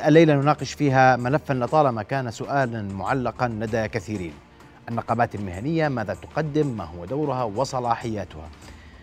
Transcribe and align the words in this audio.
الليلة 0.00 0.34
نناقش 0.34 0.72
فيها 0.72 1.16
ملفا 1.16 1.54
لطالما 1.54 2.02
كان 2.02 2.30
سؤالا 2.30 2.82
معلقا 2.82 3.48
لدى 3.48 3.88
كثيرين. 3.88 4.32
النقابات 4.88 5.34
المهنية 5.34 5.88
ماذا 5.88 6.14
تقدم؟ 6.14 6.66
ما 6.66 6.84
هو 6.84 7.04
دورها؟ 7.04 7.42
وصلاحياتها. 7.44 8.48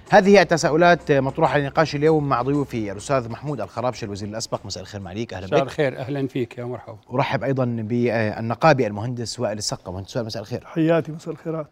هذه 0.09 0.41
التساؤلات 0.41 1.11
مطروحة 1.11 1.57
لنقاش 1.57 1.95
اليوم 1.95 2.29
مع 2.29 2.41
ضيوفي 2.41 2.91
الأستاذ 2.91 3.29
محمود 3.29 3.61
الخرابش 3.61 4.03
الوزير 4.03 4.29
الأسبق. 4.29 4.65
مساء 4.65 4.83
الخير 4.83 5.01
معليك 5.01 5.33
أهلا 5.33 5.47
بك. 5.47 5.53
مساء 5.53 5.63
الخير. 5.63 5.99
أهلا 5.99 6.27
فيك. 6.27 6.57
يا 6.57 6.65
مرحبا. 6.65 6.97
أرحب 7.13 7.43
أيضا 7.43 7.65
بالنقابي 7.65 8.87
المهندس 8.87 9.39
وائل 9.39 9.57
السقا. 9.57 9.91
مهندس 9.91 10.15
وائل 10.15 10.25
مساء 10.25 10.41
الخير. 10.41 10.63
حياتي. 10.65 11.11
مساء 11.11 11.33
الخيرات. 11.33 11.67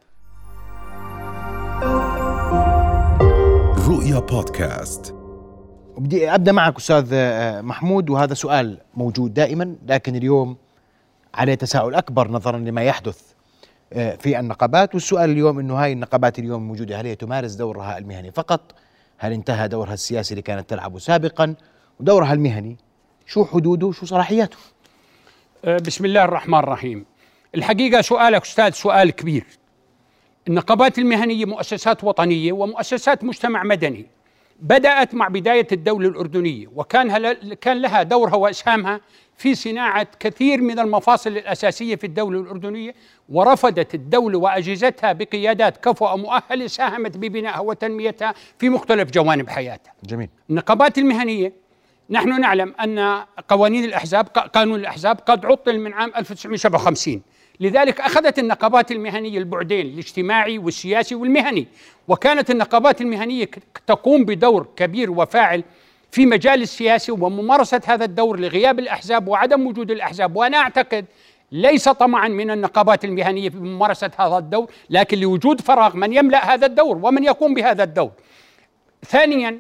رؤيا 3.88 4.20
بودكاست. 4.20 5.23
وبدي 6.04 6.35
أبدأ 6.35 6.51
معك 6.51 6.77
أستاذ 6.77 7.09
آه، 7.13 7.61
محمود 7.61 8.09
وهذا 8.09 8.33
سؤال 8.33 8.77
موجود 8.93 9.33
دائما 9.33 9.75
لكن 9.88 10.15
اليوم 10.15 10.57
عليه 11.34 11.55
تساؤل 11.55 11.95
أكبر 11.95 12.31
نظرا 12.31 12.57
لما 12.57 12.84
يحدث 12.84 13.21
آه، 13.94 14.16
في 14.16 14.39
النقابات 14.39 14.94
والسؤال 14.94 15.30
اليوم 15.30 15.59
إنه 15.59 15.84
هاي 15.84 15.91
النقابات 15.94 16.39
اليوم 16.39 16.61
الموجوده 16.61 17.02
هل 17.02 17.05
هي 17.05 17.16
تمارس 17.16 17.53
دورها 17.53 17.97
المهني 17.97 18.31
فقط؟ 18.31 18.61
هل 19.17 19.31
انتهى 19.31 19.67
دورها 19.67 19.94
السياسي 19.94 20.31
اللي 20.31 20.41
كانت 20.41 20.70
تلعبه 20.70 20.99
سابقا؟ 20.99 21.55
ودورها 21.99 22.33
المهني 22.33 22.77
شو 23.25 23.45
حدوده 23.45 23.88
وشو 23.88 24.05
صلاحياته؟ 24.05 24.58
أه، 25.66 25.77
بسم 25.77 26.05
الله 26.05 26.23
الرحمن 26.23 26.59
الرحيم 26.59 27.05
الحقيقة 27.55 28.02
سؤالك 28.02 28.41
أستاذ 28.41 28.72
سؤال 28.72 29.11
كبير 29.11 29.45
النقابات 30.47 30.99
المهنية 30.99 31.45
مؤسسات 31.45 32.03
وطنية 32.03 32.52
ومؤسسات 32.52 33.23
مجتمع 33.23 33.63
مدني 33.63 34.12
بدأت 34.63 35.16
مع 35.16 35.27
بداية 35.27 35.67
الدولة 35.72 36.08
الأردنية 36.09 36.67
وكان 36.76 37.34
كان 37.53 37.81
لها 37.81 38.03
دورها 38.03 38.35
وإسهامها 38.35 39.02
في 39.38 39.55
صناعة 39.55 40.08
كثير 40.20 40.62
من 40.62 40.80
المفاصل 40.80 41.30
الأساسية 41.30 41.95
في 41.95 42.03
الدولة 42.03 42.39
الأردنية 42.39 42.95
ورفضت 43.30 43.95
الدولة 43.95 44.38
وأجهزتها 44.38 45.14
بقيادات 45.14 45.78
كفؤة 45.78 46.16
مؤهلة 46.16 46.67
ساهمت 46.67 47.17
ببنائها 47.17 47.59
وتنميتها 47.59 48.34
في 48.59 48.69
مختلف 48.69 49.11
جوانب 49.11 49.50
حياتها. 49.50 49.94
جميل. 50.03 50.30
النقابات 50.50 50.97
المهنية 50.97 51.53
نحن 52.09 52.41
نعلم 52.41 52.73
أن 52.80 53.23
قوانين 53.47 53.84
الأحزاب 53.84 54.25
قانون 54.28 54.80
الأحزاب 54.80 55.19
قد 55.19 55.45
عطل 55.45 55.80
من 55.80 55.94
عام 55.94 56.11
1957 56.17 57.22
لذلك 57.59 58.02
أخذت 58.02 58.40
النقابات 58.40 58.92
المهنية 58.92 59.38
البعدين 59.38 59.86
الاجتماعي 59.86 60.58
والسياسي 60.58 61.16
والمهني. 61.16 61.68
وكانت 62.08 62.52
النقابات 62.52 63.02
المهنية 63.02 63.50
تقوم 63.88 64.26
بدور 64.26 64.68
كبير 64.76 65.12
وفاعل 65.12 65.64
في 66.12 66.26
مجال 66.26 66.62
السياسي 66.62 67.12
وممارسة 67.12 67.81
هذا 67.86 68.06
الدور 68.06 68.40
لغياب 68.40 68.80
الأحزاب 68.80 69.28
وعدم 69.28 69.68
وجود 69.68 69.92
الأحزاب. 69.92 70.36
وأنا 70.36 70.58
أعتقد 70.58 71.06
ليس 71.52 71.90
طمعا 71.90 72.28
من 72.28 72.52
النقابات 72.52 73.06
المهنية 73.06 73.50
في 73.50 73.58
ممارسة 73.58 74.12
هذا 74.18 74.38
الدور 74.38 74.72
لكن 74.90 75.20
لوجود 75.20 75.62
فراغ 75.62 75.98
من 75.98 76.14
يملأ 76.14 76.54
هذا 76.54 76.66
الدور 76.66 76.98
ومن 76.98 77.24
يقوم 77.24 77.54
بهذا 77.54 77.84
الدور. 77.84 78.12
ثانيا 79.06 79.59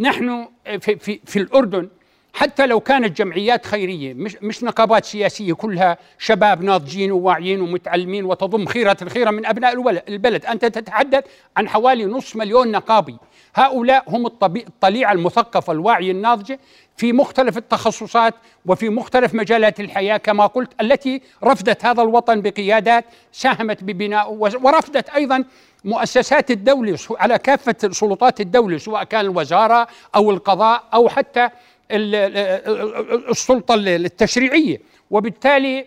نحن 0.00 0.48
في, 0.80 0.96
في, 0.96 1.20
في 1.24 1.38
الأردن 1.38 1.88
حتى 2.36 2.66
لو 2.66 2.80
كانت 2.80 3.18
جمعيات 3.18 3.66
خيرية 3.66 4.14
مش 4.14 4.36
مش 4.42 4.64
نقابات 4.64 5.04
سياسية 5.04 5.52
كلها 5.52 5.98
شباب 6.18 6.62
ناضجين 6.62 7.12
وواعيين 7.12 7.60
ومتعلمين 7.60 8.24
وتضم 8.24 8.66
خيرة 8.66 8.96
الخيرة 9.02 9.30
من 9.30 9.46
أبناء 9.46 9.72
البلد، 10.08 10.46
أنت 10.46 10.64
تتحدث 10.64 11.24
عن 11.56 11.68
حوالي 11.68 12.04
نصف 12.04 12.36
مليون 12.36 12.70
نقابي، 12.70 13.16
هؤلاء 13.54 14.04
هم 14.08 14.26
الطليعة 14.26 15.12
المثقفة 15.12 15.72
الواعيه 15.72 16.12
الناضجة 16.12 16.58
في 16.96 17.12
مختلف 17.12 17.56
التخصصات 17.56 18.34
وفي 18.66 18.88
مختلف 18.88 19.34
مجالات 19.34 19.80
الحياة 19.80 20.16
كما 20.16 20.46
قلت 20.46 20.70
التي 20.80 21.22
رفضت 21.44 21.84
هذا 21.84 22.02
الوطن 22.02 22.40
بقيادات 22.40 23.04
ساهمت 23.32 23.84
ببنائه 23.84 24.28
ورفضت 24.62 25.08
أيضا 25.08 25.44
مؤسسات 25.84 26.50
الدولة 26.50 26.98
على 27.10 27.38
كافة 27.38 27.90
سلطات 27.90 28.40
الدولة 28.40 28.78
سواء 28.78 29.04
كان 29.04 29.20
الوزارة 29.20 29.88
أو 30.14 30.30
القضاء 30.30 30.84
أو 30.94 31.08
حتى 31.08 31.48
السلطة 31.90 33.74
التشريعية. 33.74 34.80
وبالتالي 35.10 35.86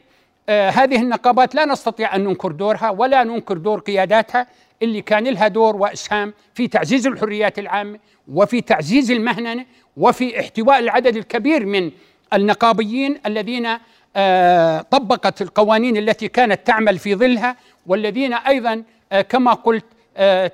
آه، 0.49 0.69
هذه 0.69 1.01
النقابات 1.01 1.55
لا 1.55 1.65
نستطيع 1.65 2.15
أن 2.15 2.23
ننكر 2.23 2.51
دورها 2.51 2.89
ولا 2.89 3.23
ننكر 3.23 3.57
دور 3.57 3.79
قياداتها 3.79 4.47
اللي 4.81 5.01
كان 5.01 5.23
لها 5.23 5.47
دور 5.47 5.75
وأسهام 5.75 6.33
في 6.53 6.67
تعزيز 6.67 7.07
الحريات 7.07 7.59
العامة 7.59 7.99
وفي 8.27 8.61
تعزيز 8.61 9.11
المهنة 9.11 9.65
وفي 9.97 10.39
احتواء 10.39 10.79
العدد 10.79 11.15
الكبير 11.15 11.65
من 11.65 11.91
النقابيين 12.33 13.19
الذين 13.25 13.67
آه، 14.15 14.81
طبقت 14.81 15.41
القوانين 15.41 15.97
التي 15.97 16.27
كانت 16.27 16.67
تعمل 16.67 16.99
في 16.99 17.15
ظلها 17.15 17.55
والذين 17.87 18.33
أيضا 18.33 18.83
آه، 19.11 19.21
كما 19.21 19.53
قلت 19.53 19.85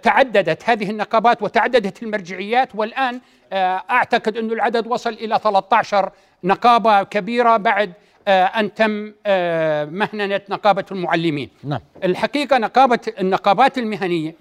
تعددت 0.03 0.69
هذه 0.69 0.89
النقابات 0.89 1.41
وتعددت 1.41 2.03
المرجعيات 2.03 2.69
والآن 2.75 3.21
آه، 3.53 3.83
أعتقد 3.89 4.37
انه 4.37 4.53
العدد 4.53 4.87
وصل 4.87 5.13
إلى 5.13 5.39
13 5.43 6.11
نقابة 6.43 7.03
كبيرة 7.03 7.57
بعد 7.57 7.93
آه، 8.27 8.45
أن 8.45 8.73
تم 8.73 9.13
آه، 9.25 9.85
مهننه 9.85 10.41
نقابة 10.49 10.85
المعلمين. 10.91 11.49
نعم. 11.63 11.79
الحقيقة 12.03 12.57
نقابة 12.57 12.99
النقابات 13.19 13.77
المهنية 13.77 14.35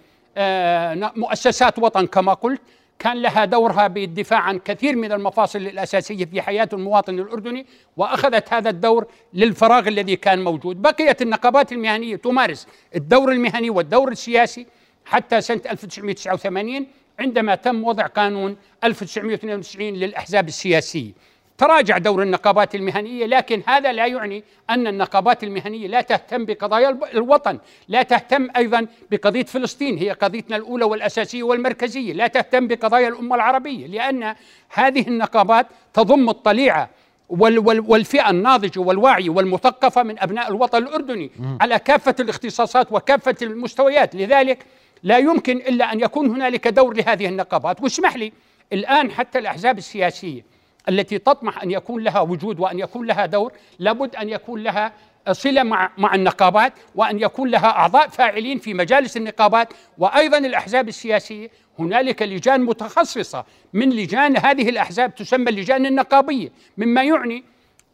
مؤسسات 1.17 1.79
وطن 1.79 2.07
كما 2.07 2.35
قلت 2.35 2.61
كان 2.99 3.23
لها 3.23 3.45
دورها 3.45 3.87
بالدفاع 3.87 4.41
عن 4.41 4.59
كثير 4.59 4.97
من 4.97 5.13
المفاصل 5.13 5.59
الأساسية 5.59 6.25
في 6.25 6.43
حياة 6.43 6.69
المواطن 6.73 7.19
الأردني 7.19 7.67
وأخذت 7.97 8.53
هذا 8.53 8.71
الدور 8.71 9.07
للفراغ 9.35 9.89
الذي 9.89 10.17
كان 10.17 10.45
موجود، 10.45 10.83
بقيت 10.83 11.23
النقابات 11.23 11.73
المهنية 11.73 12.17
تمارس 12.17 12.67
الدور 12.97 13.33
المهني 13.33 13.71
والدور 13.71 14.13
السياسي 14.13 14.67
حتى 15.05 15.41
سنة 15.41 15.61
1989 15.71 16.87
عندما 17.21 17.55
تم 17.55 17.85
وضع 17.85 18.07
قانون 18.07 18.57
1992 18.85 19.95
للأحزاب 19.95 20.49
السياسية. 20.49 21.13
تراجع 21.59 21.99
دور 21.99 22.23
النقابات 22.23 22.75
المهنية 22.75 23.27
لكن 23.27 23.63
هذا 23.67 23.93
لا 23.93 24.07
يعني 24.07 24.45
أن 24.71 24.87
النقابات 24.87 25.45
المهنية 25.45 25.87
لا 25.87 26.01
تهتم 26.01 26.45
بقضايا 26.45 26.99
الوطن 27.15 27.59
لا 27.89 28.03
تهتم 28.03 28.49
أيضا 28.57 28.87
بقضية 29.11 29.45
فلسطين 29.45 29.99
هي 29.99 30.11
قضيتنا 30.11 30.57
الأولى 30.57 30.85
والأساسية 30.85 31.43
والمركزية. 31.43 32.13
لا 32.13 32.27
تهتم 32.27 32.67
بقضايا 32.67 33.09
الأمة 33.09 33.35
العربية 33.37 33.87
لأن 33.87 34.35
هذه 34.69 35.09
النقابات 35.09 35.67
تضم 35.93 36.29
الطليعة 36.29 36.91
والفئة 37.29 38.31
الناضجة 38.31 38.81
والواعية 38.81 39.31
والمثقفة 39.31 40.03
من 40.03 40.19
أبناء 40.19 40.49
الوطن 40.49 40.79
الأردني 40.79 41.31
على 41.61 41.79
كافة 41.79 42.15
الاختصاصات 42.21 42.93
وكافة 42.93 43.37
المستويات. 43.43 44.15
لذلك 44.15 44.67
لا 45.05 45.19
يمكن 45.19 45.57
إلا 45.57 45.93
أن 45.93 46.01
يكون 46.01 46.31
هنالك 46.31 46.69
دور 46.69 46.97
لهذه 46.97 47.27
النقابات. 47.27 47.83
واسمح 47.83 48.17
لي 48.17 48.33
الآن 48.73 49.11
حتى 49.11 49.39
الأحزاب 49.39 49.79
السياسية 49.79 50.45
التي 50.89 51.19
تطمح 51.19 51.63
أن 51.63 51.71
يكون 51.71 52.03
لها 52.03 52.21
وجود 52.21 52.61
وأن 52.61 52.79
يكون 52.79 53.07
لها 53.07 53.27
دور 53.27 53.53
لابد 53.79 54.17
أن 54.17 54.29
يكون 54.29 54.63
لها 54.63 54.93
صلة 55.33 55.63
مع 55.63 55.91
مع 55.99 56.15
النقابات 56.15 56.73
وأن 56.95 57.21
يكون 57.21 57.49
لها 57.51 57.67
أعضاء 57.67 58.09
فاعلين 58.09 58.59
في 58.59 58.75
مجالس 58.75 59.17
النقابات. 59.17 59.73
وأيضا 59.99 60.39
الأحزاب 60.39 60.89
السياسية 60.89 61.51
هنالك 61.79 62.23
لجان 62.23 62.61
متخصصة 62.61 63.45
من 63.73 63.91
لجان 63.91 64.37
هذه 64.37 64.69
الأحزاب 64.69 65.15
تسمى 65.15 65.51
اللجان 65.51 65.87
النقابية 65.87 66.53
مما 66.77 67.03
يعني 67.03 67.45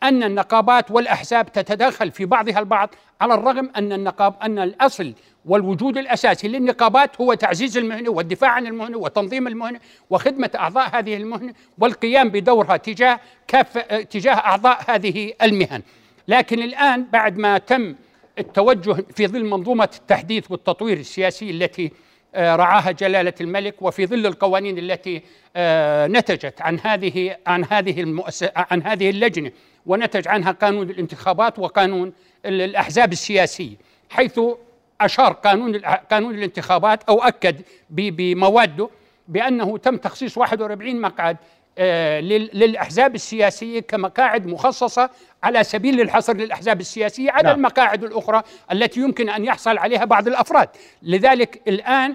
أن 0.03 0.22
النقابات 0.22 0.91
والأحزاب 0.91 1.53
تتداخل 1.53 2.11
في 2.11 2.25
بعضها 2.25 2.59
البعض 2.59 2.94
على 3.21 3.34
الرغم 3.34 3.71
أن 3.77 3.93
النقاب 3.93 4.34
أن 4.43 4.59
الأصل 4.59 5.15
والوجود 5.44 5.99
الأساسي 5.99 6.49
للنقابات 6.49 7.21
هو 7.21 7.34
تعزيز 7.34 7.78
المهنة 7.78 8.11
والدفاع 8.11 8.50
عن 8.50 8.66
المهنة 8.66 8.99
وتنظيم 8.99 9.49
المهنة 9.49 9.81
وخدمة 10.11 10.50
أعضاء 10.55 10.99
هذه 10.99 11.16
المهنة 11.16 11.55
والقيام 11.78 12.28
بدورها 12.28 12.77
تجاه 12.77 13.21
كافه 13.49 14.03
تجاه 14.03 14.34
أعضاء 14.34 14.84
هذه 14.88 15.33
المهن. 15.43 15.83
لكن 16.29 16.62
الآن 16.62 17.06
بعد 17.12 17.38
ما 17.38 17.58
تم 17.58 17.94
التوجه 18.38 19.05
في 19.14 19.26
ظل 19.26 19.44
منظومة 19.44 19.88
التحديث 19.99 20.50
والتطوير 20.50 20.96
السياسي 20.96 21.50
التي 21.50 21.93
آه، 22.35 22.56
رعاها 22.56 22.91
جلالة 22.91 23.32
الملك 23.41 23.82
وفي 23.82 24.06
ظل 24.06 24.26
القوانين 24.26 24.79
التي 24.79 25.23
آه، 25.56 26.06
نتجت 26.06 26.61
عن 26.61 26.81
هذه 26.81 27.37
عن 27.46 27.64
هذه 27.64 28.23
عن 28.56 28.82
هذه 28.82 29.11
اللجنة 29.11 29.50
ونتج 29.87 30.29
عنها 30.29 30.53
قانون 30.53 30.91
الانتخابات 30.91 31.59
وقانون 31.59 32.12
الأحزاب 32.44 33.12
السياسية 33.12 33.77
حيث 34.11 34.41
أشار 35.00 35.32
قانون 35.32 35.77
قانون 36.11 36.35
الانتخابات 36.35 37.03
أو 37.05 37.23
أكد 37.23 37.62
بمواده 37.91 38.88
بأنه 39.29 39.79
تم 39.79 39.97
تخصيص 39.97 40.38
41 40.38 41.00
مقعد 41.00 41.37
آه، 41.79 42.21
للأحزاب 42.21 43.15
السياسية 43.15 43.81
كمقاعد 43.81 44.47
مخصصة 44.47 45.11
على 45.43 45.65
سبيل 45.65 46.00
الحصر 46.00 46.37
للأحزاب 46.37 46.81
السياسية 46.81 47.31
على 47.31 47.49
نعم. 47.49 47.56
المقاعد 47.56 48.05
الأخرى 48.05 48.43
التي 48.73 49.00
يمكن 49.00 49.29
أن 49.29 49.44
يحصل 49.44 49.79
عليها 49.79 50.05
بعض 50.05 50.29
الأفراد 50.29 50.69
لذلك 51.03 51.61
الآن 51.69 52.15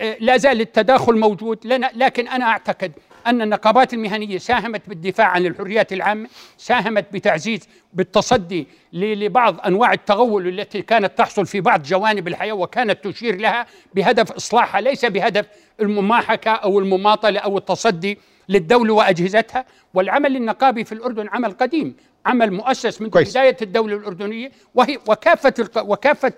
آه، 0.00 0.16
لا 0.20 0.36
زال 0.36 0.60
التداخل 0.60 1.18
موجود 1.18 1.66
لنا 1.66 1.90
لكن 1.94 2.28
أنا 2.28 2.44
أعتقد 2.44 2.92
أن 3.26 3.42
النقابات 3.42 3.94
المهنية 3.94 4.38
ساهمت 4.38 4.82
بالدفاع 4.88 5.26
عن 5.26 5.46
الحريات 5.46 5.92
العامة 5.92 6.28
ساهمت 6.58 7.06
بتعزيز 7.12 7.68
بالتصدي 7.92 8.66
لبعض 8.92 9.60
أنواع 9.66 9.92
التغول 9.92 10.48
التي 10.48 10.82
كانت 10.82 11.18
تحصل 11.18 11.46
في 11.46 11.60
بعض 11.60 11.82
جوانب 11.82 12.28
الحياة 12.28 12.52
وكانت 12.52 13.04
تشير 13.08 13.36
لها 13.36 13.66
بهدف 13.94 14.32
إصلاحها 14.32 14.80
ليس 14.80 15.04
بهدف 15.04 15.46
المماحكة 15.80 16.50
أو 16.50 16.78
المماطلة 16.78 17.40
أو 17.40 17.58
التصدي 17.58 18.18
للدولة 18.48 18.94
وأجهزتها. 18.94 19.64
والعمل 19.94 20.36
النقابي 20.36 20.84
في 20.84 20.92
الأردن 20.92 21.28
عمل 21.28 21.50
قديم 21.52 21.96
عمل 22.26 22.52
مؤسس 22.52 23.00
من 23.00 23.08
بداية 23.08 23.56
الدولة 23.62 23.96
الأردنية 23.96 24.52
وهي 24.74 24.98
وكافة 25.08 25.54
وكافة 25.76 26.34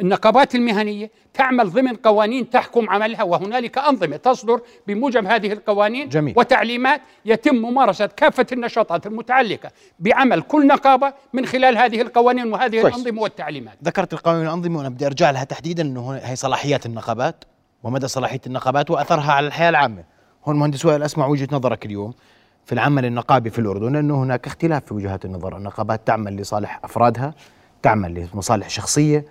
النقابات 0.00 0.54
المهنية 0.54 1.10
تعمل 1.34 1.70
ضمن 1.70 1.96
قوانين 1.96 2.50
تحكم 2.50 2.90
عملها 2.90 3.22
وهنالك 3.22 3.78
أنظمة 3.78 4.16
تصدر 4.16 4.60
بموجب 4.86 5.26
هذه 5.26 5.52
القوانين 5.52 6.08
جميل. 6.08 6.34
وتعليمات 6.36 7.00
يتم 7.24 7.54
ممارسة 7.54 8.06
كافة 8.06 8.46
النشاطات 8.52 9.06
المتعلقة 9.06 9.70
بعمل 9.98 10.42
كل 10.42 10.66
نقابة 10.66 11.12
من 11.32 11.46
خلال 11.46 11.78
هذه 11.78 12.00
القوانين 12.00 12.52
وهذه 12.52 12.80
كويس. 12.80 12.94
الأنظمة 12.94 13.22
والتعليمات. 13.22 13.78
ذكرت 13.84 14.12
القوانين 14.12 14.46
والأنظمة 14.46 14.78
وأنا 14.78 14.88
بدي 14.88 15.06
أرجع 15.06 15.30
لها 15.30 15.44
تحديدا 15.44 15.82
إنه 15.82 16.12
هي 16.12 16.36
صلاحيات 16.36 16.86
النقابات 16.86 17.44
ومدى 17.82 18.08
صلاحية 18.08 18.40
النقابات 18.46 18.90
وأثرها 18.90 19.32
على 19.32 19.46
الحياة 19.46 19.68
العامة. 19.68 20.04
هون 20.44 20.56
مهندس 20.56 20.84
وائل 20.84 21.02
أسمع 21.02 21.26
وجهة 21.26 21.48
نظرك 21.52 21.86
اليوم 21.86 22.12
في 22.64 22.72
العمل 22.72 23.04
النقابي 23.04 23.50
في 23.50 23.58
الأردن 23.58 23.96
إنه 23.96 24.22
هناك 24.22 24.46
اختلاف 24.46 24.84
في 24.84 24.94
وجهات 24.94 25.24
النظر، 25.24 25.56
النقابات 25.56 26.06
تعمل 26.06 26.36
لصالح 26.36 26.80
أفرادها، 26.84 27.34
تعمل 27.82 28.28
لمصالح 28.34 28.70
شخصية، 28.70 29.24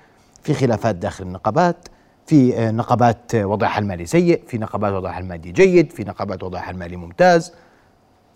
في 0.44 0.54
خلافات 0.54 0.96
داخل 0.96 1.24
النقابات 1.24 1.88
في 2.26 2.58
آه، 2.58 2.72
نقابات 2.72 3.36
وضعها 3.36 3.80
المالي 3.80 4.06
سيء 4.06 4.42
في 4.48 4.58
نقابات 4.58 4.94
وضعها 4.94 5.20
المادي 5.20 5.52
جيد 5.52 5.92
في 5.92 6.04
نقابات 6.04 6.44
وضعها 6.44 6.72
المالي 6.72 6.96
ممتاز 6.96 7.54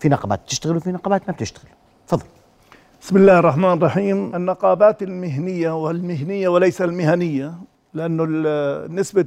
في 0.00 0.08
نقابات 0.08 0.40
بتشتغل 0.42 0.76
وفي 0.76 0.92
نقابات 0.92 1.22
ما 1.28 1.34
بتشتغل. 1.34 1.70
تفضل. 2.08 2.24
بسم 3.02 3.16
الله 3.16 3.38
الرحمن 3.38 3.72
الرحيم. 3.72 4.34
النقابات 4.36 5.02
المهنية 5.02 5.84
والمهنية 5.84 6.48
وليس 6.48 6.82
المهنية 6.82 7.54
لأنه 7.94 8.24
النسبة 8.28 9.22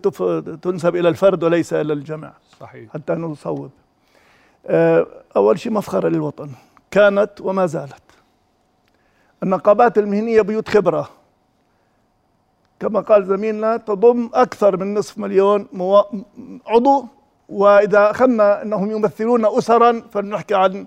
تنسب 0.61 0.95
إلى 0.95 1.09
الفرد 1.09 1.43
وليس 1.43 1.73
إلى 1.73 1.93
الجمع. 1.93 2.33
صحيح. 2.59 2.93
حتى 2.93 3.13
نصوب. 3.13 3.71
آه، 4.67 5.07
أول 5.35 5.59
شيء 5.59 5.71
مفخرة 5.71 6.09
للوطن. 6.09 6.49
كانت 6.91 7.31
وما 7.41 7.65
زالت. 7.65 8.01
النقابات 9.43 9.97
المهنية 9.97 10.41
بيوت 10.41 10.69
خبرة. 10.69 11.09
كما 12.79 12.99
قال 12.99 13.25
زميلنا 13.25 13.77
تضم 13.77 14.29
أكثر 14.33 14.77
من 14.77 14.93
نصف 14.93 15.17
مليون 15.17 15.67
مو... 15.73 16.03
عضو. 16.67 17.05
وإذا 17.49 18.11
أخذنا 18.11 18.61
أنهم 18.61 18.91
يمثلون 18.91 19.45
أسرا 19.45 20.01
فنحكي 20.13 20.55
عن 20.55 20.85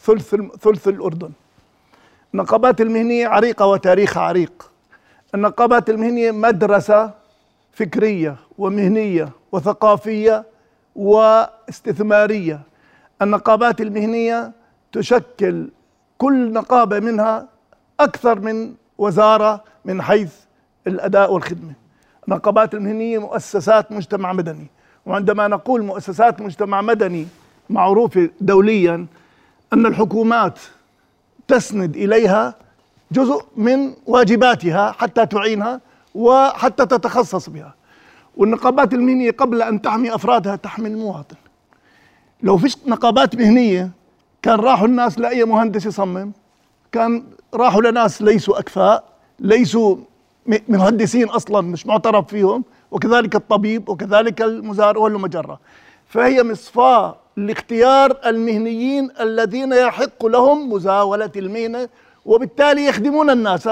ثلث 0.00 0.34
ثلث 0.60 0.88
الأردن. 0.88 1.30
النقابات 2.34 2.80
المهنية 2.80 3.28
عريقة 3.28 3.66
وتاريخها 3.66 4.22
عريق. 4.22 4.70
النقابات 5.34 5.90
المهنية 5.90 6.30
مدرسة 6.30 7.10
فكرية 7.72 8.36
ومهنية 8.58 9.28
وثقافية 9.52 10.44
واستثمارية. 10.96 12.60
النقابات 13.22 13.80
المهنية 13.80 14.52
تشكل 14.92 15.68
كل 16.18 16.52
نقابة 16.52 17.00
منها 17.00 17.48
أكثر 18.00 18.40
من 18.40 18.74
وزارة 18.98 19.64
من 19.84 20.02
حيث 20.02 20.34
الأداء 20.86 21.32
والخدمة. 21.32 21.72
النقابات 22.28 22.74
المهنية 22.74 23.18
مؤسسات 23.18 23.92
مجتمع 23.92 24.32
مدني. 24.32 24.66
وعندما 25.06 25.48
نقول 25.48 25.82
مؤسسات 25.82 26.42
مجتمع 26.42 26.82
مدني 26.82 27.26
معروفة 27.70 28.30
دوليا 28.40 29.06
أن 29.72 29.86
الحكومات 29.86 30.58
تسند 31.48 31.96
إليها 31.96 32.54
جزء 33.12 33.44
من 33.56 33.92
واجباتها 34.06 34.92
حتى 34.92 35.26
تعينها 35.26 35.80
وحتى 36.14 36.86
تتخصص 36.86 37.48
بها. 37.48 37.74
والنقابات 38.36 38.94
المهنية 38.94 39.30
قبل 39.30 39.62
أن 39.62 39.82
تحمي 39.82 40.14
أفرادها 40.14 40.56
تحمي 40.56 40.88
المواطن. 40.88 41.36
لو 42.42 42.58
فيش 42.58 42.76
نقابات 42.86 43.36
مهنية 43.36 43.90
كان 44.42 44.60
راحوا 44.60 44.86
الناس 44.86 45.18
لأي 45.18 45.44
مهندس 45.44 45.86
يصمم 45.86 46.32
كان 46.92 47.24
راحوا 47.54 47.82
لناس 47.82 48.22
ليسوا 48.22 48.58
أكفاء 48.58 49.04
ليسوا 49.38 49.96
مهندسين 50.68 51.28
أصلا 51.28 51.60
مش 51.60 51.86
معترف 51.86 52.26
فيهم 52.26 52.64
وكذلك 52.90 53.36
الطبيب 53.36 53.88
وكذلك 53.88 54.42
المزارع 54.42 55.00
والمجرة. 55.00 55.60
فهي 56.08 56.42
مصفاة 56.42 57.16
لاختيار 57.36 58.16
المهنيين 58.26 59.10
الذين 59.20 59.72
يحق 59.72 60.26
لهم 60.26 60.72
مزاولة 60.72 61.30
المهنة 61.36 61.88
وبالتالي 62.24 62.86
يخدمون 62.86 63.30
الناس 63.30 63.68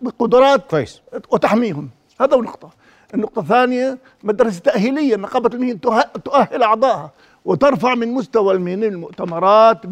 بقدرات 0.00 0.70
كويس. 0.70 1.00
وتحميهم. 1.30 1.88
هذا 2.20 2.36
نقطة 2.36 2.70
النقطة. 3.14 3.40
الثانية 3.40 3.98
مدرسة 4.24 4.60
تأهيلية 4.60 5.16
نقابة 5.16 5.50
المهنة 5.54 5.78
تؤهل 6.24 6.62
أعضائها 6.62 7.10
وترفع 7.44 7.94
من 7.94 8.08
مستوى 8.08 8.54
المهنة 8.54 8.86
المؤتمرات 8.86 9.86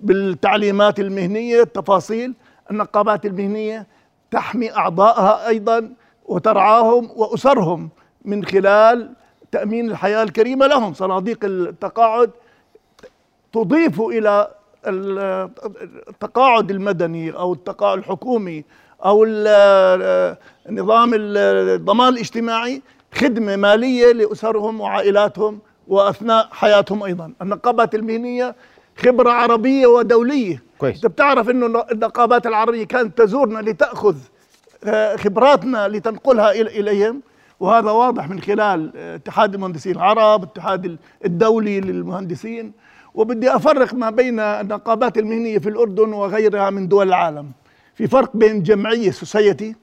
بالتعليمات 0.00 1.00
المهنية 1.00 1.62
التفاصيل 1.62 2.34
النقابات 2.70 3.26
المهنية. 3.26 3.86
تحمي 4.30 4.76
اعضائها 4.76 5.48
أيضا 5.48 5.90
وترعاهم 6.24 7.10
وأسرهم 7.16 7.88
من 8.24 8.44
خلال 8.44 9.10
تأمين 9.52 9.90
الحياة 9.90 10.22
الكريمة 10.22 10.66
لهم. 10.66 10.94
صناديق 10.94 11.38
التقاعد 11.44 12.30
تضيف 13.52 14.00
إلى 14.00 14.48
التقاعد 16.08 16.70
المدني 16.70 17.30
أو 17.32 17.52
التقاعد 17.52 17.98
الحكومي 17.98 18.64
أو 19.04 19.24
نظام 20.70 21.10
الضمان 21.14 22.08
الاجتماعي 22.08 22.82
خدمة 23.14 23.56
مالية 23.56 24.12
لأسرهم 24.12 24.80
وعائلاتهم 24.80 25.58
وأثناء 25.88 26.48
حياتهم 26.50 27.02
أيضا. 27.02 27.32
النقابات 27.42 27.94
المهنية 27.94 28.54
خبرة 29.00 29.30
عربية 29.30 29.86
ودولية. 29.86 30.62
كويس. 30.78 30.96
انت 30.96 31.06
بتعرف 31.06 31.50
إنه 31.50 31.84
النقابات 31.92 32.46
العربية 32.46 32.84
كانت 32.84 33.18
تزورنا 33.18 33.58
لتأخذ 33.70 34.16
آه، 34.84 35.16
خبراتنا 35.16 35.88
لتنقلها 35.88 36.50
إليهم. 36.50 37.22
وهذا 37.60 37.90
واضح 37.90 38.28
من 38.28 38.40
خلال 38.40 38.92
آه، 38.96 39.16
اتحاد 39.16 39.54
المهندسين 39.54 39.96
العرب 39.96 40.42
الاتحاد 40.42 40.98
الدولي 41.24 41.80
للمهندسين. 41.80 42.72
وبدي 43.14 43.56
أفرق 43.56 43.94
ما 43.94 44.10
بين 44.10 44.40
النقابات 44.40 45.18
المهنية 45.18 45.58
في 45.58 45.68
الأردن 45.68 46.12
وغيرها 46.12 46.70
من 46.70 46.88
دول 46.88 47.08
العالم. 47.08 47.50
في 47.94 48.06
فرق 48.06 48.36
بين 48.36 48.62
جمعية 48.62 49.10
society 49.10 49.74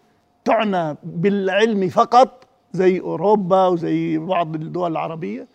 تعنى 0.46 0.98
بالعلم 1.04 1.90
فقط 1.90 2.44
زي 2.74 3.00
أوروبا 3.00 3.68
وزي 3.68 4.18
بعض 4.18 4.56
الدول 4.56 4.92
العربية. 4.92 5.48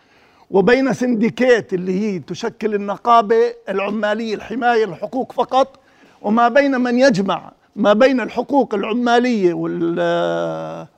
وبين 0.53 0.93
syndicate 0.93 1.73
اللي 1.75 2.01
هي 2.01 2.19
تشكل 2.19 2.75
النقابة 2.75 3.37
العمالية 3.69 4.35
الحماية 4.35 4.85
للحقوق 4.85 5.33
فقط 5.33 5.79
وما 6.23 6.49
بين 6.49 6.81
من 6.81 6.99
يجمع 6.99 7.53
ما 7.77 7.93
بين 7.93 8.21
الحقوق 8.21 8.75
العمالية 8.75 9.55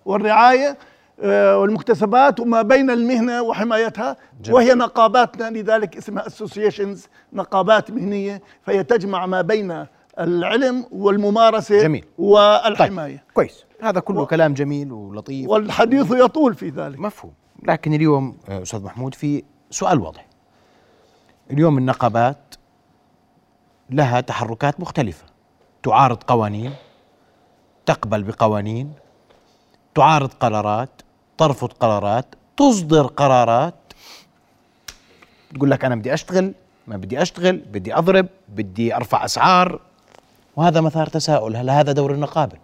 والرعاية 0.05 0.77
آه، 1.23 1.59
والمكتسبات 1.59 2.41
وما 2.41 2.63
بين 2.63 2.91
المهنة 2.91 3.43
وحمايتها 3.43 4.17
جميل. 4.43 4.55
وهي 4.55 4.75
نقاباتنا 4.75 5.51
لذلك 5.59 5.97
اسمها 5.97 6.27
اسوسيشنز 6.27 7.07
نقابات 7.33 7.91
مهنية 7.91 8.43
فهي 8.63 8.85
تجمع 8.85 9.27
ما 9.27 9.41
بين 9.41 9.87
العلم 10.21 10.85
والممارسة 10.93 11.83
جميل. 11.83 12.05
والحماية 12.19 13.17
طيب. 13.17 13.21
كويس 13.35 13.65
هذا 13.85 14.01
كله 14.01 14.21
و... 14.21 14.27
كلام 14.27 14.55
جميل 14.55 14.93
ولطيف. 14.93 15.49
والحديث 15.49 16.11
يطول 16.11 16.55
في 16.55 16.69
ذلك. 16.69 16.99
مفهوم. 16.99 17.33
لكن 17.63 17.95
اليوم 17.95 18.37
أستاذ 18.49 18.83
محمود 18.83 19.15
في 19.15 19.45
سؤال 19.71 20.01
واضح. 20.01 20.27
اليوم 21.51 21.79
النقابات 21.79 22.55
لها 23.91 24.21
تحركات 24.21 24.81
مختلفة. 24.81 25.25
تعارض 25.83 26.23
قوانين 26.23 26.73
تقبل 27.87 28.23
بقوانين 28.23 28.93
تعارض 29.95 30.33
قرارات 30.41 30.91
ترفض 31.39 31.73
قرارات 31.73 32.27
تصدر 32.57 33.07
قرارات. 33.07 33.75
تقول 35.55 35.71
لك 35.71 35.85
أنا 35.85 35.95
بدي 35.95 36.15
أشتغل 36.15 36.55
ما 36.87 36.97
بدي 36.97 37.23
أشتغل 37.23 37.57
بدي 37.57 37.95
أضرب 37.95 38.27
بدي 38.49 38.97
أرفع 38.97 39.25
أسعار. 39.25 39.81
وهذا 40.57 40.81
مثار 40.81 41.07
تساؤل 41.07 41.57
هل 41.57 41.71
هذا 41.71 41.93
دور 41.93 42.13
النقابة؟ 42.13 42.53
طيب 42.53 42.64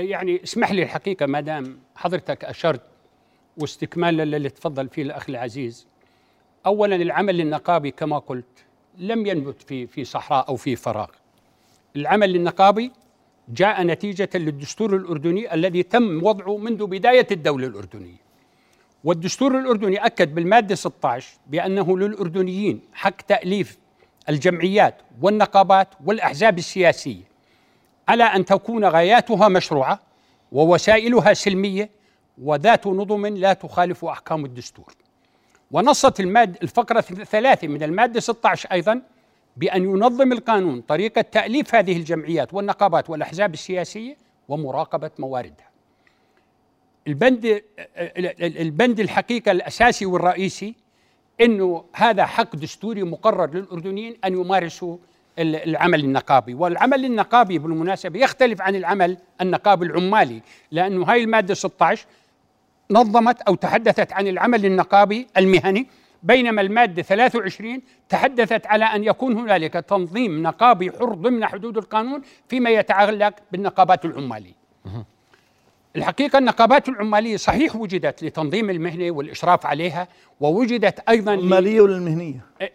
يعني 0.00 0.42
اسمح 0.42 0.72
لي 0.72 0.82
الحقيقة 0.82 1.26
ما 1.26 1.40
دام 1.40 1.78
حضرتك 1.96 2.44
أشرت 2.44 2.82
واستكمالا 3.56 4.24
للي 4.24 4.48
تفضل 4.48 4.88
فيه 4.88 5.02
الأخ 5.02 5.28
العزيز. 5.28 5.86
اولا 6.66 6.96
العمل 6.96 7.40
النقابي 7.40 7.90
كما 7.90 8.18
قلت 8.18 8.64
لم 8.98 9.26
ينبت 9.26 9.62
في 9.62 9.86
في 9.86 10.04
صحراء 10.04 10.48
أو 10.48 10.56
في 10.56 10.76
فراغ. 10.76 11.08
العمل 11.96 12.36
النقابي 12.36 12.92
جاء 13.48 13.82
نتيجة 13.82 14.30
للدستور 14.34 14.96
الأردني 14.96 15.54
الذي 15.54 15.82
تم 15.82 16.24
وضعه 16.24 16.56
منذ 16.56 16.86
بداية 16.86 17.26
الدولة 17.30 17.66
الأردنية. 17.66 18.28
والدستور 19.04 19.58
الأردني 19.58 20.06
أكد 20.06 20.34
بالمادة 20.34 20.74
16 20.74 21.38
بأنه 21.46 21.98
للأردنيين 21.98 22.80
حق 22.92 23.20
تأليف 23.20 23.78
الجمعيات 24.28 24.94
والنقابات 25.22 25.88
والأحزاب 26.04 26.58
السياسية. 26.58 27.28
على 28.08 28.24
أن 28.24 28.44
تكون 28.44 28.84
غاياتها 28.84 29.48
مشروعة 29.48 30.00
ووسائلها 30.52 31.34
سلمية 31.34 31.90
وذات 32.42 32.86
نظم 32.86 33.26
لا 33.26 33.52
تخالف 33.52 34.04
أحكام 34.04 34.44
الدستور. 34.44 34.94
ونصت 35.70 36.20
المادة 36.20 36.58
الفقرة 36.62 37.04
الثلاثة 37.10 37.68
من 37.68 37.82
المادة 37.82 38.20
16 38.20 38.72
أيضا 38.72 39.02
بأن 39.56 39.82
ينظم 39.82 40.32
القانون 40.32 40.80
طريقة 40.80 41.20
تأليف 41.20 41.74
هذه 41.74 41.96
الجمعيات 41.96 42.54
والنقابات 42.54 43.10
والأحزاب 43.10 43.54
السياسية 43.54 44.16
ومراقبة 44.48 45.10
مواردها. 45.18 45.68
البند 47.06 47.62
البند 48.40 49.00
الحقيقة 49.00 49.50
الأساسي 49.50 50.06
والرئيسي 50.06 50.74
أنه 51.40 51.84
هذا 51.92 52.26
حق 52.26 52.56
دستوري 52.56 53.02
مقرر 53.02 53.50
للأردنيين 53.54 54.16
أن 54.24 54.32
يمارسوا 54.32 54.96
العمل 55.38 56.00
النقابي. 56.00 56.54
والعمل 56.54 57.04
النقابي 57.04 57.58
بالمناسبة 57.58 58.18
يختلف 58.20 58.62
عن 58.62 58.74
العمل 58.76 59.16
النقابي 59.40 59.86
العمالي 59.86 60.42
لأنه 60.70 61.04
هاي 61.04 61.24
المادة 61.24 61.54
16 61.54 62.06
نظمت 62.90 63.42
أو 63.42 63.54
تحدثت 63.54 64.12
عن 64.12 64.26
العمل 64.28 64.66
النقابي 64.66 65.26
المهني 65.36 65.86
بينما 66.22 66.60
المادة 66.60 67.02
23 67.02 67.82
تحدثت 68.08 68.66
على 68.66 68.84
أن 68.84 69.04
يكون 69.04 69.36
هنالك 69.38 69.72
تنظيم 69.72 70.42
نقابي 70.42 70.90
حر 70.92 71.14
ضمن 71.14 71.46
حدود 71.46 71.76
القانون 71.76 72.22
فيما 72.48 72.70
يتعلق 72.70 73.34
بالنقابات 73.52 74.04
العمالية. 74.04 74.54
الحقيقة 75.98 76.38
النقابات 76.38 76.88
العمالية 76.88 77.36
صحيح 77.36 77.76
وجدت 77.76 78.24
لتنظيم 78.24 78.70
المهنة 78.70 79.10
والإشراف 79.10 79.66
عليها 79.66 80.08
ووجدت 80.40 81.00
أيضا 81.08 81.34
العمالية 81.34 81.80
ولا 81.80 81.96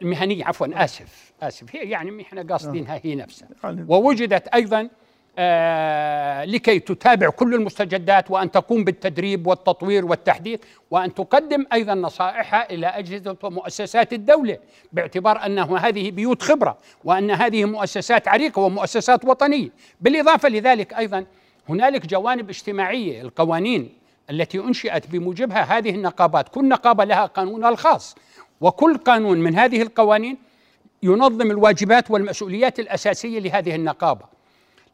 المهنية؟ 0.01 0.45
عفوا 0.45 0.83
آسف 0.83 1.33
آسف. 1.41 1.75
هي 1.75 1.89
يعني 1.89 2.21
إحنا 2.21 2.45
قاصدينها 2.49 2.99
هي 3.03 3.15
نفسها. 3.15 3.47
يعني 3.63 3.85
ووجدت 3.89 4.47
أيضا 4.47 4.89
آه 5.37 6.45
لكي 6.45 6.79
تتابع 6.79 7.29
كل 7.29 7.53
المستجدات 7.55 8.31
وأن 8.31 8.51
تقوم 8.51 8.83
بالتدريب 8.83 9.47
والتطوير 9.47 10.05
والتحديث 10.05 10.59
وأن 10.91 11.13
تقدم 11.13 11.65
أيضا 11.73 11.93
نصائحها 11.93 12.71
إلى 12.71 12.87
أجهزة 12.87 13.37
ومؤسسات 13.43 14.13
الدولة 14.13 14.57
باعتبار 14.91 15.45
أنه 15.45 15.77
هذه 15.77 16.11
بيوت 16.11 16.41
خبرة 16.41 16.77
وأن 17.03 17.31
هذه 17.31 17.65
مؤسسات 17.65 18.27
عريقة 18.27 18.59
ومؤسسات 18.61 19.25
وطنية. 19.25 19.69
بالإضافة 20.01 20.49
لذلك 20.49 20.93
أيضا 20.93 21.25
هنالك 21.69 22.05
جوانب 22.05 22.49
اجتماعية 22.49 23.21
القوانين 23.21 23.89
التي 24.29 24.59
أنشئت 24.59 25.07
بموجبها 25.07 25.77
هذه 25.77 25.89
النقابات 25.89 26.49
كل 26.49 26.67
نقابة 26.67 27.03
لها 27.03 27.25
قانونها 27.25 27.69
الخاص. 27.69 28.15
وكل 28.61 28.97
قانون 28.97 29.37
من 29.37 29.55
هذه 29.55 29.81
القوانين 29.81 30.37
ينظم 31.03 31.51
الواجبات 31.51 32.11
والمسؤوليات 32.11 32.79
الأساسية 32.79 33.39
لهذه 33.39 33.75
النقابة. 33.75 34.25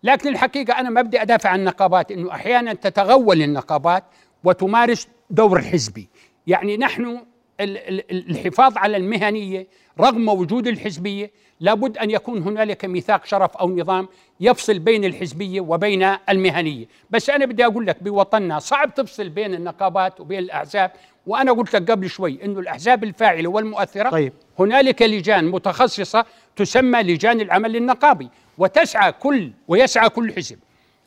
لكن 0.04 0.30
الحقيقة 0.30 0.80
أنا 0.80 0.90
ما 0.90 1.02
بدي 1.02 1.22
أدافع 1.22 1.50
عن 1.50 1.60
النقابات 1.60 2.12
إنه 2.12 2.32
أحيانا 2.32 2.74
تتغول 2.74 3.42
النقابات 3.42 4.04
وتمارس 4.44 5.08
دور 5.30 5.60
الحزبي 5.60 6.10
يعني 6.48 6.78
نحن 6.78 7.20
الحفاظ 7.60 8.78
على 8.78 8.98
المهنية 8.98 9.68
رغم 10.00 10.30
وجود 10.30 10.68
الحزبية 10.68 11.32
لابد 11.60 11.98
أن 11.98 12.12
يكون 12.12 12.42
هنالك 12.42 12.86
ميثاق 12.86 13.26
شرف 13.26 13.58
أو 13.58 13.70
نظام 13.70 14.08
يفصل 14.40 14.80
بين 14.80 15.06
الحزبية 15.06 15.62
وبين 15.62 16.16
المهنية، 16.30 16.86
بس 17.10 17.30
أنا 17.30 17.46
بدي 17.46 17.66
أقول 17.66 17.88
لك 17.88 18.04
بوطننا 18.04 18.60
صعب 18.60 18.94
تفصل 18.94 19.30
بين 19.30 19.54
النقابات 19.54 20.22
وبين 20.22 20.40
الأحزاب، 20.40 20.92
وأنا 21.28 21.52
قلت 21.52 21.76
لك 21.76 21.92
قبل 21.92 22.10
شوي 22.10 22.46
إنه 22.46 22.60
الأحزاب 22.60 23.04
الفاعلة 23.04 23.50
والمؤثرة 23.50 24.10
طيب. 24.10 24.34
هنالك 24.60 25.02
لجان 25.02 25.46
متخصصة 25.46 26.26
تسمى 26.56 27.04
لجان 27.04 27.42
العمل 27.42 27.76
النقابي، 27.76 28.30
وتسعى 28.58 29.12
كل 29.12 29.52
ويسعى 29.68 30.10
كل 30.10 30.34
حزب 30.34 30.60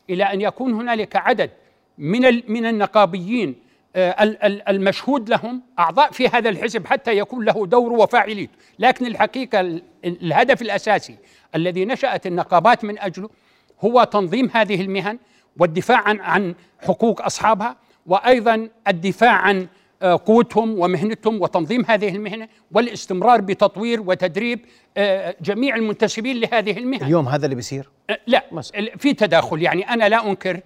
إلى 0.09 0.23
أن 0.23 0.41
يكون 0.41 0.73
هنالك 0.73 1.15
عدد 1.15 1.49
من 1.97 2.51
من 2.51 2.65
النقابيين 2.65 3.55
المشهود 3.95 5.29
لهم 5.29 5.61
أعضاء 5.79 6.11
في 6.11 6.27
هذا 6.27 6.49
الحزب 6.49 6.87
حتى 6.87 7.17
يكون 7.17 7.45
له 7.45 7.65
دور 7.65 7.93
وفاعليته، 7.93 8.53
لكن 8.79 9.05
الحقيقة 9.05 9.81
الهدف 10.05 10.61
الأساسي 10.61 11.17
الذي 11.55 11.85
نشأت 11.85 12.27
النقابات 12.27 12.83
من 12.83 12.99
أجله 12.99 13.29
هو 13.81 14.03
تنظيم 14.03 14.49
هذه 14.53 14.81
المهن 14.81 15.19
والدفاع 15.59 16.07
عن 16.07 16.19
عن 16.19 16.55
حقوق 16.79 17.21
أصحابها 17.21 17.77
وأيضا 18.05 18.69
الدفاع 18.87 19.31
عن 19.31 19.67
آه، 20.01 20.19
قوتهم 20.25 20.79
ومهنتهم 20.79 21.41
وتنظيم 21.41 21.85
هذه 21.87 22.15
المهنة 22.15 22.47
والاستمرار 22.71 23.41
بتطوير 23.41 24.01
وتدريب 24.01 24.59
آه، 24.97 25.35
جميع 25.41 25.75
المنتسبين 25.75 26.39
لهذه 26.39 26.77
المهن. 26.77 27.03
اليوم 27.03 27.27
هذا 27.27 27.45
اللي 27.45 27.55
بيصير؟ 27.55 27.89
لا 28.27 28.43
في 28.97 29.13
تداخل 29.13 29.61
يعني 29.61 29.89
أنا 29.89 30.09
لا 30.09 30.29
أنكر 30.29 30.59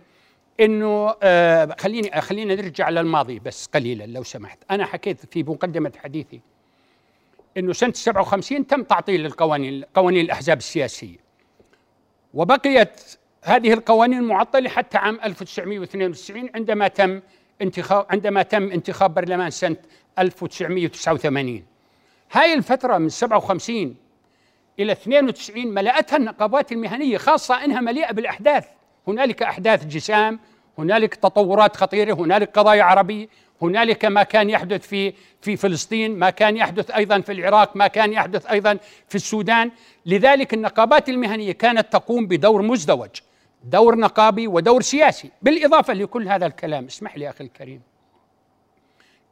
إنه 0.60 1.16
آه 1.24 1.76
خليني 1.80 2.22
خلينا 2.22 2.56
نرجع 2.56 2.90
للماضي 2.90 3.40
بس 3.40 3.66
قليلا 3.66 4.04
لو 4.06 4.24
سمحت. 4.24 4.60
أنا 4.72 4.86
حكيت 4.86 5.26
في 5.34 5.44
مقدمة 5.44 5.92
حديثي 6.04 6.42
إنه 7.58 7.74
سنة 7.74 7.94
57 7.94 8.68
تم 8.68 8.84
تعطيل 8.84 9.26
القوانين 9.26 9.84
قوانين 9.94 10.26
الأحزاب 10.26 10.58
السياسية. 10.58 11.18
وبقيت 12.34 13.02
هذه 13.44 13.74
القوانين 13.74 14.24
معطلة 14.24 14.70
حتى 14.70 14.98
عام 14.98 15.20
1992 15.24 16.50
عندما 16.56 16.88
تم 16.88 17.22
انتخاب 17.62 18.06
عندما 18.10 18.44
تم 18.44 18.72
انتخاب 18.72 19.14
برلمان 19.14 19.50
سنة 19.50 19.78
1989 20.20 21.66
هاي 22.32 22.54
الفترة 22.54 22.98
من 22.98 23.10
57 23.10 23.96
إلى 24.80 24.92
92 24.92 25.68
ملأتها 25.68 26.18
النقابات 26.18 26.72
المهنية 26.72 27.18
خاصة 27.18 27.66
إنها 27.66 27.82
مليئة 27.82 28.12
بالأحداث. 28.12 28.68
هنالك 29.08 29.44
أحداث 29.44 29.86
جسام 29.86 30.40
هنالك 30.78 31.16
تطورات 31.16 31.76
خطيرة 31.76 32.14
هنالك 32.14 32.60
قضايا 32.60 32.84
عربية 32.84 33.28
هنالك 33.62 34.06
ما 34.06 34.24
كان 34.24 34.50
يحدث 34.50 34.88
في 34.88 35.14
في 35.42 35.58
فلسطين 35.58 36.20
ما 36.20 36.30
كان 36.30 36.58
يحدث 36.58 36.92
أيضا 36.92 37.22
في 37.22 37.32
العراق 37.32 37.76
ما 37.76 37.88
كان 37.88 38.14
يحدث 38.14 38.46
أيضا 38.46 38.78
في 39.10 39.16
السودان. 39.16 39.72
لذلك 40.06 40.54
النقابات 40.54 41.10
المهنية 41.10 41.52
كانت 41.52 41.94
تقوم 41.94 42.28
بدور 42.28 42.62
مزدوج 42.62 43.10
دور 43.64 43.96
نقابي 43.96 44.48
ودور 44.48 44.82
سياسي 44.82 45.32
بالإضافة 45.42 45.94
لكل 45.94 46.28
هذا 46.28 46.46
الكلام. 46.46 46.86
اسمح 46.86 47.18
لي 47.18 47.30
أخي 47.30 47.44
الكريم. 47.44 47.82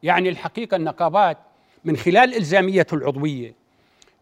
يعني 0.03 0.29
الحقيقة 0.29 0.75
النقابات 0.75 1.37
من 1.85 1.97
خلال 1.97 2.35
إلزامية 2.35 2.87
العضوية 2.93 3.53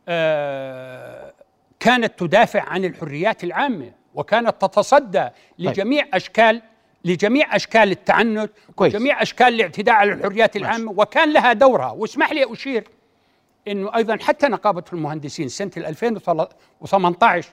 آه 0.07 1.33
كانت 1.79 2.19
تدافع 2.19 2.62
عن 2.62 2.86
الحريات 2.86 3.43
العامة. 3.43 4.02
وكانت 4.15 4.55
تتصدى 4.62 5.27
لجميع 5.60 6.05
اشكال 6.13 6.62
لجميع 7.05 7.55
أشكال 7.55 7.91
التعنت 7.91 8.51
كويس. 8.75 8.93
جميع 8.93 9.22
أشكال 9.22 9.48
الاعتداء 9.48 9.96
على 9.96 10.13
الحريات 10.13 10.55
العامة. 10.55 10.91
وكان 10.91 11.34
لها 11.34 11.53
دورها 11.53 11.91
واسمح 11.91 12.32
لي 12.32 12.53
أشير 12.53 12.88
إنه 13.67 13.96
أيضا 13.96 14.17
حتى 14.22 14.48
نقابة 14.48 14.84
المهندسين 14.93 15.48
سنة 15.48 15.72
2018 15.77 17.50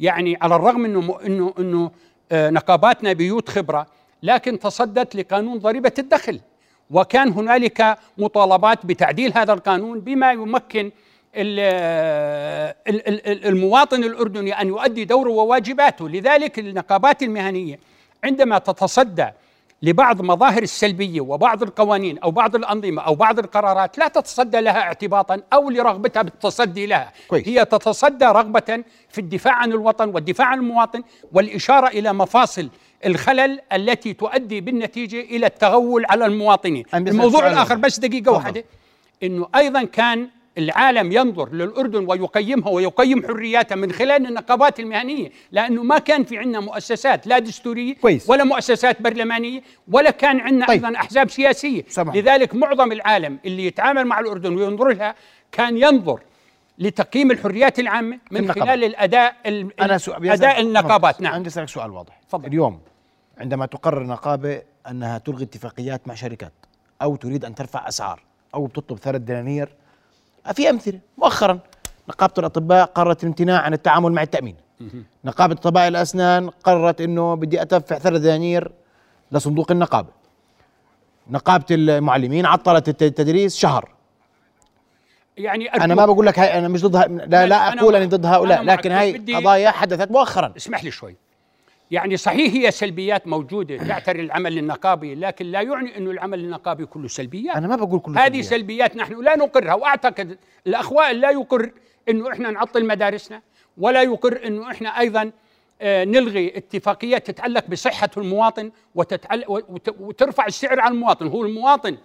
يعني 0.00 0.38
على 0.42 0.56
الرغم 0.56 0.84
إنه 0.84 1.18
انه 1.26 1.54
إنه 1.58 1.90
آه، 2.32 2.50
نقاباتنا 2.50 3.12
بيوت 3.12 3.48
خبرة 3.48 3.86
لكن 4.22 4.58
تصدت 4.58 5.16
لقانون 5.16 5.58
ضريبة 5.58 5.92
الدخل 5.98 6.40
وكان 6.90 7.28
هنالك 7.32 7.98
مطالبات 8.18 8.86
بتعديل 8.86 9.32
هذا 9.38 9.52
القانون 9.52 10.00
بما 10.00 10.32
يمكن 10.32 10.90
المواطن 13.46 14.04
الأردني 14.04 14.60
أن 14.60 14.68
يؤدي 14.68 15.04
دوره 15.04 15.30
وواجباته. 15.30 16.08
لذلك 16.08 16.58
النقابات 16.58 17.22
المهنية 17.22 17.78
عندما 18.24 18.58
تتصدى 18.58 19.26
لبعض 19.82 20.22
مظاهر 20.22 20.62
السلبية 20.62 21.20
وبعض 21.20 21.62
القوانين 21.62 22.18
أو 22.18 22.30
بعض 22.30 22.54
الأنظمة 22.54 23.02
أو 23.02 23.14
بعض 23.14 23.38
القرارات 23.38 23.98
لا 23.98 24.08
تتصدى 24.08 24.60
لها 24.60 24.80
اعتباطا 24.80 25.40
أو 25.52 25.70
لرغبتها 25.70 26.22
بالتصدي 26.22 26.86
لها. 26.86 27.12
كويس. 27.28 27.48
هي 27.48 27.64
تتصدى 27.64 28.24
رغبة 28.24 28.84
في 29.08 29.18
الدفاع 29.18 29.54
عن 29.54 29.72
الوطن 29.72 30.08
والدفاع 30.08 30.46
عن 30.46 30.58
المواطن 30.58 31.02
والإشارة 31.32 31.86
إلى 31.86 32.12
مفاصل 32.12 32.68
الخلل 33.06 33.60
التي 33.72 34.12
تؤدي 34.12 34.60
بالنتيجة 34.60 35.20
إلى 35.20 35.46
التغول 35.46 36.06
على 36.08 36.26
المواطنين. 36.26 36.84
الموضوع 36.94 37.46
الآخر 37.46 37.74
بس 37.74 37.98
دقيقة 37.98 38.32
واحدة. 38.32 38.64
إنه 39.22 39.48
أيضا 39.56 39.84
كان 39.84 40.28
العالم 40.58 41.12
ينظر 41.12 41.52
للأردن 41.52 42.04
ويقيمها 42.08 42.68
ويقيم 42.68 43.26
حرياتها 43.26 43.76
من 43.76 43.92
خلال 43.92 44.26
النقابات 44.26 44.80
المهنية 44.80 45.30
لأنه 45.52 45.82
ما 45.82 45.98
كان 45.98 46.24
في 46.24 46.38
عندنا 46.38 46.60
مؤسسات 46.60 47.26
لا 47.26 47.38
دستورية 47.38 47.94
كويس. 47.94 48.30
ولا 48.30 48.44
مؤسسات 48.44 49.02
برلمانية 49.02 49.62
ولا 49.92 50.10
كان 50.10 50.40
عندنا 50.40 50.66
طيب. 50.66 50.84
أيضا 50.84 50.98
أحزاب 50.98 51.30
سياسية 51.30 51.84
سمع. 51.88 52.14
لذلك 52.14 52.54
معظم 52.54 52.92
العالم 52.92 53.38
اللي 53.44 53.66
يتعامل 53.66 54.04
مع 54.04 54.20
الأردن 54.20 54.56
وينظر 54.56 54.88
لها 54.88 55.14
كان 55.52 55.76
ينظر 55.76 56.20
لتقييم 56.78 57.30
الحريات 57.30 57.78
العامة 57.78 58.18
من 58.30 58.40
النقابة. 58.40 58.66
خلال 58.66 58.84
الأداء 58.84 59.36
أنا 59.80 59.98
سؤال 59.98 60.30
أداء 60.30 60.60
النقابات 60.60 61.20
نعم 61.20 61.34
عندي 61.34 61.50
سؤال 61.50 61.90
واضح 61.90 62.20
فضل. 62.28 62.46
اليوم 62.46 62.80
عندما 63.38 63.66
تقرر 63.66 64.02
نقابة 64.06 64.62
أنها 64.90 65.18
تلغي 65.18 65.44
اتفاقيات 65.44 66.08
مع 66.08 66.14
شركات 66.14 66.52
أو 67.02 67.16
تريد 67.16 67.44
أن 67.44 67.54
ترفع 67.54 67.88
أسعار 67.88 68.22
أو 68.54 68.66
بتطلب 68.66 68.98
ثلاث 68.98 69.20
دنانير 69.20 69.68
في 70.52 70.70
أمثلة. 70.70 70.98
مؤخرا 71.18 71.58
نقابة 72.08 72.34
الأطباء 72.38 72.84
قررت 72.84 73.22
الامتناع 73.22 73.60
عن 73.60 73.72
التعامل 73.72 74.12
مع 74.12 74.22
التأمين. 74.22 74.56
نقابة 75.24 75.54
طباء 75.54 75.88
الأسنان 75.88 76.50
قررت 76.50 77.00
إنه 77.00 77.34
بدي 77.34 77.62
ادفع 77.62 77.98
ثلاث 77.98 78.22
دنانير 78.22 78.72
لصندوق 79.32 79.70
النقابة. 79.70 80.08
نقابة 81.30 81.64
المعلمين 81.70 82.46
عطلت 82.46 83.02
التدريس 83.02 83.56
شهر. 83.56 83.94
يعني 85.36 85.68
أنا 85.68 85.94
ما 85.94 86.06
بقول 86.06 86.26
لك 86.26 86.38
هاي 86.38 86.58
أنا 86.58 86.68
مش 86.68 86.82
ضدها 86.82 87.06
لا 87.06 87.46
لا 87.46 87.68
أقول 87.68 87.96
أني 87.96 88.06
ضد 88.06 88.26
هؤلاء 88.26 88.62
لكن 88.62 88.92
هاي 88.92 89.34
قضايا 89.34 89.70
حدثت 89.70 90.10
مؤخرا. 90.10 90.52
اسمح 90.56 90.84
لي 90.84 90.90
شوي. 90.90 91.16
يعني 91.90 92.16
صحيح 92.16 92.54
هي 92.54 92.70
سلبيات 92.70 93.26
موجودة 93.26 93.76
تعتري 93.76 94.22
العمل 94.22 94.58
النقابي 94.58 95.14
لكن 95.14 95.46
لا 95.46 95.60
يعني 95.60 95.98
أنه 95.98 96.10
العمل 96.10 96.40
النقابي 96.40 96.86
كله 96.86 97.08
سلبيات 97.08 97.56
أنا 97.56 97.68
ما 97.68 97.76
بقول 97.76 98.00
كله 98.00 98.26
هذه 98.26 98.40
سلبيات. 98.40 98.44
سلبيات 98.44 98.96
نحن 98.96 99.22
لا 99.22 99.36
نقرها 99.36 99.74
وأعتقد 99.74 100.38
الأخوة 100.66 101.12
لا 101.12 101.30
يقر 101.30 101.70
أنه 102.08 102.32
إحنا 102.32 102.50
نعطل 102.50 102.86
مدارسنا 102.86 103.42
ولا 103.78 104.02
يقر 104.02 104.46
أنه 104.46 104.70
إحنا 104.70 104.88
أيضا 105.00 105.30
آه، 105.80 106.04
نلغي 106.04 106.56
اتفاقيات 106.56 107.26
تتعلق 107.30 107.66
بصحة 107.66 108.10
المواطن 108.16 108.70
وترفع 110.00 110.46
السعر 110.46 110.80
على 110.80 110.94
المواطن 110.94 111.26
هو 111.26 111.44
المواطن 111.44 111.96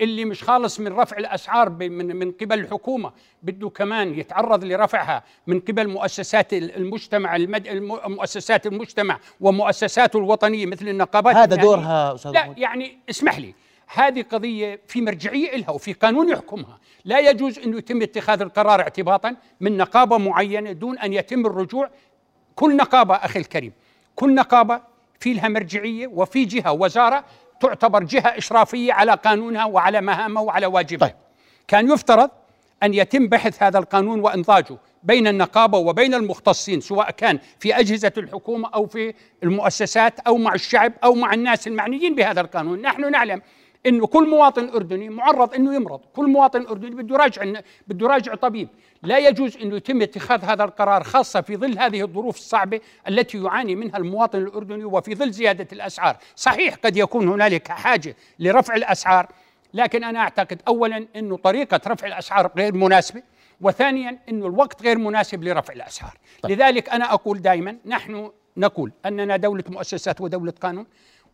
اللي 0.00 0.24
مش 0.24 0.44
خالص 0.44 0.80
من 0.80 0.92
رفع 0.92 1.16
الأسعار 1.16 1.70
من 1.70 2.16
من 2.16 2.32
قبل 2.32 2.58
الحكومة 2.58 3.12
بده 3.42 3.68
كمان 3.68 4.18
يتعرض 4.18 4.64
لرفعها 4.64 5.24
من 5.46 5.60
قبل 5.60 5.88
مؤسسات 5.88 6.52
المجتمع 6.52 7.36
المد... 7.36 7.68
مؤسسات 8.06 8.66
المجتمع 8.66 9.18
ومؤسساته 9.40 10.16
الوطنية 10.16 10.66
مثل 10.66 10.88
النقابات. 10.88 11.36
هذا 11.36 11.56
دورها 11.56 12.14
أستاذ 12.14 12.30
لا 12.30 12.54
يعني 12.56 12.98
اسمح 13.10 13.38
لي 13.38 13.54
هذه 13.86 14.22
قضية 14.22 14.80
في 14.86 15.00
مرجعية 15.00 15.56
لها 15.56 15.70
وفي 15.70 15.92
قانون 15.92 16.28
يحكمها. 16.28 16.78
لا 17.04 17.30
يجوز 17.30 17.58
أنه 17.58 17.78
يتم 17.78 18.02
اتخاذ 18.02 18.40
القرار 18.42 18.80
اعتباطا 18.80 19.36
من 19.60 19.76
نقابة 19.76 20.18
معينة 20.18 20.72
دون 20.72 20.98
أن 20.98 21.12
يتم 21.12 21.46
الرجوع. 21.46 21.90
كل 22.54 22.76
نقابة 22.76 23.14
أخي 23.14 23.38
الكريم 23.40 23.72
كل 24.14 24.34
نقابة 24.34 24.80
في 25.20 25.32
لها 25.34 25.48
مرجعية 25.48 26.06
وفي 26.06 26.44
جهة 26.44 26.72
وزارة 26.72 27.24
تعتبر 27.60 28.04
جهة 28.04 28.38
إشرافية 28.38 28.92
على 28.92 29.12
قانونها 29.12 29.64
وعلى 29.64 30.00
مهامها 30.00 30.42
وعلى 30.42 30.66
واجبها 30.66 31.08
طيب. 31.08 31.16
كان 31.68 31.90
يفترض 31.90 32.30
أن 32.82 32.94
يتم 32.94 33.28
بحث 33.28 33.62
هذا 33.62 33.78
القانون 33.78 34.20
وإنضاجه 34.20 34.76
بين 35.02 35.26
النقابة 35.26 35.78
وبين 35.78 36.14
المختصين 36.14 36.80
سواء 36.80 37.10
كان 37.10 37.38
في 37.58 37.78
أجهزة 37.78 38.12
الحكومة 38.16 38.68
أو 38.74 38.86
في 38.86 39.14
المؤسسات 39.42 40.20
أو 40.20 40.36
مع 40.36 40.54
الشعب 40.54 40.92
أو 41.04 41.14
مع 41.14 41.34
الناس 41.34 41.66
المعنيين 41.66 42.14
بهذا 42.14 42.40
القانون 42.40 42.82
نحن 42.82 43.10
نعلم 43.10 43.42
إنه 43.86 44.06
كل 44.06 44.28
مواطن 44.28 44.68
أردني 44.68 45.08
معرض 45.08 45.54
إنه 45.54 45.74
يمرض، 45.74 46.00
كل 46.16 46.30
مواطن 46.30 46.66
أردني 46.66 47.02
بده 47.02 47.14
يراجع 47.14 47.60
بده 47.86 48.06
يراجع 48.06 48.34
طبيب، 48.34 48.68
لا 49.02 49.18
يجوز 49.18 49.56
إنه 49.56 49.76
يتم 49.76 50.02
اتخاذ 50.02 50.44
هذا 50.44 50.64
القرار 50.64 51.02
خاصة 51.02 51.40
في 51.40 51.56
ظل 51.56 51.78
هذه 51.78 52.02
الظروف 52.02 52.36
الصعبة 52.36 52.80
التي 53.08 53.38
يعاني 53.38 53.74
منها 53.74 53.96
المواطن 53.96 54.38
الأردني 54.38 54.84
وفي 54.84 55.14
ظل 55.14 55.30
زيادة 55.30 55.68
الأسعار، 55.72 56.16
صحيح 56.36 56.74
قد 56.74 56.96
يكون 56.96 57.28
هنالك 57.28 57.68
حاجة 57.68 58.16
لرفع 58.38 58.74
الأسعار، 58.74 59.28
لكن 59.74 60.04
أنا 60.04 60.18
أعتقد 60.18 60.62
اولا 60.68 61.06
إنه 61.16 61.36
طريقة 61.36 61.80
رفع 61.86 62.06
الأسعار 62.06 62.50
غير 62.56 62.74
مناسبة، 62.74 63.22
وثانيا 63.60 64.18
إنه 64.28 64.46
الوقت 64.46 64.82
غير 64.82 64.98
مناسب 64.98 65.44
لرفع 65.44 65.72
الأسعار، 65.72 66.14
طيب. 66.42 66.52
لذلك 66.52 66.88
أنا 66.88 67.14
أقول 67.14 67.42
دائما 67.42 67.76
نحن 67.86 68.30
نقول 68.56 68.92
أننا 69.06 69.36
دولة 69.36 69.64
مؤسسات 69.68 70.20
ودولة 70.20 70.52
قانون 70.62 70.86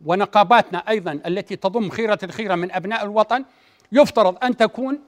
ونقاباتنا 0.07 0.79
أيضا 0.79 1.21
التي 1.27 1.57
تضم 1.57 1.91
خيرة 1.91 2.19
الخيرة 2.23 2.55
من 2.55 2.73
أبناء 2.73 3.05
الوطن 3.05 3.45
يفترض 3.93 4.45
أن 4.45 4.57
تكون 4.57 4.99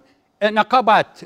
نقابات 0.43 1.21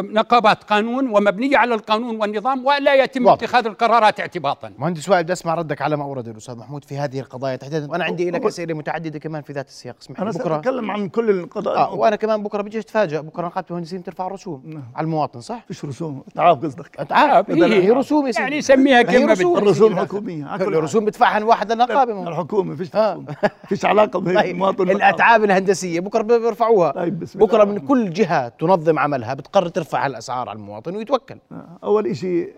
نقابات 0.00 0.64
قانون 0.64 1.10
ومبنية 1.10 1.56
على 1.56 1.74
القانون 1.74 2.16
والنظام 2.16 2.66
ولا 2.66 2.94
يتم 2.94 3.26
واضح. 3.26 3.42
اتخاذ 3.42 3.66
القرارات 3.66 4.20
اعتباطا. 4.20 4.72
مهندس 4.78 5.08
وائل 5.08 5.22
بدي 5.22 5.32
أسمع 5.32 5.54
ردك 5.54 5.82
على 5.82 5.96
ما 5.96 6.04
أورد 6.04 6.28
الأستاذ 6.28 6.56
محمود 6.56 6.84
في 6.84 6.98
هذه 6.98 7.20
القضايا 7.20 7.56
تحديدا. 7.56 7.90
وأنا 7.90 8.04
عندي 8.04 8.30
لك 8.30 8.46
اسئله 8.46 8.74
متعددة 8.74 9.18
كمان 9.18 9.42
في 9.42 9.52
ذات 9.52 9.68
السياق. 9.68 9.96
اسمح 10.02 10.20
أنا 10.20 10.30
بكره 10.30 10.56
اتكلم 10.56 10.90
عن 10.90 11.08
كل 11.08 11.30
القضايا. 11.30 11.78
آه 11.78 11.94
وأنا 11.94 12.16
كمان 12.16 12.42
بكرة 12.42 12.62
بيجي 12.62 12.78
اتفاجئ 12.78 13.20
بكرة 13.20 13.46
نقابة 13.46 13.66
المهندسين 13.70 14.02
ترفع 14.02 14.28
رسوم 14.28 14.62
نعم. 14.64 14.82
على 14.94 15.04
المواطن 15.04 15.40
صح؟ 15.40 15.64
فيش 15.68 15.84
رسوم. 15.84 16.22
اتعاب 16.32 16.64
قصدك. 16.64 17.00
اتعاب 17.00 17.50
هي, 17.50 17.84
هي 17.84 17.90
رسوم 17.90 18.26
يا 18.26 18.32
يعني 18.38 18.62
سميها 18.62 19.02
كلمة 19.02 19.32
رسوم 19.32 19.58
الرسوم 19.58 19.96
حكومية. 19.96 20.54
الرسوم 20.54 21.04
بدفعها 21.04 21.38
الواحد 21.38 21.72
للنقابه 21.72 22.28
الحكومة 22.28 22.76
فيش 22.76 22.96
آه. 22.96 23.24
فيش 23.68 23.84
علاقة 23.84 24.20
بالمواطن 24.20 24.84
طيب، 24.84 24.90
الأتعاب 24.90 25.44
الهندسية 25.44 26.00
بكرة 26.00 26.22
بيرفعوها. 26.22 26.90
طيب 26.90 27.24
بكرة 27.34 27.64
من 27.64 27.78
كل 27.78 28.12
جهة 28.12 28.48
تنظم 28.48 28.98
عملها. 28.98 29.29
بتقرر 29.34 29.68
ترفع 29.68 30.06
الأسعار 30.06 30.48
على 30.48 30.56
المواطن 30.56 30.96
ويتوكل. 30.96 31.38
آه، 31.52 31.78
أول 31.84 32.16
شيء 32.16 32.54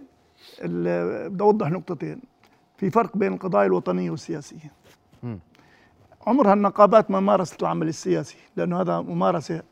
بدي 0.65 1.45
أوضح 1.45 1.71
نقطتين. 1.71 2.21
في 2.77 2.91
فرق 2.91 3.17
بين 3.17 3.33
القضايا 3.33 3.67
الوطنية 3.67 4.11
والسياسية. 4.11 4.73
عمرها 6.27 6.53
النقابات 6.55 7.11
ما 7.11 7.21
مارست 7.21 7.63
العمل 7.63 7.89
السياسي 7.89 8.37
لأنه 8.57 8.81
هذا 8.81 9.01
ممارسة 9.01 9.63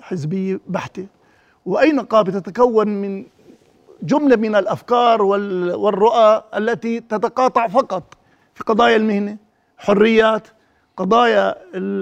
حزبية 0.00 0.60
بحتة. 0.68 1.06
وأي 1.66 1.92
نقابة 1.92 2.32
تتكون 2.32 2.88
من 2.88 3.24
جملة 4.02 4.36
من 4.36 4.54
الأفكار 4.54 5.22
والرؤى 5.22 6.42
التي 6.56 7.00
تتقاطع 7.00 7.68
فقط 7.68 8.14
في 8.54 8.64
قضايا 8.64 8.96
المهنة 8.96 9.36
حريات 9.78 10.48
قضايا 10.96 11.54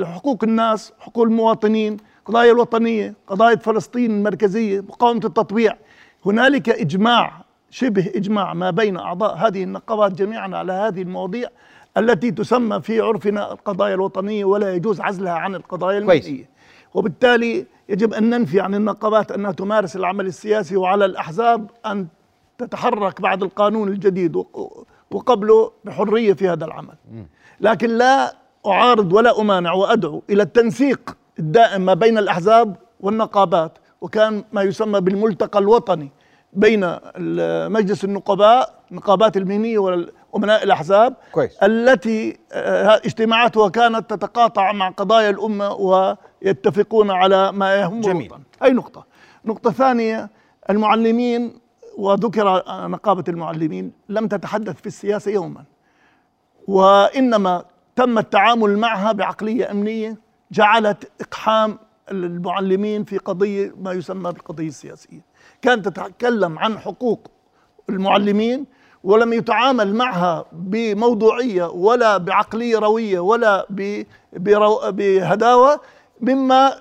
حقوق 0.05 0.45
الناس 0.45 0.93
حقوق 0.99 1.25
المواطنين. 1.25 1.97
قضايا 2.25 2.53
الوطنية 2.53 3.15
قضايا 3.27 3.57
فلسطين 3.57 4.11
المركزية 4.11 4.81
مقاومة 4.81 5.21
التطبيع. 5.25 5.77
هنالك 6.27 6.69
إجماع 6.69 7.45
شبه 7.71 8.13
إجماع 8.17 8.55
ما 8.55 8.71
بين 8.71 8.97
أعضاء 8.97 9.37
هذه 9.37 9.63
النقابات 9.63 10.13
جميعا 10.13 10.57
على 10.57 10.73
هذه 10.73 11.03
المواضيع 11.03 11.49
التي 11.97 12.31
تسمى 12.31 12.81
في 12.81 13.01
عرفنا 13.01 13.53
القضايا 13.53 13.95
الوطنية 13.95 14.45
ولا 14.45 14.75
يجوز 14.75 15.01
عزلها 15.01 15.33
عن 15.33 15.55
القضايا 15.55 15.99
المدنية 15.99 16.49
وبالتالي 16.95 17.67
يجب 17.89 18.15
أن 18.15 18.31
ننفي 18.31 18.61
عن 18.61 18.75
النقابات 18.75 19.33
أنها 19.33 19.53
تمارس 19.53 19.97
العمل 19.97 20.27
السياسي 20.27 20.77
وعلى 20.77 21.05
الأحزاب 21.05 21.71
أن 21.87 22.07
تتحرك 22.59 23.21
بعد 23.21 23.43
القانون 23.43 23.89
الجديد 23.89 24.37
وقبله 25.11 25.71
بحرية 25.85 26.33
في 26.33 26.49
هذا 26.49 26.65
العمل. 26.65 26.95
لكن 27.61 27.91
لا 27.91 28.37
أعارض 28.67 29.13
ولا 29.13 29.41
أمانع 29.41 29.73
وأدعو 29.73 30.23
إلى 30.31 30.43
التنسيق 30.43 31.17
الدائم 31.39 31.81
ما 31.81 31.95
بين 31.95 32.19
الأحزاب 32.19 32.77
والنقابات 33.01 33.79
وكان 34.01 34.45
ما 34.53 34.63
يسمى 34.63 35.01
بالملتقى 35.01 35.59
الوطني 35.59 36.13
بين 36.53 36.97
مجلس 37.69 38.05
النقباء 38.05 38.75
النقابات 38.91 39.37
المهنية 39.37 39.79
وأمناء 39.79 40.63
الأحزاب 40.63 41.15
كويس. 41.33 41.59
التي 41.63 42.39
آه، 42.53 42.97
اجتماعاتها 43.05 43.69
كانت 43.69 44.11
تتقاطع 44.11 44.73
مع 44.73 44.89
قضايا 44.91 45.31
الأمة 45.31 45.73
ويتفقون 45.73 47.11
على 47.11 47.53
ما 47.53 47.75
يهم 47.77 48.01
جميل. 48.01 48.27
الوطن 48.27 48.43
أي 48.63 48.73
نقطة 48.73 49.07
نقطة 49.45 49.71
ثانية 49.71 50.31
المعلمين 50.71 51.59
وذكر 51.99 52.63
نقابة 52.89 53.25
المعلمين 53.29 53.93
لم 54.09 54.29
تتحدث 54.29 54.81
في 54.81 54.87
السياسة 54.87 55.31
يوما 55.31 55.65
وإنما 56.69 57.65
تم 57.97 58.19
التعامل 58.19 58.79
معها 58.79 59.13
بعقلية 59.13 59.71
أمنية 59.71 60.17
جعلت 60.55 61.11
إقحام 61.21 61.79
المعلمين 62.11 63.05
في 63.05 63.19
قضية 63.19 63.75
ما 63.81 63.93
يسمى 63.93 64.33
بالقضية 64.33 64.69
السياسية. 64.69 65.21
كانت 65.63 65.89
تتكلم 65.89 66.59
عن 66.59 66.79
حقوق 66.79 67.29
المعلمين 67.89 68.67
ولم 69.05 69.33
يتعامل 69.33 69.95
معها 69.95 70.45
بموضوعية 70.53 71.65
ولا 71.65 72.17
بعقلية 72.17 72.79
روية 72.79 73.21
ولا 73.21 73.67
بهداوة. 74.91 75.81
مما 76.21 76.73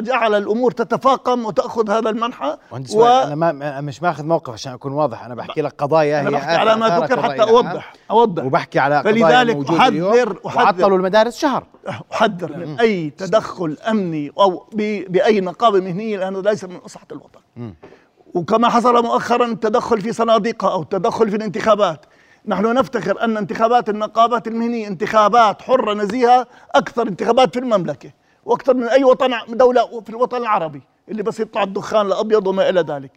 جعل 0.00 0.34
الأمور 0.34 0.70
تتفاقم 0.70 1.44
وتأخذ 1.44 1.90
هذا 1.90 2.10
المنحى 2.10 2.56
و... 2.94 3.04
أنا 3.06 3.34
ما 3.34 3.80
مش 3.80 4.02
ماخذ 4.02 4.24
موقف 4.24 4.52
عشان 4.52 4.72
أكون 4.72 4.92
واضح 4.92 5.24
أنا 5.24 5.34
بحكي 5.34 5.62
لك 5.62 5.74
قضايا 5.78 6.20
أنا 6.20 6.30
بحكي 6.30 6.50
على 6.50 6.76
ما 6.76 6.98
ذكر 6.98 7.22
حتى 7.22 7.42
أوضح 7.42 7.92
أوضح. 8.10 8.44
وبحكي 8.44 8.78
على 8.78 8.98
قضايا 8.98 9.14
فلذلك 9.14 9.70
أحذر 9.70 10.38
وعطلوا 10.44 10.98
المدارس 10.98 11.36
شهر. 11.36 11.66
أحذر 12.12 12.56
من 12.56 12.80
أي 12.80 13.10
تدخل 13.10 13.76
أمني 13.90 14.32
أو 14.38 14.66
بأي 15.08 15.40
نقابه 15.40 15.80
مهنيه 15.80 16.16
لأنه 16.16 16.40
ليس 16.40 16.64
من 16.64 16.78
مصلحه 16.84 17.06
الوطن. 17.12 17.40
م. 17.56 17.70
وكما 18.34 18.68
حصل 18.68 19.02
مؤخرا 19.02 19.46
التدخل 19.46 20.00
في 20.00 20.12
صناديقها 20.12 20.72
أو 20.72 20.82
التدخل 20.82 21.30
في 21.30 21.36
الانتخابات. 21.36 22.06
نحن 22.46 22.74
نفتخر 22.74 23.24
أن 23.24 23.36
انتخابات 23.36 23.88
النقابات 23.88 24.48
المهنية 24.48 24.88
انتخابات 24.88 25.62
حرة 25.62 25.94
نزيهة 25.94 26.46
أكثر 26.74 27.08
انتخابات 27.08 27.54
في 27.54 27.60
المملكة. 27.60 28.10
وأكثر 28.46 28.74
من 28.74 28.88
أي 28.88 29.04
وطن 29.04 29.30
دولة 29.48 30.00
في 30.00 30.10
الوطن 30.10 30.36
العربي 30.36 30.82
اللي 31.08 31.22
بس 31.22 31.40
يطلع 31.40 31.62
الدخان 31.62 32.06
الأبيض 32.06 32.46
وما 32.46 32.68
إلى 32.68 32.80
ذلك. 32.80 33.10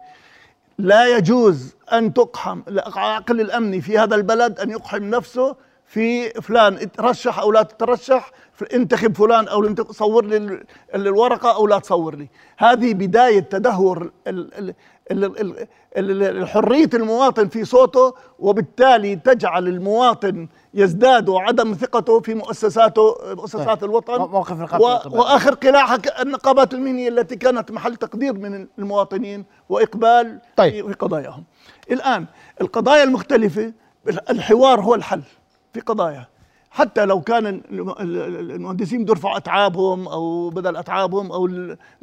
لا 0.77 1.17
يجوز 1.17 1.75
أن 1.93 2.13
تقحم 2.13 2.61
العقل 2.67 3.41
الأمني 3.41 3.81
في 3.81 3.97
هذا 3.97 4.15
البلد 4.15 4.59
أن 4.59 4.69
يقحم 4.69 5.03
نفسه 5.03 5.55
في 5.85 6.29
فلان 6.29 6.91
ترشح 6.91 7.39
أو 7.39 7.51
لا 7.51 7.63
تترشح 7.63 8.31
انتخب 8.73 9.15
فلان 9.17 9.47
أو 9.47 9.75
صور 9.91 10.25
لي 10.25 10.37
ال- 10.37 10.51
ال- 10.95 11.07
الورقة 11.07 11.55
أو 11.55 11.67
لا 11.67 11.79
تصور 11.79 12.15
لي. 12.15 12.27
هذه 12.57 12.93
بداية 12.93 13.39
تدهور 13.39 14.11
حريه 16.45 16.89
المواطن 16.93 17.47
في 17.47 17.65
صوته 17.65 18.13
وبالتالي 18.39 19.15
تجعل 19.15 19.67
المواطن 19.67 20.47
يزداد 20.73 21.29
عدم 21.29 21.73
ثقته 21.73 22.19
في 22.19 22.33
مؤسساته 22.35 23.15
مؤسسات 23.35 23.67
طيب. 23.81 23.83
الوطن 23.89 24.17
مو- 24.17 24.27
موقف 24.27 24.73
و-. 24.81 25.19
وآخر 25.19 25.53
قلاعها 25.53 25.97
ك- 25.97 26.21
النقابات 26.21 26.73
المهنية 26.73 27.09
التي 27.09 27.35
كانت 27.35 27.71
محل 27.71 27.95
تقدير 27.95 28.33
من 28.33 28.67
المواطنين 28.79 29.45
وإقبال 29.69 30.39
طيب. 30.57 30.71
في- 30.73 30.87
في 30.87 30.93
قضاياهم. 30.93 31.43
الآن 31.91 32.25
القضايا 32.61 33.03
المختلفة 33.03 33.73
الحوار 34.29 34.81
هو 34.81 34.95
الحل 34.95 35.21
في 35.73 35.79
قضايا 35.79 36.27
حتى 36.71 37.05
لو 37.05 37.21
كان 37.21 37.47
الم- 37.47 37.89
ال- 37.89 38.51
المهندسين 38.51 39.03
بده 39.03 39.11
يرفعوا 39.11 39.37
أتعابهم 39.37 40.07
أو 40.07 40.49
بدل 40.49 40.77
أتعابهم 40.77 41.31
أو 41.31 41.45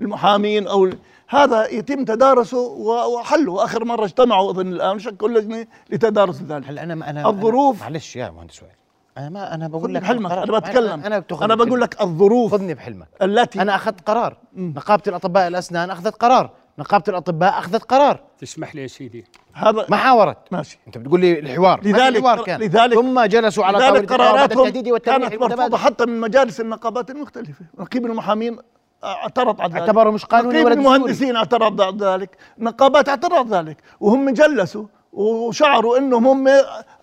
المحامين 0.00 0.66
أو 0.66 0.90
هذا 1.29 1.66
يتم 1.68 2.05
تدارسه 2.05 2.59
وحله. 2.59 3.64
آخر 3.64 3.85
مرة 3.85 4.05
اجتمعوا 4.05 4.50
أظن 4.50 4.66
الآن 4.72 4.98
شكلوا 4.98 5.40
لجنه 5.40 5.66
لتدارس 5.90 6.42
ذلك. 6.42 6.68
هلا 6.68 6.83
أنا 6.83 7.11
أنا 7.11 7.29
الظروف- 7.29 7.83
أنا 7.83 7.90
معلش 7.90 8.16
يا 8.16 8.31
مهندس 8.31 8.62
وائل. 8.62 8.72
أنا 9.18 9.29
ما 9.29 9.55
أنا 9.55 9.68
بقول 9.68 9.94
لك 9.94 10.02
بحلمك. 10.02 10.31
أنا 10.33 10.59
بتكلم. 10.59 10.92
أنا 10.92 11.24
أنا 11.42 11.55
بقول. 11.55 11.81
لك 11.81 12.00
الظروف 12.02 12.52
خذني 12.52 12.74
بحلمك. 12.74 13.09
التي 13.22 13.62
أنا 13.62 13.74
أخذت 13.74 14.09
قرار. 14.09 14.37
نقابة 14.57 15.02
الأطباء 15.07 15.48
الأسنان 15.48 15.90
أخذت 15.90 16.14
قرار. 16.16 16.50
نقابة 16.79 17.05
الأطباء 17.09 17.59
أخذت 17.59 17.83
قرار. 17.83 18.21
تسمح 18.39 18.75
لي 18.75 18.83
يا 18.83 18.87
سيدي. 18.87 19.25
هذا 19.53 19.87
ما 19.89 19.97
حاورت. 19.97 20.37
ماشي. 20.51 20.79
أنت 20.87 20.99
بتقول 20.99 21.21
لي 21.21 21.39
الحوار. 21.39 21.81
لذلك- 21.81 22.21
حوار 22.23 22.45
كان. 22.45 22.61
لذلك- 22.61 22.95
ثم 22.95 23.21
جلسوا 23.25 23.65
على 23.65 23.79
لذلك 23.79 24.12
الحوار 24.12 24.21
قراراتهم 24.31 24.97
كانت 24.99 25.35
مرفوضة 25.35 25.77
حتى 25.77 26.07
من 26.07 26.21
مجالس 26.21 26.61
النقابات 26.61 27.11
المختلفة. 27.11 27.65
نقيب 27.79 28.07
المحامين 28.07 28.59
اعترض 29.05 29.61
على 29.61 29.73
ذلك. 29.73 29.81
اعتبروا 29.81 30.12
مش 30.12 30.25
قانوني 30.25 30.65
ولا. 30.65 30.75
المهندسين 30.75 31.37
اعترض 31.37 31.81
على 31.81 31.97
ذلك. 32.01 32.37
النقابات 32.59 33.09
اعترض 33.09 33.55
ذلك. 33.55 33.77
وهم 34.01 34.31
جلسوا 34.31 34.87
وشعروا 35.12 35.99
إنهم 35.99 36.27
هم 36.49 36.49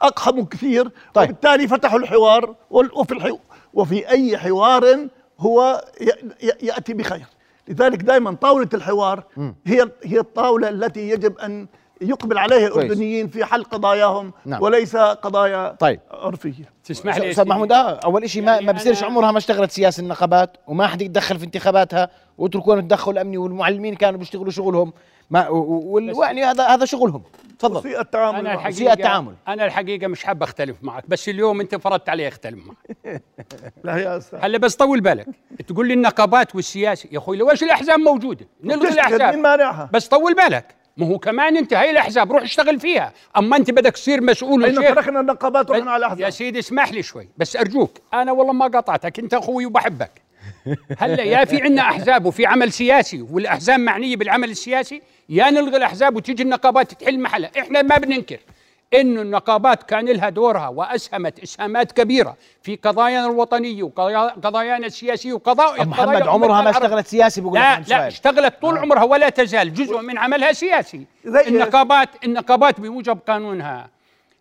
اقحموا 0.02 0.46
كثير. 0.52 0.92
طيب. 1.14 1.30
وبالتالي 1.30 1.68
فتحوا 1.68 2.00
الحوار. 2.00 2.56
وفي 2.72 3.12
الحو 3.14 3.38
وفي 3.74 4.10
أي 4.10 4.38
حوار 4.38 5.08
هو 5.40 5.84
ي- 6.02 6.06
ي- 6.48 6.66
يأتي 6.68 6.94
بخير. 6.94 7.26
لذلك 7.68 8.02
دائما 8.02 8.34
طاولة 8.34 8.70
الحوار 8.74 9.24
هي 9.66 9.92
هي 10.04 10.20
الطاولة 10.20 10.70
التي 10.70 11.10
يجب 11.10 11.38
أن 11.38 11.68
يقبل 12.10 12.38
عليها 12.38 12.70
كويس. 12.70 12.86
الاردنيين 12.86 13.28
في 13.28 13.46
حل 13.46 13.64
قضاياهم 13.64 14.34
نعم. 14.46 14.62
وليس 14.62 14.96
قضايا 14.96 15.76
طيب. 15.80 16.00
عرفية 16.12 16.70
تسمح 16.84 17.18
لي 17.18 17.32
أستاذ. 17.32 17.48
محمود 17.48 17.72
آه 17.72 18.00
أول 18.06 18.30
شيء 18.30 18.42
ما 18.42 18.52
يعني 18.54 18.66
ما 18.66 18.72
بصيرش 18.72 19.02
أنا- 19.02 19.04
عمرها 19.04 19.32
ما 19.32 19.38
اشتغلت 19.38 19.72
سياسة 19.72 20.02
النقابات 20.02 20.58
وما 20.68 20.88
حد 20.88 21.02
يتدخل 21.02 21.40
في 21.40 21.46
انتخاباتها 21.46 22.10
واتركونا 22.38 22.80
التدخل 22.80 23.12
الأمني 23.12 23.38
والمعلمين 23.38 23.96
كانوا 23.96 24.20
بيشتغلوا 24.20 24.52
شغلهم 24.52 24.94
ما 25.30 25.50
و- 25.50 25.56
و- 25.58 25.84
وال- 25.94 26.16
يعني 26.24 26.44
هذا 26.44 26.68
هذا 26.68 26.86
شغلهم 26.86 27.24
تفضل 27.60 27.78
وسيء 27.78 28.00
التعامل 28.02 28.40
أنا 28.40 28.54
الحقيقة 28.54 28.94
التعامل. 28.94 29.34
أنا 29.48 29.66
الحقيقة 29.66 30.08
مش 30.08 30.24
حاب 30.24 30.44
أختلف 30.44 30.78
معك 30.82 31.04
بس 31.08 31.30
اليوم 31.30 31.62
أنت 31.62 31.76
فرضت 31.76 32.10
علي 32.10 32.28
أختلف 32.28 32.60
معك 32.68 33.22
لا 33.84 33.98
يا 33.98 34.18
أستاذ 34.18 34.40
هلا 34.42 34.58
بس 34.58 34.76
طول 34.76 35.02
بالك 35.02 35.28
تقول 35.68 35.88
لي 35.88 35.94
النقابات 35.94 36.56
والسياسي 36.56 37.10
يا 37.12 37.18
أخوي 37.18 37.38
لو 37.38 37.52
إيش 37.52 37.64
الأحزاب 37.64 38.00
موجودة 38.00 38.46
نلغي 38.64 38.76
بتشتغل، 38.78 38.90
مين 39.06 39.16
الاحزاب 39.16 39.36
مانعها؟ 39.36 39.90
بس 39.94 40.08
طول 40.08 40.34
بالك 40.36 40.76
ما 40.98 41.08
هو 41.08 41.20
كمان 41.20 41.58
انت 41.58 41.74
هاي 41.74 41.90
الأحزاب 41.90 42.32
روح 42.32 42.44
اشتغل 42.44 42.80
فيها. 42.80 43.14
أما 43.38 43.58
انت 43.58 43.72
بدك 43.72 43.92
تصير 43.92 44.22
مسؤول 44.22 44.64
وشيخ 44.64 44.94
تركنا 44.96 45.20
النقابات 45.20 45.70
ورحنا 45.70 45.92
على 45.92 46.02
يا 46.02 46.08
الاحزاب 46.08 46.30
سيدي 46.30 46.60
اسمح 46.60 46.92
لي 46.92 47.04
شوي 47.04 47.30
بس 47.38 47.56
أرجوك 47.56 47.98
أنا 48.14 48.32
والله 48.32 48.54
ما 48.54 48.68
قاطعتك 48.68 49.20
أنت 49.20 49.34
أخوي 49.34 49.66
وبحبك. 49.66 50.12
هلأ 51.00 51.24
يا 51.24 51.46
في 51.46 51.62
عندنا 51.62 51.82
أحزاب 51.82 52.26
وفي 52.26 52.46
عمل 52.46 52.72
سياسي 52.72 53.22
والأحزاب 53.22 53.80
معنية 53.80 54.16
بالعمل 54.16 54.50
السياسي 54.52 55.02
يا 55.30 55.50
نلغي 55.50 55.78
الأحزاب 55.78 56.16
وتيجي 56.16 56.44
النقابات 56.44 56.94
تحل 56.94 57.20
محلها. 57.20 57.52
إحنا 57.60 57.82
ما 57.82 57.98
بننكر. 57.98 58.40
انه 58.94 59.22
النقابات 59.22 59.84
كان 59.84 60.06
لها 60.06 60.30
دورها 60.30 60.68
وأسهمت 60.68 61.40
إسهامات 61.40 61.92
كبيرة 61.92 62.38
في 62.62 62.76
قضايانا 62.76 63.26
الوطنيه 63.28 63.84
وقضايانا 63.84 64.88
السياسيه 64.88 65.34
وقضايا 65.34 65.82
أم 65.82 65.90
محمد 65.90 66.22
عمرها 66.28 66.62
ما. 66.62 66.70
اشتغلت 66.70 67.08
سياسي؟ 67.08 67.42
بقول 67.42 67.54
لا 67.60 67.80
لا. 67.88 68.08
اشتغلت 68.08 68.54
طول 68.62 68.78
عمرها 68.78 69.04
ولا 69.04 69.30
تزال. 69.30 69.74
جزء 69.74 70.02
من 70.02 70.18
عملها 70.18 70.54
سياسي. 70.54 71.06
النقابات 71.48 72.10
النقابات 72.26 72.80
بموجب 72.80 73.20
قانونها 73.28 73.90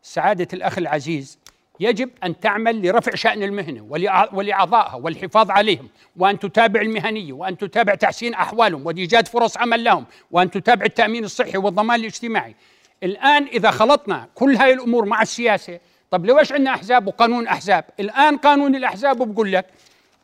سعادة 0.02 0.48
الأخ 0.52 0.78
العزيز 0.78 1.38
يجب 1.80 2.10
أن 2.24 2.40
تعمل 2.40 2.86
لرفع 2.88 3.14
شأن 3.14 3.42
المهنة 3.42 3.80
ولأع- 3.90 4.34
ولأعضائها 4.34 4.94
والحفاظ 4.94 5.50
عليهم 5.50 5.88
وأن 6.16 6.38
تتابع 6.38 6.80
المهنية 6.80 7.32
وأن 7.32 7.58
تتابع 7.58 7.94
تحسين 7.94 8.34
أحوالهم 8.34 8.86
وإيجاد 8.86 9.28
فرص 9.28 9.56
عمل 9.58 9.84
لهم 9.84 10.04
وأن 10.30 10.50
تتابع 10.50 10.84
التأمين 10.86 11.24
الصحي 11.24 11.58
والضمان 11.58 12.00
الاجتماعي. 12.00 12.54
الآن 13.02 13.44
إذا 13.44 13.70
خلطنا 13.70 14.28
كل 14.34 14.56
هاي 14.56 14.72
الأمور 14.72 15.04
مع 15.04 15.22
السياسة 15.22 15.80
طب 16.10 16.26
ليش 16.26 16.52
عندنا 16.52 16.70
أحزاب 16.70 17.06
وقانون 17.06 17.46
أحزاب؟ 17.46 17.84
الآن 18.00 18.36
قانون 18.36 18.74
الأحزاب 18.74 19.32
بقول 19.32 19.52
لك 19.52 19.66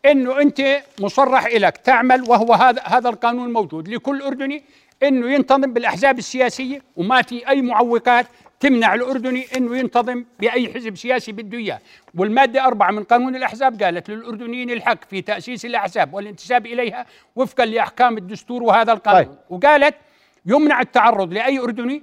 إنه 0.07 0.41
أنت 0.41 0.83
مصرح 1.01 1.47
لك 1.47 1.77
تعمل 1.77 2.23
وهو 2.23 2.53
هذا 2.53 2.83
هذا 2.85 3.09
القانون 3.09 3.53
موجود 3.53 3.89
لكل 3.89 4.23
أردني 4.23 4.63
إنه 5.03 5.33
ينتظم 5.33 5.73
بالأحزاب 5.73 6.19
السياسية 6.19 6.83
وما 6.97 7.23
في 7.23 7.49
أي 7.49 7.63
معوقات 7.63 8.27
تمنع 8.61 8.95
الأردني 8.95 9.47
إنه 9.57 9.77
ينتظم 9.77 10.25
بأي 10.41 10.73
حزب 10.75 10.97
سياسي 10.97 11.33
بده 11.33 11.59
إياه، 11.59 11.79
والمادة 12.15 12.65
أربعة 12.67 12.91
من 12.91 13.05
قانون 13.05 13.37
الأحزاب 13.37 13.83
قالت 13.83 14.11
للأردنيين 14.11 14.71
الحق 14.71 15.05
في 15.11 15.23
تأسيس 15.23 15.65
الأحزاب 15.65 16.15
والانتساب 16.15 16.67
إليها 16.67 17.07
وفقا 17.37 17.65
لأحكام 17.65 18.17
الدستور 18.19 18.63
وهذا 18.63 18.93
القانون، 18.93 19.25
طيب. 19.25 19.35
وقالت 19.51 19.95
يمنع 20.47 20.81
التعرض 20.81 21.33
لأي 21.33 21.59
أردني 21.59 22.03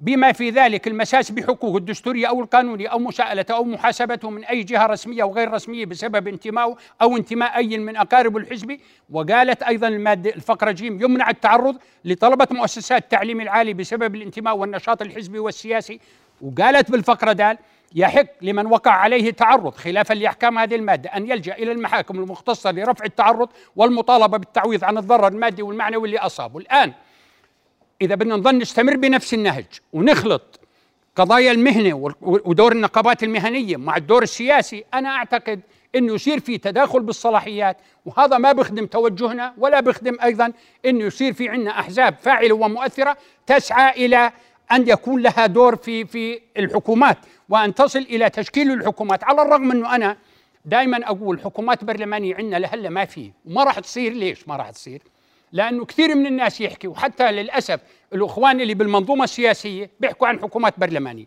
بما 0.00 0.32
في 0.32 0.50
ذلك 0.50 0.88
المساس 0.88 1.30
بحقوقه 1.30 1.76
الدستورية 1.76 2.26
أو 2.26 2.40
القانونية 2.40 2.88
أو 2.88 2.98
مساءلته 2.98 3.54
أو 3.54 3.64
محاسبته 3.64 4.30
من 4.30 4.44
أي 4.44 4.62
جهة 4.62 4.86
رسمية 4.86 5.22
أو 5.22 5.34
غير 5.34 5.50
رسمية 5.50 5.86
بسبب 5.86 6.28
انتمائه 6.28 6.76
أو 7.02 7.16
انتماء 7.16 7.56
أي 7.56 7.78
من 7.78 7.96
أقاربه 7.96 8.38
الحزبي 8.38 8.80
وقالت 9.10 9.62
أيضا 9.62 9.88
المادة 9.88 10.30
الفقرة 10.30 10.70
جيم 10.70 11.02
يمنع 11.02 11.30
التعرض 11.30 11.76
لطلبة 12.04 12.46
مؤسسات 12.50 13.02
التعليم 13.02 13.40
العالي 13.40 13.74
بسبب 13.74 14.14
الانتماء 14.14 14.56
والنشاط 14.56 15.02
الحزبي 15.02 15.38
والسياسي. 15.38 16.00
وقالت 16.40 16.90
بالفقرة 16.90 17.32
دال 17.32 17.58
يحق 17.94 18.26
لمن 18.42 18.66
وقع 18.66 18.90
عليه 18.90 19.30
تعرض 19.30 19.74
خلافا 19.74 20.14
لأحكام 20.14 20.58
هذه 20.58 20.74
المادة 20.74 21.10
أن 21.10 21.30
يلجأ 21.30 21.54
إلى 21.54 21.72
المحاكم 21.72 22.18
المختصة 22.18 22.70
لرفع 22.70 23.04
التعرض 23.04 23.48
والمطالبة 23.76 24.36
بالتعويض 24.36 24.84
عن 24.84 24.98
الضرر 24.98 25.28
المادي 25.28 25.62
والمعنوي 25.62 26.06
اللي 26.06 26.18
أصابه، 26.18 26.58
الآن 26.58 26.92
إذا 28.02 28.14
بدنا 28.14 28.36
نظل 28.36 28.58
نستمر 28.58 28.96
بنفس 28.96 29.34
النهج 29.34 29.66
ونخلط 29.92 30.60
قضايا 31.16 31.52
المهنة 31.52 32.14
ودور 32.22 32.72
النقابات 32.72 33.22
المهنية 33.22 33.76
مع 33.76 33.96
الدور 33.96 34.22
السياسي 34.22 34.84
أنا 34.94 35.08
أعتقد 35.08 35.60
إنه 35.94 36.14
يصير 36.14 36.40
في 36.40 36.58
تداخل 36.58 37.02
بالصلاحيات 37.02 37.76
وهذا 38.06 38.38
ما 38.38 38.52
بيخدم 38.52 38.86
توجهنا 38.86 39.54
ولا 39.58 39.80
بيخدم 39.80 40.16
أيضا 40.22 40.52
إنه 40.86 41.04
يصير 41.04 41.32
في 41.32 41.48
عندنا 41.48 41.70
أحزاب 41.80 42.16
فاعلة 42.22 42.54
ومؤثرة 42.54 43.16
تسعى 43.46 44.06
إلى 44.06 44.32
أن 44.72 44.88
يكون 44.88 45.22
لها 45.22 45.46
دور 45.46 45.76
في 45.76 46.04
في 46.04 46.40
الحكومات 46.56 47.18
وأن 47.48 47.74
تصل 47.74 47.98
إلى 47.98 48.30
تشكيل 48.30 48.72
الحكومات 48.72 49.24
على 49.24 49.42
الرغم 49.42 49.70
إنه 49.70 49.94
أنا 49.94 50.16
دائما 50.64 51.10
أقول 51.10 51.40
حكومات 51.40 51.84
برلمانية 51.84 52.34
عندنا 52.34 52.56
لهلأ 52.56 52.90
ما 52.90 53.04
في 53.04 53.30
وما 53.46 53.64
راح 53.64 53.78
تصير 53.78 54.12
ليش 54.12 54.48
ما 54.48 54.56
راح 54.56 54.70
تصير؟ 54.70 55.02
لأنه 55.54 55.84
كثير 55.84 56.14
من 56.14 56.26
الناس 56.26 56.60
يحكي 56.60 56.88
وحتى 56.88 57.32
للأسف 57.32 57.80
الإخوان 58.12 58.60
اللي 58.60 58.74
بالمنظومة 58.74 59.24
السياسية 59.24 59.90
بيحكوا 60.00 60.28
عن 60.28 60.40
حكومات 60.40 60.74
برلمانية. 60.78 61.24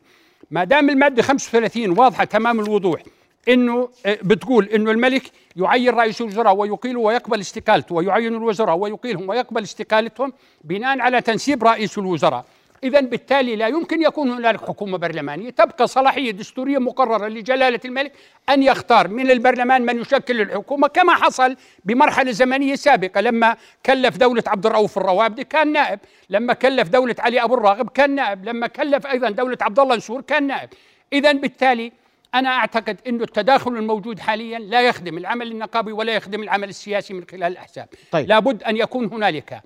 ما 0.51 0.63
دام 0.63 0.89
المادة 0.89 1.21
35 1.23 1.99
واضحة 1.99 2.23
تمام 2.23 2.59
الوضوح 2.59 3.01
إنه 3.49 3.89
آه، 4.05 4.17
بتقول 4.23 4.65
إنه 4.65 4.91
الملك 4.91 5.23
يعين 5.55 5.89
رئيس 5.89 6.21
الوزراء 6.21 6.55
ويقيله 6.55 6.99
ويقبل 6.99 7.39
استقالته 7.39 7.95
ويعين 7.95 8.35
الوزراء 8.35 8.75
ويقيلهم 8.77 9.29
ويقبل 9.29 9.63
استقالتهم 9.63 10.33
بناء 10.63 10.99
على 10.99 11.21
تنسيب 11.21 11.63
رئيس 11.63 11.97
الوزراء. 11.97 12.45
اذا 12.83 12.99
بالتالي 12.99 13.55
لا 13.55 13.67
يمكن 13.67 14.01
يكون 14.01 14.31
هنالك 14.31 14.61
حكومة 14.61 14.97
برلمانية. 14.97 15.49
تبقى 15.49 15.87
صلاحية 15.87 16.31
دستورية 16.31 16.77
مقررة 16.77 17.27
لجلالة 17.27 17.79
الملك 17.85 18.11
أن 18.49 18.63
يختار 18.63 19.07
من 19.07 19.31
البرلمان 19.31 19.81
من 19.81 20.01
يشكل 20.01 20.41
الحكومة 20.41 20.87
كما 20.87 21.13
حصل 21.13 21.55
بمرحلة 21.85 22.31
زمنية 22.31 22.75
سابقة 22.75 23.21
لما 23.21 23.57
كلف 23.85 24.17
دولة 24.17 24.43
عبد 24.47 24.65
الرؤوف 24.65 24.97
الروابدي 24.97 25.43
كان 25.43 25.71
نائب 25.71 25.99
لما 26.29 26.53
كلف 26.53 26.89
دولة 26.89 27.15
علي 27.19 27.43
أبو 27.43 27.53
الراغب 27.53 27.89
كان 27.89 28.15
نائب 28.15 28.45
لما 28.45 28.67
كلف 28.67 29.07
أيضا 29.07 29.29
دولة 29.29 29.57
عبد 29.61 29.79
الله 29.79 29.95
نسور 29.95 30.21
كان 30.21 30.47
نائب. 30.47 30.69
اذا 31.13 31.31
بالتالي 31.31 31.91
أنا 32.35 32.49
أعتقد 32.49 32.97
إنه 33.07 33.23
التداخل 33.23 33.71
الموجود 33.71 34.19
حاليا 34.19 34.59
لا 34.59 34.81
يخدم 34.81 35.17
العمل 35.17 35.51
النقابي 35.51 35.91
ولا 35.91 36.13
يخدم 36.15 36.43
العمل 36.43 36.69
السياسي 36.69 37.13
من 37.13 37.23
خلال 37.31 37.43
الأحزاب. 37.43 37.87
طيب. 38.11 38.27
لابد 38.29 38.63
أن 38.63 38.77
يكون 38.77 39.05
هنالك 39.05 39.61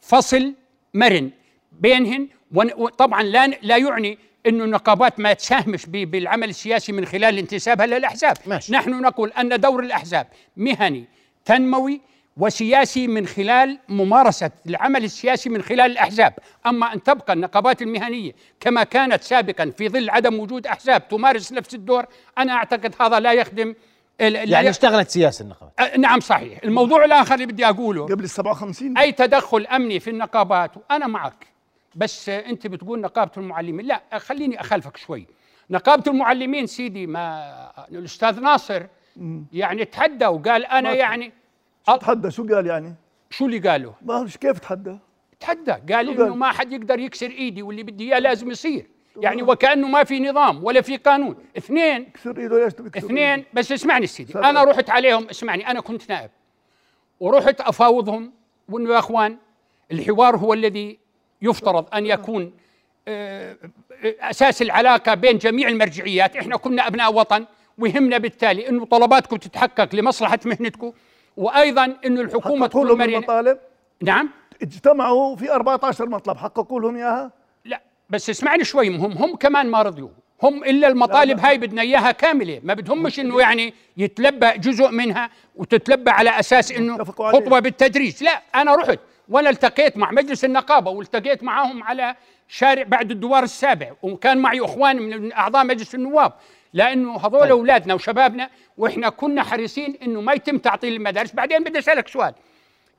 فصل 0.00 0.54
مرن 0.94 1.30
بينهن 1.72 2.28
وطبعا 2.52 3.22
لا 3.22 3.46
لا 3.46 3.76
يعني 3.76 4.18
إنه 4.46 4.64
النقابات 4.64 5.20
ما 5.20 5.32
تساهمش 5.32 5.86
بالعمل 5.86 6.48
السياسي 6.48 6.92
من 6.92 7.04
خلال 7.04 7.38
انتسابها 7.38 7.86
للأحزاب. 7.86 8.36
ماشي. 8.46 8.72
نحن 8.72 8.90
نقول 8.90 9.32
أن 9.32 9.60
دور 9.60 9.82
الأحزاب 9.82 10.26
مهني 10.56 11.04
تنموي 11.44 12.00
وسياسي 12.36 13.06
من 13.06 13.26
خلال 13.26 13.78
ممارسة 13.88 14.50
العمل 14.66 15.04
السياسي 15.04 15.50
من 15.50 15.62
خلال 15.62 15.90
الأحزاب. 15.90 16.34
أما 16.66 16.94
أن 16.94 17.02
تبقى 17.02 17.32
النقابات 17.32 17.82
المهنية 17.82 18.32
كما 18.60 18.84
كانت 18.84 19.22
سابقا 19.22 19.72
في 19.78 19.88
ظل 19.88 20.10
عدم 20.10 20.40
وجود 20.40 20.66
أحزاب 20.66 21.08
تمارس 21.08 21.52
نفس 21.52 21.74
الدور 21.74 22.04
أنا 22.38 22.52
أعتقد 22.52 22.94
هذا 23.00 23.20
لا 23.20 23.32
يخدم 23.32 23.74
يعني 24.20 24.70
اشتغلت 24.70 25.10
سياسة 25.10 25.42
النقابات. 25.42 25.80
أه، 25.80 25.96
نعم 25.96 26.20
صحيح. 26.20 26.58
الموضوع 26.64 27.04
الآخر 27.04 27.34
اللي 27.34 27.46
بدي 27.46 27.66
أقوله. 27.66 28.06
قبل 28.06 28.24
ال 28.24 28.30
57 28.30 28.98
أي 28.98 29.12
تدخل 29.12 29.66
أمني 29.66 30.00
في 30.00 30.10
النقابات 30.10 30.70
وأنا 30.76 31.06
معك. 31.06 31.51
بس 31.94 32.28
انت 32.28 32.66
بتقول 32.66 33.00
نقابة 33.00 33.32
المعلمين. 33.36 33.86
لا 33.86 34.02
خليني 34.18 34.60
اخالفك 34.60 34.96
شوي. 34.96 35.26
نقابة 35.70 36.10
المعلمين 36.10 36.66
سيدي 36.66 37.06
ما 37.06 37.86
الأستاذ 37.88 38.40
ناصر 38.40 38.82
يعني 39.52 39.84
تحدى 39.84 40.26
وقال 40.26 40.66
أنا 40.66 40.94
يعني 40.94 41.32
شو 41.86 41.96
تحدى؟ 41.96 42.30
شو 42.30 42.46
قال 42.46 42.66
يعني؟ 42.66 42.94
شو 43.30 43.46
اللي 43.46 43.58
قاله؟ 43.58 43.94
ما 44.02 44.14
بعرفش 44.14 44.36
كيف 44.36 44.58
تحدى؟ 44.58 44.98
تحدى. 45.40 45.72
قال 45.94 46.08
إنه؟ 46.08 46.34
ما 46.34 46.52
حد 46.52 46.72
يقدر 46.72 46.98
يكسر 46.98 47.30
إيدي 47.30 47.62
واللي 47.62 47.82
بدي 47.82 48.04
إياه 48.04 48.18
لازم 48.18 48.50
يصير. 48.50 48.86
يعني 49.16 49.42
وكأنه 49.42 49.88
ما 49.88 50.04
في 50.04 50.20
نظام 50.20 50.64
ولا 50.64 50.80
في 50.80 50.96
قانون. 50.96 51.36
اثنين 51.56 52.04
كسر 52.04 52.38
إيده 52.38 52.64
ليش 52.64 52.74
اثنين؟ 52.96 53.44
بس 53.54 53.72
اسمعني 53.72 54.06
سيدي. 54.06 54.32
سبب. 54.32 54.42
أنا 54.42 54.64
رحت 54.64 54.90
عليهم 54.90 55.28
اسمعني 55.28 55.70
أنا 55.70 55.80
كنت 55.80 56.10
نائب. 56.10 56.30
ورحت 57.20 57.60
أفاوضهم. 57.60 58.32
وإنه 58.68 58.94
يا 58.94 58.98
أخوان 58.98 59.38
الحوار 59.92 60.36
هو 60.36 60.52
الذي 60.52 60.98
يفترض 61.42 61.94
أن 61.94 62.06
يكون 62.06 62.52
آه، 63.08 63.56
أساس 64.20 64.62
العلاقة 64.62 65.14
بين 65.14 65.38
جميع 65.38 65.68
المرجعيات. 65.68 66.36
إحنا 66.36 66.56
كنا 66.56 66.86
أبناء 66.86 67.14
وطن 67.14 67.46
ويهمنا 67.78 68.18
بالتالي 68.18 68.68
إنه 68.68 68.84
طلباتكم 68.84 69.36
تتحقق 69.36 69.94
لمصلحة 69.94 70.38
مهنتكم. 70.44 70.92
وأيضا 71.36 71.96
إنه 72.06 72.20
الحكومة 72.20 72.66
حققوا 72.66 72.66
تكون 72.66 72.88
لهم 72.88 73.02
المطالب؟ 73.02 73.58
نعم؟ 74.02 74.30
اجتمعوا 74.62 75.36
في 75.36 75.52
14 75.52 76.08
مطلب 76.08 76.36
حققوا 76.36 76.80
لهم 76.80 76.96
إياها؟ 76.96 77.30
لا 77.64 77.80
بس 78.10 78.30
اسمعني 78.30 78.64
شوي 78.64 78.88
هم 78.88 79.12
هم 79.12 79.36
كمان 79.36 79.66
ما 79.66 79.82
رضيوا. 79.82 80.08
هم 80.42 80.64
إلا 80.64 80.88
المطالب. 80.88 81.40
هاي 81.40 81.58
بدنا 81.58 81.82
إياها 81.82 82.12
كاملة. 82.12 82.60
ما 82.64 82.74
بدهمش 82.74 83.20
إنه 83.20 83.40
يعني 83.40 83.74
يتلبى 83.96 84.50
جزء 84.58 84.90
منها 84.90 85.30
وتتلبى 85.56 86.10
على 86.10 86.40
أساس 86.40 86.72
إنه. 86.72 87.04
خطوة 87.04 87.60
بالتدريج. 87.60 88.24
لا 88.24 88.42
أنا 88.54 88.74
رحت. 88.74 88.98
وأنا 89.28 89.50
التقيت 89.50 89.96
مع 89.96 90.10
مجلس 90.10 90.44
النقابة 90.44 90.90
والتقيت 90.90 91.42
معهم 91.42 91.82
على 91.82 92.16
شارع 92.48 92.82
بعد 92.82 93.10
الدوار 93.10 93.42
السابع 93.42 93.92
وكان 94.02 94.38
معي 94.38 94.60
إخوان 94.60 95.02
من 95.02 95.32
أعضاء 95.32 95.64
مجلس 95.64 95.94
النواب. 95.94 96.32
لأنه 96.72 97.16
هذول 97.16 97.40
طيب. 97.40 97.50
أولادنا 97.50 97.94
وشبابنا 97.94 98.50
وإحنا 98.78 99.08
كنا 99.08 99.42
حريصين 99.42 99.96
إنه 100.02 100.20
ما 100.20 100.32
يتم 100.32 100.58
تعطيل 100.58 100.92
المدارس. 100.92 101.32
بعدين 101.32 101.64
بدي 101.64 101.78
أسألك 101.78 102.08
سؤال. 102.08 102.34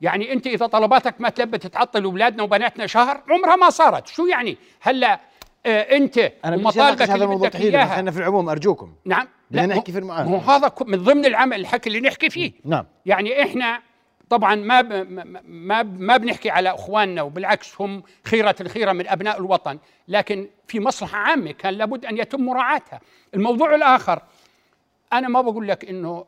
يعني 0.00 0.32
أنت 0.32 0.46
إذا 0.46 0.66
طلباتك 0.66 1.14
ما 1.18 1.28
تلبت 1.28 1.66
تعطل 1.66 2.04
أولادنا 2.04 2.42
وبناتنا 2.42 2.86
شهر 2.86 3.22
عمرها 3.28 3.56
ما 3.56 3.70
صارت. 3.70 4.06
شو 4.06 4.26
يعني؟ 4.26 4.56
هلأ 4.80 5.20
آه 5.66 5.96
أنت 5.96 6.18
أنا 6.44 6.56
ومطالبك 6.56 7.02
اناقش 7.02 7.10
هذا 7.10 7.24
الموضوع 7.24 7.48
تحديدا 7.48 7.86
خلينا 7.86 8.10
في 8.10 8.18
العموم 8.18 8.48
أرجوكم. 8.48 8.92
نعم. 9.04 9.28
بدنا 9.50 9.66
لا، 9.66 9.74
نحكي 9.74 9.92
في 9.92 9.98
المعارضة. 9.98 10.30
هو 10.30 10.38
هذا 10.38 10.72
من 10.86 11.02
ضمن 11.02 11.24
العمل 11.24 11.60
الحكي 11.60 11.88
اللي 11.88 12.00
نحكي 12.00 12.30
فيه. 12.30 12.52
نعم. 12.64 12.86
يعني 13.06 13.42
إحنا 13.42 13.80
طبعا 14.30 14.54
ما 14.54 14.80
ب 14.80 14.92
ما- 14.92 15.42
ما 15.44 15.82
ما 15.82 16.16
بنحكي 16.16 16.50
على 16.50 16.74
إخواننا 16.74 17.22
وبالعكس 17.22 17.80
هم 17.80 18.02
خيرة 18.24 18.54
الخيرة 18.60 18.92
من 18.92 19.08
أبناء 19.08 19.38
الوطن. 19.38 19.78
لكن 20.08 20.48
في 20.66 20.80
مصلحة 20.80 21.18
عامة 21.18 21.52
كان 21.52 21.74
لابد 21.74 22.06
أن 22.06 22.18
يتم 22.18 22.40
مراعاتها. 22.46 23.00
الموضوع 23.34 23.74
الآخر 23.74 24.22
أنا 25.12 25.28
ما 25.28 25.40
بقول 25.40 25.68
لك 25.68 25.84
إنه 25.84 26.24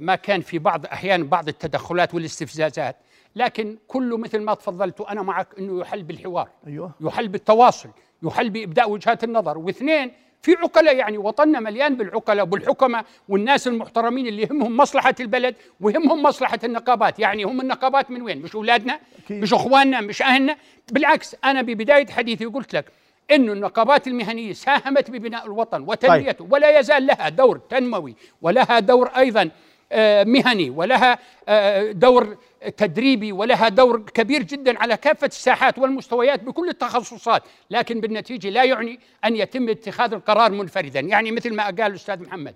ما 0.00 0.14
كان 0.16 0.40
في 0.40 0.58
بعض 0.58 0.86
احيان 0.86 1.26
بعض 1.28 1.48
التدخلات 1.48 2.14
والاستفزازات 2.14 2.96
لكن 3.36 3.78
كله 3.88 4.16
مثل 4.18 4.38
ما 4.40 4.54
تفضلت 4.54 5.00
أنا 5.00 5.22
معك 5.22 5.48
إنه 5.58 5.80
يحل 5.80 6.02
بالحوار 6.02 6.48
أيوه. 6.66 6.90
يحل 7.00 7.28
بالتواصل 7.28 7.88
يحل 8.22 8.50
بإبداء 8.50 8.90
وجهات 8.90 9.24
النظر. 9.24 9.58
واثنين 9.58 10.12
في 10.42 10.52
عقلاء 10.54 10.96
يعني 10.96 11.18
وطننا 11.18 11.60
مليان 11.60 11.96
بالعقلاء 11.96 12.44
وبالحكماء 12.44 13.04
والناس 13.28 13.66
المحترمين 13.68 14.26
اللي 14.26 14.42
يهمهم 14.42 14.76
مصلحة 14.76 15.14
البلد 15.20 15.54
ويهمهم 15.80 16.22
مصلحة 16.22 16.58
النقابات. 16.64 17.18
يعني 17.18 17.44
هم 17.44 17.60
النقابات 17.60 18.10
من 18.10 18.22
وين؟ 18.22 18.42
مش 18.42 18.54
أولادنا 18.54 18.98
أكيد. 19.24 19.42
مش 19.42 19.52
إخواننا 19.52 20.00
مش 20.00 20.22
أهلنا. 20.22 20.56
بالعكس 20.92 21.36
أنا 21.44 21.62
ببداية 21.62 22.06
حديثي 22.06 22.44
قلت 22.44 22.74
لك 22.76 22.84
إنه 23.30 23.52
النقابات 23.52 24.06
المهنية 24.06 24.52
ساهمت 24.52 25.10
ببناء 25.10 25.46
الوطن 25.46 25.82
وتنميته 25.88 26.46
ولا 26.50 26.78
يزال 26.78 27.06
لها 27.06 27.28
دور 27.28 27.58
تنموي 27.58 28.14
ولها 28.42 28.78
دور 28.80 29.08
أيضا 29.08 29.50
آه، 29.92 30.24
مهني 30.24 30.70
ولها 30.70 31.18
آه، 31.48 31.92
دور 31.92 32.36
تدريبي 32.76 33.32
ولها 33.32 33.68
دور 33.68 34.00
كبير 34.00 34.42
جدا 34.42 34.78
على 34.78 34.96
كافة 34.96 35.26
الساحات 35.26 35.78
والمستويات 35.78 36.42
بكل 36.44 36.68
التخصصات 36.68 37.42
لكن 37.70 38.00
بالنتيجة 38.00 38.48
لا 38.50 38.64
يعني 38.64 39.00
أن 39.24 39.36
يتم 39.36 39.68
اتخاذ 39.68 40.12
القرار 40.14 40.50
منفردا. 40.52 41.00
يعني 41.00 41.30
مثل 41.32 41.54
ما 41.54 41.64
قال 41.64 41.80
الأستاذ 41.80 42.22
محمد 42.22 42.54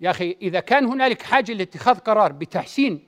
يا 0.00 0.10
أخي 0.10 0.36
إذا 0.42 0.60
كان 0.60 0.84
هنالك 0.84 1.22
حاجة 1.22 1.52
لاتخاذ 1.52 1.98
قرار 1.98 2.32
بتحسين 2.32 3.02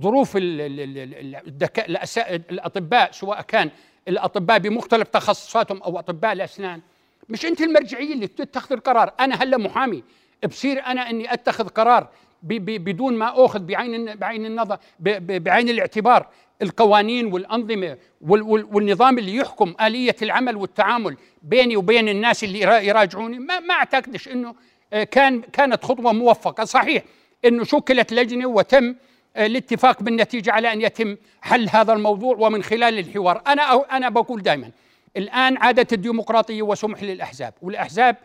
ظروف 0.00 0.36
ال- 0.36 0.60
ال- 0.60 0.80
ال- 0.80 1.14
ال- 1.14 1.36
الدكا- 1.46 1.86
الأسا- 1.86 2.30
الأطباء 2.50 3.10
سواء 3.12 3.42
كان 3.42 3.70
الأطباء 4.08 4.58
بمختلف 4.58 5.08
تخصصاتهم 5.08 5.82
أو 5.82 5.98
أطباء 5.98 6.32
الأسنان 6.32 6.80
مش 7.28 7.46
أنت 7.46 7.60
المرجعية 7.60 8.12
اللي 8.14 8.26
تتخذ 8.26 8.72
القرار. 8.72 9.12
أنا 9.20 9.34
هلأ 9.42 9.56
محامي 9.56 10.02
بصير 10.48 10.86
أنا 10.86 11.10
أني 11.10 11.32
أتخذ 11.32 11.68
قرار 11.68 12.08
بدون 12.42 13.14
ما 13.14 13.44
أخذ 13.44 13.58
بعين 13.60 14.14
بعين 14.14 14.46
النظر 14.46 14.78
بعين 15.00 15.68
الاعتبار. 15.68 16.26
القوانين 16.62 17.32
والأنظمة 17.32 17.96
وال- 18.20 18.42
وال- 18.42 18.64
والنظام 18.72 19.18
اللي 19.18 19.36
يحكم 19.36 19.74
آلية 19.80 20.16
العمل 20.22 20.56
والتعامل 20.56 21.16
بيني 21.42 21.76
وبين 21.76 22.08
الناس 22.08 22.44
اللي 22.44 22.60
يرا- 22.60 22.78
يراجعوني 22.80 23.38
ما 23.38 23.60
ما 23.60 23.74
أعتقدش 23.74 24.28
إنه 24.28 24.54
آه، 24.92 25.04
كان 25.04 25.40
كانت 25.40 25.84
خطوة 25.84 26.12
موفقة. 26.12 26.64
صحيح 26.64 27.02
إنه 27.44 27.64
شكلت 27.64 28.12
لجنة 28.12 28.46
وتم 28.46 28.94
آه، 29.36 29.46
الاتفاق 29.46 30.02
بالنتيجة 30.02 30.52
على 30.52 30.72
أن 30.72 30.80
يتم 30.80 31.16
حل 31.42 31.68
هذا 31.68 31.92
الموضوع 31.92 32.36
ومن 32.38 32.62
خلال 32.62 32.98
الحوار. 32.98 33.42
أنا 33.46 33.62
أنا 33.96 34.08
بقول 34.08 34.42
دائما 34.42 34.70
الآن 35.16 35.56
عادت 35.56 35.92
الديمقراطية 35.92 36.62
وسمح 36.62 37.02
للأحزاب 37.02 37.54
والأحزاب 37.62 38.16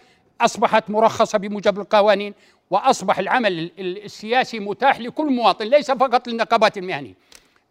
أصبحت 0.42 0.90
مرخصة 0.90 1.38
بموجب 1.38 1.80
القوانين 1.80 2.34
وأصبح 2.72 3.20
العمل 3.20 3.60
ال- 3.60 3.72
ال- 3.80 4.04
السياسي 4.06 4.60
متاح 4.60 5.00
لكل 5.00 5.26
مواطن 5.26 5.66
ليس 5.66 5.92
فقط 5.92 6.28
للنقابات 6.28 6.78
المهنية. 6.78 7.14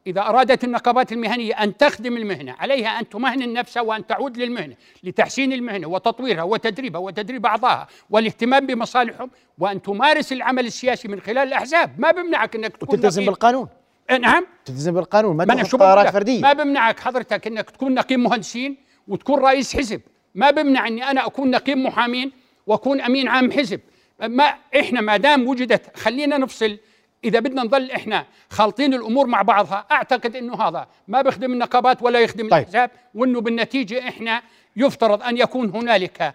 إذا 0.07 0.21
أرادت 0.21 0.65
النقابات 0.65 1.13
المهنية 1.13 1.55
أن 1.55 1.77
تخدم 1.77 2.17
المهنة 2.17 2.53
عليها 2.59 2.89
أن 3.01 3.09
تمهن 3.09 3.43
النفس 3.43 3.77
وأن 3.77 4.07
تعود 4.07 4.37
للمهنة 4.37 4.75
لتحسين 5.03 5.53
المهنة 5.53 5.87
وتطويرها 5.87 6.43
وتدريبها 6.43 7.01
وتدريب 7.01 7.47
أعضائها 7.47 7.87
والاهتمام 8.11 8.67
بمصالحهم 8.67 9.31
وأن 9.59 9.83
تمارس 9.83 10.33
العمل 10.33 10.67
السياسي 10.67 11.09
من 11.09 11.21
خلال 11.21 11.39
الأحزاب. 11.39 12.01
ما 12.01 12.11
بمنعك 12.11 12.57
أنك 12.57 12.77
تكون 12.77 12.99
وتلتزم. 12.99 13.25
بالقانون. 13.25 13.69
آه، 14.11 14.19
نعم. 14.19 14.47
تلتزم 14.65 14.95
بالقانون 14.95 15.37
ما 15.37 15.45
أنا 15.45 15.55
تأخذ 15.55 15.69
بقول 15.79 15.83
قرارات 15.91 16.07
لك؟ 16.07 16.13
فردية. 16.13 16.41
ما 16.41 16.53
بمنعك 16.53 17.01
حضرتك 17.01 17.47
أنك 17.47 17.71
تكون 17.71 17.95
نقيب 17.95 18.19
مهندسين 18.19 18.77
وتكون 19.09 19.41
رئيس 19.41 19.77
حزب. 19.77 20.01
ما 20.35 20.51
بمنع 20.51 20.87
اني 20.87 21.11
أنا 21.11 21.27
أكون 21.27 21.51
نقيب 21.51 21.79
محامين 21.79 22.33
وأكون 22.67 23.01
أمين 23.01 23.29
عام 23.29 23.53
حزب. 23.53 23.81
ما 24.29 24.55
إحنا 24.81 25.01
ما 25.01 25.17
دام 25.17 25.49
وجدت 25.49 25.97
خلينا 25.97 26.39
نفصل 26.39 26.79
إذا 27.25 27.41
بدنا 27.41 27.63
نظل 27.63 27.91
إحنا 27.91 28.27
خالطين 28.51 28.95
الأمور 28.95 29.27
مع 29.27 29.43
بعضها 29.43 29.87
أعتقد 29.93 30.37
إنه 30.37 30.55
هذا 30.55 30.87
ما 31.09 31.23
بيخدم 31.23 31.53
النقابات 31.53 32.03
ولا 32.03 32.21
يخدم 32.21 32.49
طيب. 32.49 32.53
الأحزاب 32.53 32.91
وإنه 33.15 33.41
بالنتيجة 33.41 34.09
إحنا 34.09 34.43
يفترض 34.77 35.23
أن 35.23 35.37
يكون 35.39 35.71
هنالك 35.71 36.35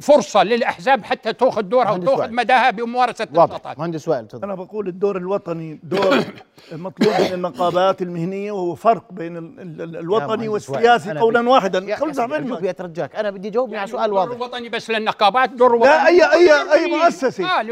فرصة 0.00 0.42
للأحزاب 0.42 1.04
حتى 1.04 1.32
تأخذ 1.32 1.62
دورها 1.62 1.90
وتأخذ. 1.90 2.30
مداها 2.30 2.70
بممارسة 2.70 3.26
واضح. 3.34 3.54
نشاطات 3.54 3.78
مهندس 3.78 4.08
وائل 4.08 4.28
تفضل. 4.28 4.44
أنا 4.44 4.54
بقول 4.54 4.88
الدور 4.88 5.16
الوطني 5.16 5.80
دور 5.82 6.24
مطلوب 6.72 7.12
من 7.20 7.32
النقابات 7.34 8.02
المهنية 8.02 8.52
وهو 8.52 8.74
فرق 8.74 9.04
بين 9.12 9.36
ال- 9.36 9.60
ال- 9.60 9.82
ال- 9.82 9.96
الوطني 9.96 10.48
والسياسي 10.48 11.12
قولا 11.12 11.48
واحدا. 11.48 11.96
خلص 11.96 12.18
أرجوك 12.18 12.60
بيترجاك 12.60 13.16
أنا 13.16 13.30
بدي 13.30 13.50
جاوبني 13.50 13.76
على 13.76 13.90
يعني 13.90 13.98
سؤال 13.98 14.10
دور 14.10 14.18
واضح. 14.18 14.40
وطني 14.40 14.68
بس 14.68 14.90
للنقابات 14.90 15.50
دور 15.50 15.74
وطني 15.74 15.88
لا 15.90 16.06
اي 16.06 16.22
اي 16.24 16.72
أي. 16.72 16.90
مؤسسة. 16.90 17.44
آه. 17.60 17.62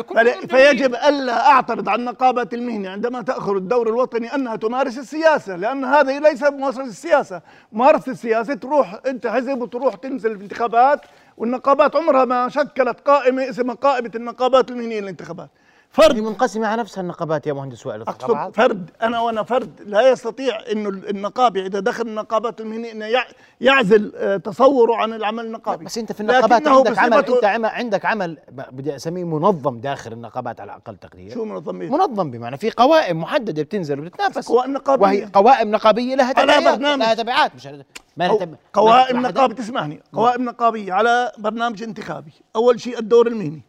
فيجب 0.48 0.94
ألا 0.94 1.48
أعترض 1.50 1.88
على 1.88 2.00
النقابه 2.00 2.48
المهنية 2.52 2.88
عندما 2.90 3.22
تأخذ 3.22 3.56
الدور 3.56 3.88
الوطني 3.88 4.34
أنها 4.34 4.56
تمارس 4.56 4.98
السياسة 4.98 5.56
لأن 5.56 5.84
هذا 5.84 6.20
ليس 6.20 6.42
ممارسة 6.42 6.82
السياسة. 6.82 7.42
ممارسة 7.72 8.12
السياسة 8.12 8.54
تروح 8.54 8.98
أنت 9.06 9.26
حزب 9.26 9.60
وتروح 9.62 9.94
تنزل 9.94 10.36
في 10.38 10.42
انتخابات 10.44 11.00
والنقابات 11.38 11.96
عمرها 11.96 12.24
ما 12.24 12.48
شكلت 12.48 13.00
قائمة 13.00 13.48
اسمها 13.50 13.74
قائمة 13.74 14.10
النقابات 14.14 14.70
المهنية 14.70 15.00
للانتخابات. 15.00 15.50
فرد. 15.90 16.16
منقسمة 16.20 16.66
على 16.66 16.80
نفسها 16.82 17.00
النقابات 17.02 17.46
يا 17.46 17.52
مهندس 17.52 17.86
وائل 17.86 18.00
النقابات. 18.02 18.56
فرد. 18.56 18.90
أنا 19.02 19.20
وأنا 19.20 19.42
فرد. 19.42 19.70
لا 19.86 20.10
يستطيع 20.10 20.58
إنه 20.72 20.88
النقابي 20.88 21.66
إذا 21.66 21.80
دخل 21.80 22.06
النقابات 22.08 22.60
المهنيه 22.60 22.92
إنه 22.92 23.06
يع- 23.06 23.26
يعزل 23.60 24.12
آه، 24.16 24.36
تصوره 24.36 24.96
عن 24.96 25.12
العمل 25.12 25.44
النقابي. 25.46 25.84
بس 25.84 25.98
أنت 25.98 26.12
في 26.12 26.20
النقابات 26.20 26.68
عندك 26.68 26.98
عمل 26.98 27.24
عم- 27.44 27.66
عندك 27.66 28.04
عمل 28.04 28.38
بدي 28.72 28.96
أسميه 28.96 29.24
منظم 29.24 29.78
داخل 29.80 30.12
النقابات 30.12 30.60
على 30.60 30.72
أقل 30.72 30.96
تقدير 30.96 31.34
شو 31.34 31.44
منظم 31.44 31.80
إيه؟ 31.80 31.90
منظم 31.90 32.30
بمعنى 32.30 32.56
في 32.56 32.70
قوائم 32.70 33.20
محددة 33.20 33.62
بتنزل 33.62 34.00
وبتتنافس. 34.00 34.48
قوائم 34.48 34.72
نقابية. 34.72 35.02
وهي 35.06 35.24
قوائم 35.24 35.70
نقابية 35.70 36.14
لها 36.14 36.32
تبعات. 36.32 36.78
لها 36.80 37.14
تبعات. 37.14 37.54
مش 37.54 37.68
ما 38.16 38.28
تب- 38.36 38.54
قوائم 38.72 39.22
نقابة 39.22 39.54
تسمعني. 39.54 40.00
قوائم 40.12 40.44
نقابية 40.44 40.92
على 40.92 41.32
برنامج 41.38 41.82
انتخابي. 41.82 42.32
أول 42.56 42.80
شيء 42.80 42.98
الدور 42.98 43.26
المهني 43.26 43.62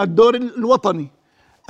الدور 0.00 0.34
الوطني 0.34 1.08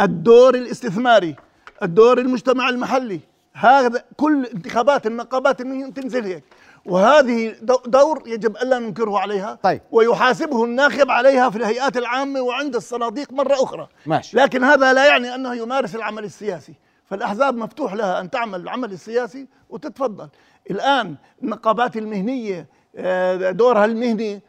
الدور 0.01 0.55
الاستثماري 0.55 1.37
الدور 1.83 2.19
المجتمع 2.19 2.69
المحلي 2.69 3.21
هذا 3.53 4.05
كل 4.17 4.47
انتخابات 4.47 5.07
النقابات 5.07 5.63
تنزل 5.63 6.25
هيك. 6.25 6.45
وهذه 6.87 7.55
دو- 7.63 7.83
دور 7.87 8.23
يجب 8.27 8.57
ألا 8.57 8.79
ننكره 8.79 9.19
عليها 9.19 9.59
طيب. 9.63 9.81
ويحاسبه 9.91 10.65
الناخب 10.65 11.11
عليها 11.11 11.51
في 11.51 11.57
الهيئات 11.57 11.97
العامة 11.97 12.41
وعند 12.41 12.75
الصناديق 12.77 13.33
مرة 13.33 13.55
أخرى. 13.55 13.89
ماشي. 14.07 14.37
لكن 14.37 14.65
هذا 14.65 14.93
لا 14.93 15.07
يعني 15.07 15.35
أنه 15.35 15.55
يمارس 15.55 15.95
العمل 15.97 16.25
السياسي. 16.25 16.75
فالأحزاب 17.05 17.57
مفتوح 17.57 17.95
لها 17.95 18.21
أن 18.21 18.31
تعمل 18.31 18.61
العمل 18.61 18.93
السياسي 18.93 19.47
وتتفضل. 19.71 20.29
الآن 20.71 21.15
النقابات 21.43 21.97
المهنية 21.97 22.67
آه، 22.97 23.51
دورها 23.51 23.85
المهني 23.85 24.43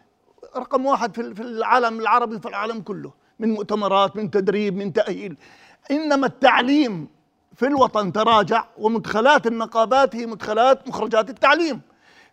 رقم 0.58 0.86
واحد 0.86 1.16
في 1.16 1.36
في 1.36 1.42
العالم 1.42 2.00
العربي 2.00 2.36
وفي 2.36 2.48
العالم 2.48 2.82
كله. 2.82 3.14
من 3.40 3.50
مؤتمرات 3.54 4.16
من 4.16 4.32
تدريب 4.32 4.76
من 4.78 4.94
تأهيل 4.94 5.38
إنما 5.92 6.28
التعليم 6.28 7.08
في 7.56 7.68
الوطن 7.68 8.12
تراجع 8.14 8.64
ومدخلات 8.78 9.48
النقابات 9.48 10.16
هي 10.16 10.26
مدخلات 10.26 10.88
مخرجات 10.88 11.30
التعليم 11.30 11.82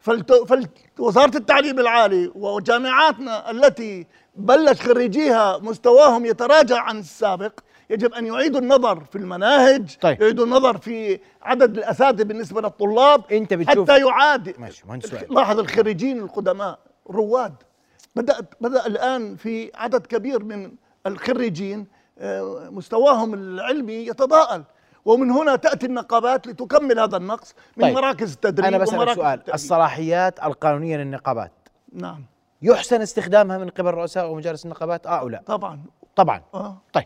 فوزارة 0.01 1.37
التعليم 1.37 1.79
العالي 1.79 2.33
وجامعاتنا 2.35 3.51
التي 3.51 4.07
بلش 4.37 4.81
خريجيها 4.83 5.59
مستواهم 5.59 6.27
يتراجع 6.27 6.81
عن 6.83 6.99
السابق 6.99 7.53
يجب 7.91 8.15
أن 8.15 8.27
يعيدوا 8.27 8.61
النظر 8.61 9.05
في 9.05 9.17
المناهج 9.19 9.97
طيب. 10.01 10.23
يعيدوا 10.23 10.45
النظر 10.45 10.79
في 10.79 11.21
عدد 11.43 11.77
الأساتذة 11.79 12.23
بالنسبة 12.23 12.61
للطلاب 12.61 13.33
أنت 13.33 13.55
بتشوف- 13.55 13.91
حتى 13.91 14.01
يعاد 14.01 14.55
ماشي،. 14.61 14.83
لاحظ 15.31 15.59
الخريجين 15.59 16.19
القدماء 16.19 16.79
رواد 17.11 17.55
بدأت 18.17 18.55
بدأ 18.61 18.87
الآن 18.87 19.37
في 19.37 19.71
عدد 19.75 20.07
كبير 20.07 20.45
من 20.45 20.73
الخريجين 21.07 21.87
آه، 22.19 22.69
مستواهم 22.71 23.35
العلمي 23.35 23.93
يتضاءل. 23.93 24.65
ومن 25.05 25.31
هنا 25.31 25.57
تأتي 25.57 25.87
النقابات 25.87 26.47
لتكمل 26.47 26.99
هذا 26.99 27.17
النقص 27.17 27.55
من 27.77 27.85
طيب. 27.85 27.95
مراكز 27.95 28.33
التدريب 28.33 28.67
أنا 28.67 28.79
بسالك 28.79 29.13
سؤال. 29.13 29.55
الصلاحيات 29.55 30.45
القانونية 30.45 30.97
للنقابات. 30.97 31.53
نعم. 31.93 32.25
يحسن 32.63 33.03
استخدامها 33.03 33.59
من 33.59 33.69
قبل 33.69 33.91
رؤساء 33.91 34.31
ومجالس 34.31 34.65
النقابات؟ 34.65 35.07
آه 35.07 35.19
أو 35.21 35.29
لا؟ 35.29 35.43
طبعا. 35.47 35.83
طبعا. 36.17 36.43
آه. 36.55 36.77
طيب. 36.93 37.05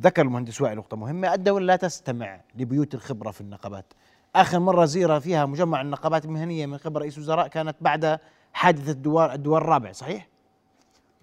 ذكر 0.00 0.22
المهندس 0.22 0.60
وائل 0.60 0.76
نقطة 0.76 0.96
مهمة. 0.96 1.34
الدولة 1.34 1.66
لا 1.66 1.76
تستمع 1.76 2.40
لبيوت 2.54 2.94
الخبرة 2.94 3.30
في 3.30 3.40
النقابات. 3.40 3.92
آخر 4.36 4.58
مرة 4.58 4.84
زيرة 4.84 5.18
فيها 5.18 5.46
مجمع 5.46 5.80
النقابات 5.80 6.24
المهنية 6.24 6.66
من 6.66 6.76
قبل 6.76 7.00
رئيس 7.00 7.18
وزراء 7.18 7.48
كانت 7.48 7.76
بعد 7.80 8.18
حادثة 8.52 8.92
الدوار 8.92 9.32
الدوار 9.32 9.62
الرابع 9.62 9.92
صحيح؟ 9.92 10.28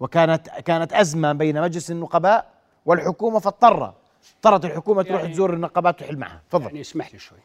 وكانت 0.00 0.48
كانت 0.48 0.92
أزمة 0.92 1.32
بين 1.32 1.62
مجلس 1.62 1.90
النقباء 1.90 2.46
والحكومة 2.86 3.38
فاضطر 3.38 3.92
اضطرت 4.36 4.64
الحكومة 4.64 5.02
تروح 5.02 5.20
يعني- 5.20 5.32
تزور 5.34 5.54
النقابات 5.54 6.02
وتحل 6.02 6.16
معها. 6.18 6.42
تفضل. 6.50 6.64
يعني 6.66 6.80
اسمح 6.80 7.12
لي 7.12 7.18
شوي. 7.18 7.38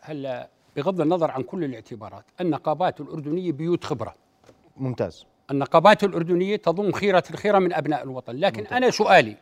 هلا 0.00 0.48
بغض 0.76 1.00
النظر 1.00 1.30
عن 1.30 1.42
كل 1.42 1.64
الاعتبارات 1.64 2.24
النقابات 2.40 3.00
الأردنية 3.00 3.52
بيوت 3.52 3.84
خبرة. 3.84 4.14
ممتاز. 4.76 5.26
النقابات 5.50 6.04
الأردنية 6.04 6.56
تضم 6.56 6.92
خيرة 6.92 7.24
الخيرة 7.30 7.58
من 7.58 7.72
أبناء 7.72 8.02
الوطن. 8.02 8.36
لكن 8.36 8.66
أنا 8.66 8.90
سؤالي 8.90 9.36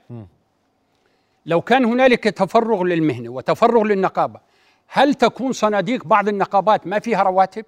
لو 1.46 1.60
كان 1.60 1.84
هنالك 1.84 2.24
تفرغ 2.24 2.82
للمهنة 2.82 3.28
وتفرغ 3.28 3.82
للنقابة 3.82 4.40
هل 4.88 5.14
تكون 5.14 5.52
صناديق 5.52 6.04
بعض 6.04 6.28
النقابات 6.28 6.86
ما 6.86 6.98
فيها 6.98 7.22
رواتب؟ 7.22 7.64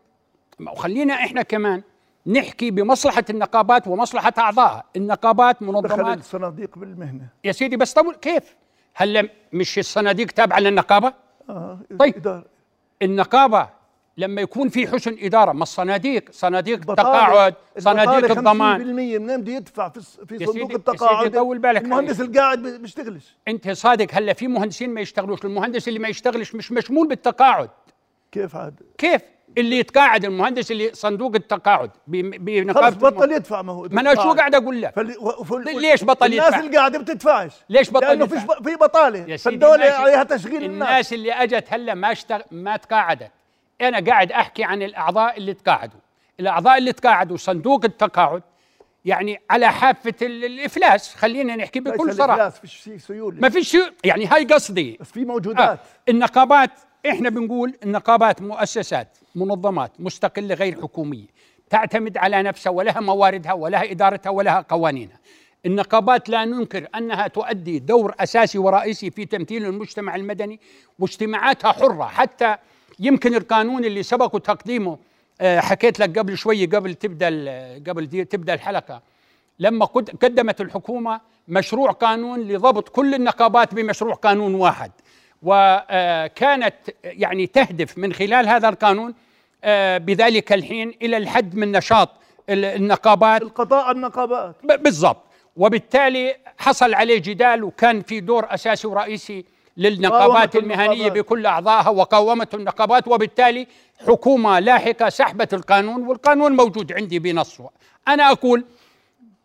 خلينا 0.77 1.15
إحنا 1.15 1.43
كمان 1.43 1.83
نحكي 2.27 2.71
بمصلحة 2.71 3.25
النقابات 3.31 3.89
ومصلحة 3.89 4.33
أعضائها 4.39 4.85
النقابات 4.97 5.57
دخل 5.57 5.67
منظمات 5.67 6.19
الصناديق 6.19 6.79
بالمهنة. 6.79 7.29
يا 7.45 7.53
سيدي 7.53 7.77
بس 7.77 7.93
طول 7.93 8.15
كيف؟ 8.15 8.57
هلا 8.95 9.29
مش 9.53 9.79
الصناديق 9.79 10.27
تابعة 10.27 10.59
للنقابة؟ 10.61 11.13
آه. 11.51 11.79
طيب. 11.99 12.17
إدارة. 12.17 12.45
النقابة 13.03 13.69
لما 14.17 14.41
يكون 14.41 14.69
في 14.69 14.87
حسن 14.89 15.17
إدارة 15.21 15.53
ما 15.53 15.63
الصناديق؟ 15.63 16.25
صناديق 16.31 16.95
تقاعد 16.95 17.55
صناديق 17.79 18.31
الضمان. 18.39 18.79
50% 18.81 18.85
منين 19.19 19.41
بده 19.41 19.53
يدفع 19.53 19.89
في 19.89 20.01
في 20.27 20.47
صندوق 20.47 20.71
التقاعد؟ 20.73 21.33
طول 21.35 21.59
بالك. 21.59 21.83
المهندس 21.83 22.21
القاعد 22.21 22.63
بي- 22.63 22.79
بيشتغلش. 22.79 23.37
أنت 23.49 23.71
صادق 23.71 24.07
هلا 24.13 24.33
في 24.33 24.49
مهندسين 24.49 24.91
ما 24.95 25.01
يشتغلوش. 25.01 25.45
المهندس 25.45 25.89
اللي 25.89 25.99
ما 25.99 26.09
يشتغلش 26.09 26.55
مش 26.55 26.73
مشمول 26.73 27.09
بالتقاعد. 27.09 27.71
كيف 28.33 28.57
عاد؟ 28.57 28.75
كيف؟ 28.99 29.23
اللي 29.59 29.79
يتقاعد 29.79 30.25
المهندس 30.25 30.71
اللي 30.71 30.91
صندوق 30.95 31.35
التقاعد 31.35 31.91
بنقابة 32.07 32.97
بطل 33.11 33.33
يدفع 33.33 33.63
ما 33.63 33.73
هو 33.73 33.89
ما 33.91 34.01
أنا 34.01 34.15
شو 34.15 34.33
قاعد 34.33 34.55
أقول 34.55 34.83
لك؟ 34.83 34.97
و- 34.97 35.41
وفل- 35.41 35.81
ليش 35.81 36.05
بطل 36.05 36.27
الناس 36.27 36.47
يدفع؟ 36.47 36.61
اللي 36.61 36.77
قاعدة 36.77 36.99
بتدفعش. 36.99 37.53
ليش 37.71 37.91
بطل 37.91 38.07
لأنه؟ 38.07 38.27
فيش 38.27 38.43
ب- 38.43 38.69
في 38.69 38.77
بطالة. 38.77 39.37
فالدولة. 39.37 39.85
عليها 39.93 40.23
تشغيل 40.23 40.65
الناس. 40.65 40.89
الناس 40.89 41.13
اللي 41.13 41.33
أجت 41.33 41.65
هلا 41.71 41.95
ما 41.95 42.13
اشتغ... 42.13 42.41
ما 42.51 42.77
تقاعدت. 42.77 43.31
أنا 43.81 44.01
قاعد 44.11 44.33
أحكي 44.33 44.65
عن 44.65 44.83
الأعضاء 44.83 45.37
اللي 45.37 45.55
تقاعدوا. 45.55 46.01
الأعضاء 46.41 46.79
اللي 46.79 46.93
تقاعدوا 46.93 47.37
صندوق 47.37 47.85
التقاعد 47.85 48.43
يعني 49.05 49.41
على 49.51 49.73
حافة 49.73 50.15
ال- 50.23 50.45
الإفلاس. 50.45 51.15
خلينا 51.15 51.57
نحكي 51.57 51.81
بكل 51.81 52.15
صراحة. 52.15 52.35
الإفلاس، 52.35 52.61
فيش 52.61 52.83
شيء 52.83 52.97
سيولة. 52.99 53.41
ما 53.41 53.49
فيش 53.49 53.77
يعني 54.05 54.27
هاي 54.27 54.45
قصدي. 54.45 54.99
بس 55.01 55.11
في 55.11 55.25
موجودات. 55.25 55.69
آه. 55.69 55.79
النقابات 56.09 56.71
إحنا 57.07 57.29
بنقول 57.31 57.75
النقابات 57.83 58.43
مؤسسات 58.43 59.19
منظمات 59.35 59.93
مستقلة 59.99 60.55
غير 60.55 60.81
حكومية 60.83 61.27
تعتمد 61.71 62.17
على 62.17 62.43
نفسها 62.43 62.71
ولها 62.71 63.01
مواردها 63.01 63.53
ولها 63.53 63.91
إدارتها 63.91 64.31
ولها 64.31 64.61
قوانينها. 64.69 65.19
النقابات 65.67 66.29
لا 66.29 66.45
ننكر 66.45 66.87
أنها 66.95 67.29
تؤدي 67.29 67.79
دور 67.79 68.15
أساسي 68.21 68.59
ورئيسي 68.59 69.11
في 69.11 69.25
تمثيل 69.25 69.65
المجتمع 69.67 70.15
المدني 70.15 70.61
واجتماعاتها 70.99 71.73
حرة. 71.73 72.05
حتى 72.05 72.57
يمكن 73.01 73.35
القانون 73.35 73.85
اللي 73.85 74.03
سبق 74.03 74.39
تقديمه 74.39 74.99
آه، 75.41 75.61
حكيت 75.61 76.01
لك 76.01 76.19
قبل 76.19 76.39
شوي 76.39 76.67
قبل 76.67 76.95
تبدأ 76.95 77.29
قبل 77.89 78.07
دي 78.07 78.25
تبدأ 78.25 78.55
الحلقة. 78.55 79.03
لما 79.59 79.85
قد- 79.85 80.11
قدمت 80.11 80.61
الحكومة 80.61 81.21
مشروع 81.49 81.91
قانون 81.91 82.41
لضبط 82.41 82.89
كل 82.89 83.15
النقابات 83.15 83.75
بمشروع 83.75 84.15
قانون 84.15 84.55
واحد. 84.55 84.93
وكانت 85.45 86.75
يعني 87.05 87.47
تهدف 87.47 87.99
من 87.99 88.13
خلال 88.13 88.49
هذا 88.49 88.69
القانون 88.69 89.15
آه، 89.65 89.99
بذلك 89.99 90.53
الحين 90.53 90.95
إلى 91.03 91.17
الحد 91.17 91.55
من 91.55 91.73
نشاط 91.73 92.09
ال- 92.51 92.65
النقابات. 92.65 93.43
القضاء 93.43 93.91
النقابات. 93.91 94.57
بالضبط. 94.65 95.23
وبالتالي 95.57 96.37
حصل 96.59 96.95
عليه 96.95 97.19
جدال 97.19 97.65
وكان 97.65 98.03
في 98.03 98.21
دور 98.21 98.47
أساسي 98.55 98.87
ورئيسي 98.87 99.45
للنقابات 99.77 100.57
المهنية 100.57 100.93
النقابات. 100.93 101.13
بكل 101.13 101.47
أعضائها 101.47 101.89
وقاومته 101.89 102.57
النقابات. 102.57 103.09
وبالتالي 103.09 103.67
حكومة 104.09 104.59
لاحقة 104.59 105.09
سحبت 105.09 105.55
القانون 105.55 106.07
والقانون 106.07 106.53
موجود 106.53 106.93
عندي 106.93 107.19
بنصه. 107.19 107.71
أنا 108.09 108.31
أقول 108.31 108.65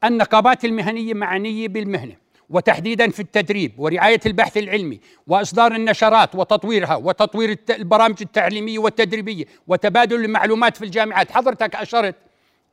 النقابات 0.04 0.66
المهنية 0.66 1.14
معنيه 1.14 1.68
بالمهنة. 1.68 2.16
وتحديدا 2.50 3.10
في 3.10 3.20
التدريب 3.20 3.72
ورعاية 3.78 4.20
البحث 4.26 4.58
العلمي 4.58 5.00
وإصدار 5.28 5.76
النشرات 5.76 6.36
وتطويرها 6.36 6.96
وتطوير 6.96 7.58
البرامج 7.70 8.16
التعليمية 8.22 8.80
والتدريبية 8.80 9.46
وتبادل 9.68 10.26
المعلومات 10.26 10.78
في 10.78 10.86
الجامعات. 10.86 11.32
حضرتك 11.32 11.76
أشرت 11.76 12.16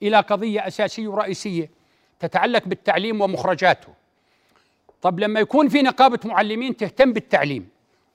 إلى 0.03 0.21
قضية 0.21 0.67
أساسية 0.67 1.09
ورئيسية 1.09 1.71
تتعلق 2.21 2.65
بالتعليم 2.67 3.21
ومخرجاته. 3.21 3.89
طب 5.03 5.21
لما 5.21 5.41
يكون 5.41 5.69
في 5.69 5.83
نقابة 5.83 6.19
معلمين 6.25 6.77
تهتم 6.77 7.13
بالتعليم 7.13 7.69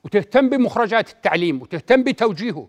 وتهتم 0.03 0.49
بمخرجات 0.49 1.09
التعليم 1.09 1.61
وتهتم 1.61 2.03
بتوجيهه 2.03 2.67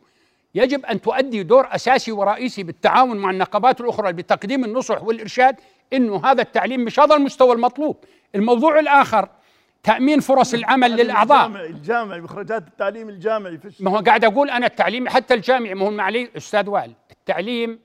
يجب 0.54 0.86
أن 0.86 1.00
تؤدي 1.00 1.42
دور 1.42 1.68
أساسي 1.70 2.12
ورئيسي 2.12 2.62
بالتعاون 2.62 3.16
مع 3.16 3.30
النقابات 3.30 3.80
الأخرى 3.80 4.12
بتقديم 4.12 4.64
النصح 4.64 5.02
والإرشاد 5.02 5.56
إنه 5.92 6.26
هذا 6.26 6.42
التعليم 6.42 6.80
مش 6.80 7.00
هذا 7.00 7.16
المستوى 7.16 7.52
المطلوب. 7.52 7.96
الموضوع 8.34 8.78
الآخر 8.80 9.28
تأمين 9.82 10.20
فرص 10.20 10.54
العمل 10.54 10.90
للأعضاء. 10.90 11.46
الجامعي 11.46 11.66
الجامعي 11.66 12.20
مخرجات 12.20 12.68
التعليم 12.68 13.08
الجامعي 13.08 13.58
فيش 13.58 13.80
ما 13.80 13.90
هو 13.90 13.96
قاعد 13.96 14.24
أقول 14.24 14.50
أنا 14.50 14.66
التعليم 14.66 15.08
حتى 15.08 15.34
الجامعي 15.34 15.74
ما 15.74 15.86
هو 15.86 15.90
معلي 15.90 16.28
أستاذ 16.36 16.68
وائل 16.68 16.92
التعليم 17.10 17.78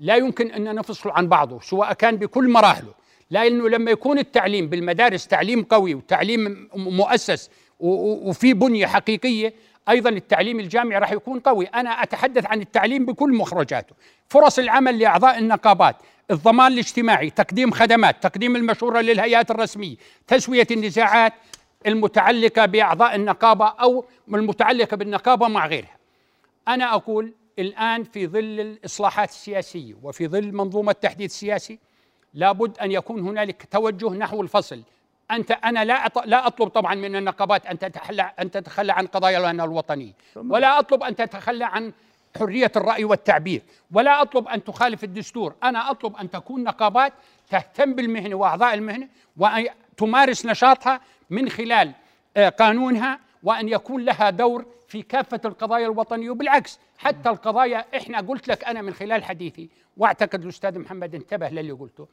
لا 0.00 0.16
يمكن 0.16 0.50
أن 0.50 0.74
نفصل 0.74 1.10
عن 1.10 1.28
بعضه 1.28 1.60
سواء 1.60 1.92
كان 1.92 2.16
بكل 2.16 2.48
مراحله. 2.48 2.94
لأنه 3.30 3.68
لما 3.68 3.90
يكون 3.90 4.18
التعليم 4.18 4.68
بالمدارس 4.68 5.26
تعليم 5.26 5.62
قوي 5.62 5.94
وتعليم 5.94 6.68
مؤسس 6.74 7.50
وفي 7.80 8.54
بنية 8.54 8.86
حقيقية 8.86 9.54
أيضا 9.90 10.10
التعليم 10.10 10.60
الجامعي 10.60 10.98
راح 10.98 11.12
يكون 11.12 11.40
قوي. 11.40 11.66
أنا 11.66 11.90
أتحدث 11.90 12.46
عن 12.46 12.60
التعليم 12.60 13.06
بكل 13.06 13.34
مخرجاته. 13.34 13.94
فرص 14.28 14.58
العمل 14.58 14.98
لأعضاء 14.98 15.38
النقابات 15.38 15.96
الضمان 16.30 16.72
الاجتماعي 16.72 17.30
تقديم 17.30 17.70
خدمات 17.70 18.22
تقديم 18.22 18.56
المشورة 18.56 19.00
للهيئات 19.00 19.50
الرسمية 19.50 19.96
تسوية 20.26 20.66
النزاعات 20.70 21.32
المتعلقة 21.86 22.66
بأعضاء 22.66 23.14
النقابة 23.14 23.66
أو 23.66 24.04
المتعلقة 24.28 24.96
بالنقابة 24.96 25.48
مع 25.48 25.66
غيرها. 25.66 25.96
أنا 26.68 26.94
أقول 26.94 27.32
الآن 27.58 28.04
في 28.04 28.26
ظل 28.26 28.60
الإصلاحات 28.60 29.28
السياسية 29.28 29.94
وفي 30.02 30.28
ظل 30.28 30.52
منظومة 30.52 30.90
التحديث 30.90 31.30
السياسي 31.30 31.78
لابد 32.34 32.78
أن 32.78 32.92
يكون 32.92 33.20
هنالك 33.20 33.68
توجه 33.70 34.10
نحو 34.10 34.42
الفصل 34.42 34.82
أنت 35.30 35.50
أنا 35.50 35.84
لا 35.84 36.08
لا 36.24 36.46
أطلب 36.46 36.68
طبعا 36.68 36.94
من 36.94 37.16
النقابات 37.16 37.66
أن 37.66 37.78
تتخلى 37.78 38.32
أن 38.40 38.50
تتخلى 38.50 38.92
عن 38.92 39.06
قضايا 39.06 39.50
الوطنية. 39.50 40.12
ولا 40.36 40.78
أطلب 40.78 41.02
أن 41.02 41.16
تتخلى 41.16 41.64
عن 41.64 41.92
حرية 42.38 42.72
الرأي 42.76 43.04
والتعبير. 43.04 43.62
ولا 43.92 44.22
أطلب 44.22 44.48
أن 44.48 44.64
تخالف 44.64 45.04
الدستور. 45.04 45.54
أنا 45.62 45.90
أطلب 45.90 46.16
أن 46.16 46.30
تكون 46.30 46.64
نقابات 46.64 47.12
تهتم 47.50 47.94
بالمهنة 47.94 48.34
وأعضاء 48.34 48.74
المهنة 48.74 49.08
وأن 49.36 49.68
تمارس 49.96 50.46
نشاطها 50.46 51.00
من 51.30 51.48
خلال 51.48 51.92
آه، 52.36 52.48
قانونها 52.48 53.18
وأن 53.42 53.68
يكون 53.68 54.04
لها 54.04 54.30
دور 54.30 54.64
في 54.88 55.02
كافة 55.02 55.40
القضايا 55.44 55.86
الوطنية. 55.86 56.30
وبالعكس 56.30 56.78
حتى 56.98 57.28
القضايا 57.28 57.84
إحنا 57.96 58.20
قلت 58.20 58.48
لك 58.48 58.64
أنا 58.64 58.82
من 58.82 58.94
خلال 58.94 59.24
حديثي 59.24 59.68
وأعتقد 59.96 60.42
الأستاذ 60.42 60.78
محمد 60.78 61.14
انتبه 61.14 61.48
للي 61.48 61.72
قلته 61.72 62.08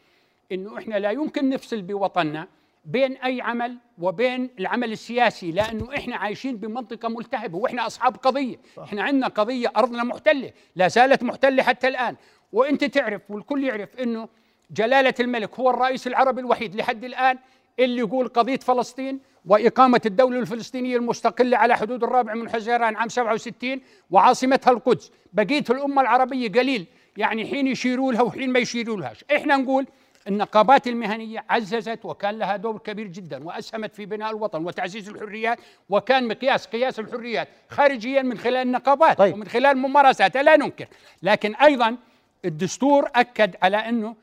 إنه 0.52 0.78
إحنا 0.78 0.96
لا 0.96 1.12
يمكن 1.12 1.50
نفصل 1.50 1.82
بوطننا 1.82 2.48
بين 2.86 3.18
أي 3.18 3.42
عمل 3.42 3.78
وبين 4.02 4.50
العمل 4.60 4.92
السياسي 4.92 5.52
لأنه 5.52 5.90
إحنا 5.98 6.16
عايشين 6.16 6.58
بمنطقة 6.58 7.10
ملتهبة 7.10 7.58
وإحنا 7.58 7.88
أصحاب 7.88 8.16
قضية. 8.16 8.56
إحنا 8.84 9.04
عندنا 9.04 9.28
قضية 9.28 9.72
أرضنا 9.78 10.04
محتلة 10.04 10.52
لا 10.76 10.88
زالت 10.88 11.24
محتلة 11.24 11.64
حتى 11.64 11.88
الآن. 11.88 12.16
وأنت 12.54 12.84
تعرف 12.84 13.22
والكل 13.30 13.64
يعرف 13.64 13.90
إنه 14.00 14.28
جلالة 14.72 15.14
الملك 15.20 15.60
هو 15.60 15.70
الرئيس 15.70 16.08
العربي 16.08 16.42
الوحيد 16.42 16.76
لحد 16.76 17.04
الآن 17.04 17.38
اللي 17.80 18.00
يقول 18.00 18.28
قضية 18.28 18.58
فلسطين 18.58 19.20
وإقامة 19.46 20.02
الدولة 20.06 20.40
الفلسطينية 20.40 20.98
المستقلة 20.98 21.58
على 21.58 21.78
حدود 21.78 22.04
الرابع 22.04 22.34
من 22.34 22.50
حزيران 22.50 22.96
عام 22.96 23.10
67 23.10 23.82
وعاصمتها 24.12 24.72
القدس. 24.72 25.12
بقية 25.34 25.64
الأمة 25.70 26.02
العربية 26.02 26.52
قليل 26.52 26.86
يعني 27.18 27.46
حين 27.46 27.68
يشيروا 27.68 28.14
لها 28.14 28.22
وحين 28.22 28.50
ما 28.50 28.60
يشيروا 28.60 28.98
لهاش. 28.98 29.24
إحنا 29.36 29.58
نقول 29.58 29.88
النقابات 30.28 30.88
المهنية 30.88 31.46
عززت 31.50 32.06
وكان 32.06 32.38
لها 32.40 32.56
دور 32.56 32.78
كبير 32.78 33.08
جدا 33.08 33.44
وأسهمت 33.44 33.96
في 33.96 34.06
بناء 34.06 34.30
الوطن 34.30 34.66
وتعزيز 34.66 35.10
الحريات 35.10 35.60
وكان 35.90 36.28
مقياس 36.28 36.68
قياس 36.68 37.00
الحريات 37.00 37.48
خارجيا 37.70 38.22
من 38.22 38.38
خلال 38.38 38.56
النقابات 38.68 39.18
طيب. 39.18 39.34
ومن 39.34 39.48
خلال 39.48 39.78
ممارساتها 39.78 40.44
لا 40.44 40.58
ننكر 40.58 40.88
لكن 41.24 41.56
أيضا 41.56 41.98
الدستور 42.46 43.10
أكد 43.16 43.56
على 43.64 43.78
أنه 43.78 44.16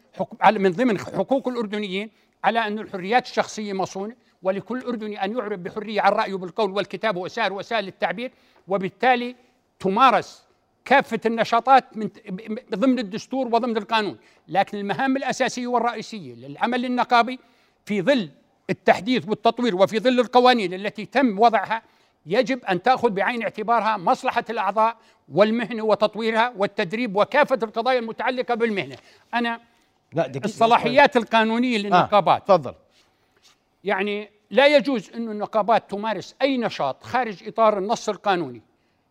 من 0.52 0.72
ضمن 0.72 0.98
حقوق 0.98 1.48
الأردنيين 1.48 2.10
على 2.44 2.58
أن 2.66 2.78
الحريات 2.78 3.26
الشخصية 3.26 3.72
مصونة 3.72 4.14
ولكل 4.42 4.82
أردني 4.82 5.24
أن 5.24 5.36
يعرب 5.36 5.62
بحرية 5.62 6.00
عن 6.00 6.12
رأيه 6.12 6.34
بالقول 6.34 6.70
والكتاب 6.70 7.16
وسائر 7.16 7.52
وسائل 7.52 7.88
التعبير 7.88 8.32
وبالتالي 8.68 9.36
تمارس 9.80 10.44
كافة 10.84 11.20
النشاطات 11.26 11.96
من 11.96 12.08
ضمن 12.74 12.98
الدستور 12.98 13.46
وضمن 13.46 13.76
القانون. 13.76 14.16
لكن 14.48 14.78
المهام 14.78 15.16
الأساسية 15.16 15.66
والرئيسية 15.66 16.34
للعمل 16.34 16.84
النقابي 16.84 17.38
في 17.84 18.02
ظل 18.02 18.30
التحديث 18.70 19.28
والتطوير 19.28 19.76
وفي 19.76 19.98
ظل 19.98 20.20
القوانين 20.20 20.74
التي 20.74 21.06
تم 21.06 21.38
وضعها 21.38 21.82
يجب 22.26 22.64
أن 22.64 22.82
تأخذ 22.82 23.10
بعين 23.10 23.42
اعتبارها 23.42 23.96
مصلحة 23.96 24.44
الأعضاء 24.50 24.96
والمهنة 25.32 25.82
وتطويرها 25.82 26.52
والتدريب 26.56 27.16
وكافة 27.16 27.58
القضايا 27.62 27.98
المتعلقة 27.98 28.54
بالمهنة. 28.54 28.96
أنا 29.34 29.60
لا 30.12 30.26
دقيقة 30.26 30.44
الصلاحيات 30.44 31.16
القانونية 31.16 31.78
للنقابات. 31.78 32.50
آه. 32.50 32.56
تفضل. 32.56 32.74
يعني 33.84 34.30
لا 34.50 34.76
يجوز 34.76 35.10
أن 35.14 35.30
النقابات 35.30 35.90
تمارس 35.90 36.34
أي 36.42 36.58
نشاط 36.58 37.02
خارج 37.02 37.48
إطار 37.48 37.78
النص 37.78 38.08
القانوني. 38.08 38.62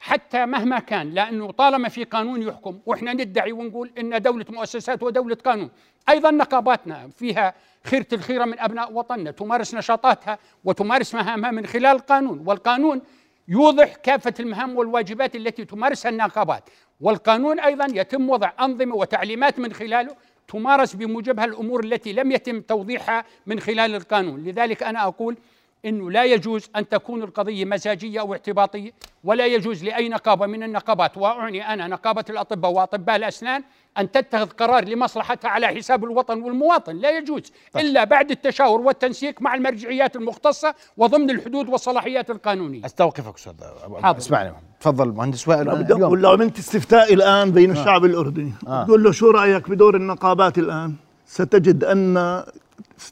حتى 0.04 0.46
مهما 0.46 0.80
كان 0.80 1.14
لأنه 1.14 1.52
طالما 1.52 1.90
في 1.90 2.04
قانون 2.04 2.42
يحكم 2.42 2.80
وإحنا 2.86 3.14
ندعي 3.14 3.52
ونقول 3.52 3.92
إن 3.98 4.22
دولة 4.22 4.46
مؤسسات 4.50 5.04
ودولة 5.04 5.36
قانون. 5.36 5.70
أيضا 6.10 6.32
نقاباتنا 6.32 7.10
فيها 7.18 7.54
خيرة 7.84 8.08
الخيرة 8.14 8.46
من 8.46 8.60
أبناء 8.60 8.94
وطننا 8.94 9.32
تمارس 9.32 9.76
نشاطاتها 9.76 10.40
وتمارس 10.64 11.16
مهامها 11.16 11.52
من 11.52 11.66
خلال 11.66 11.86
القانون 11.86 12.44
والقانون 12.46 13.02
يوضح 13.48 13.96
كافة 13.96 14.34
المهام 14.40 14.78
والواجبات 14.78 15.36
التي 15.36 15.66
تمارسها 15.66 16.10
النقابات. 16.10 16.70
والقانون 17.02 17.60
أيضا 17.60 17.88
يتم 17.94 18.30
وضع 18.30 18.52
أنظمة 18.60 18.96
وتعليمات 18.96 19.60
من 19.60 19.74
خلاله 19.74 20.16
تمارس 20.48 20.96
بموجبها 20.96 21.46
الأمور 21.46 21.84
التي 21.84 22.14
لم 22.14 22.32
يتم 22.32 22.62
توضيحها 22.62 23.26
من 23.46 23.60
خلال 23.60 23.96
القانون، 23.96 24.44
لذلك 24.44 24.84
أنا 24.84 25.04
أقول 25.08 25.38
إنه 25.86 26.12
لا 26.12 26.26
يجوز 26.26 26.70
أن 26.76 26.90
تكون 26.90 27.24
القضية 27.24 27.66
مزاجية 27.66 28.20
أو 28.20 28.34
اعتباطيه، 28.34 28.92
ولا 29.24 29.46
يجوز 29.46 29.84
لأي 29.84 30.10
نقابة 30.10 30.46
من 30.46 30.64
النقابات 30.64 31.18
وأعني 31.18 31.74
أنا 31.74 31.88
نقابة 31.88 32.26
الأطباء 32.30 32.72
وأطباء 32.72 33.16
الأسنان 33.16 33.64
أن 33.98 34.12
تتخذ 34.12 34.46
قرار 34.46 34.86
لمصلحتها 34.86 35.50
على 35.50 35.68
حساب 35.68 36.04
الوطن 36.04 36.42
والمواطن، 36.42 36.96
لا 36.96 37.18
يجوز 37.18 37.52
إلا 37.76 38.04
بعد 38.04 38.32
التشاور 38.32 38.82
والتنسيق 38.82 39.42
مع 39.42 39.56
المرجعيات 39.56 40.16
المختصة 40.16 40.76
وضمن 40.98 41.30
الحدود 41.30 41.70
والصلاحيات 41.70 42.30
القانونية. 42.30 42.86
أستوقفك 42.86 43.36
أستاذ. 43.36 43.54
حاضر. 44.02 44.18
اسمعني 44.18 44.54
تفضل 44.80 45.10
مهندس 45.10 45.48
وائل 45.48 45.86
لو 46.22 46.30
عملت 46.30 46.58
استفتاء 46.58 47.14
الآن 47.14 47.52
بين 47.52 47.72
الشعب 47.72 48.06
الأردني 48.06 48.54
آه. 48.68 48.84
تقول 48.84 49.04
له 49.04 49.12
شو 49.12 49.32
رأيك 49.32 49.70
بدور 49.70 49.96
النقابات 49.96 50.58
الآن 50.58 50.96
ستجد 51.26 51.84
أن 51.84 52.44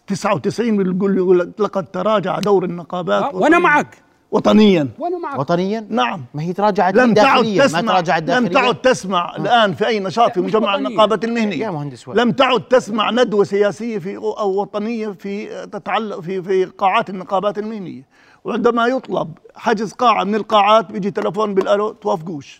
99 0.07 0.78
بيقول 0.78 1.17
يقول 1.17 1.53
لقد 1.59 1.86
تراجع 1.86 2.39
دور 2.39 2.63
النقابات 2.65 3.24
آه، 3.24 3.36
وأنا 3.36 3.59
معك. 3.59 3.97
وطنيا. 4.32 4.88
وأنا 4.99 5.17
معك. 5.17 5.39
وطنيا؟ 5.39 5.88
نعم. 5.89 6.26
ما 6.34 6.41
هي 6.43 6.53
تراجعت 6.53 6.95
لم 6.95 7.13
تعد 7.13 7.26
داخليا 7.26 7.57
ما 7.61 7.65
تسمع 7.67 7.82
تراجعت 7.93 8.24
لم 8.30 8.47
تعد 8.47 8.76
تسمع 8.82 9.36
الآن 9.36 9.74
في 9.74 9.88
أي 9.88 9.99
نشاط 9.99 10.34
في 10.34 10.41
مجمع 10.41 10.74
وطنية. 10.74 10.88
النقابه 10.88 11.20
المهنيه 11.24 11.57
يا 11.65 11.72
مهندس 11.72 12.07
وائل. 12.07 12.20
لم 12.22 12.32
تعد 12.32 12.61
تسمع 12.61 13.11
ندوة 13.11 13.43
سياسية 13.43 13.97
في 13.99 14.17
أو 14.17 14.61
وطنية 14.61 15.07
في 15.07 15.65
تتعلق 15.65 16.20
في 16.20 16.41
في 16.41 16.65
قاعات 16.65 17.09
النقابات 17.09 17.57
المهنيه 17.57 18.03
وعندما 18.43 18.88
يطلب 18.88 19.38
حجز 19.55 19.93
قاعة 19.93 20.24
من 20.24 20.36
القاعات 20.36 20.91
بيجي 20.91 21.11
تلفون 21.11 21.53
بالألو 21.53 21.91
توافقوش 21.91 22.59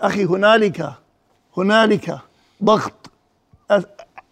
أخي 0.00 0.24
هنالك 0.24 0.90
هنالك 1.56 2.18
ضغط 2.64 3.10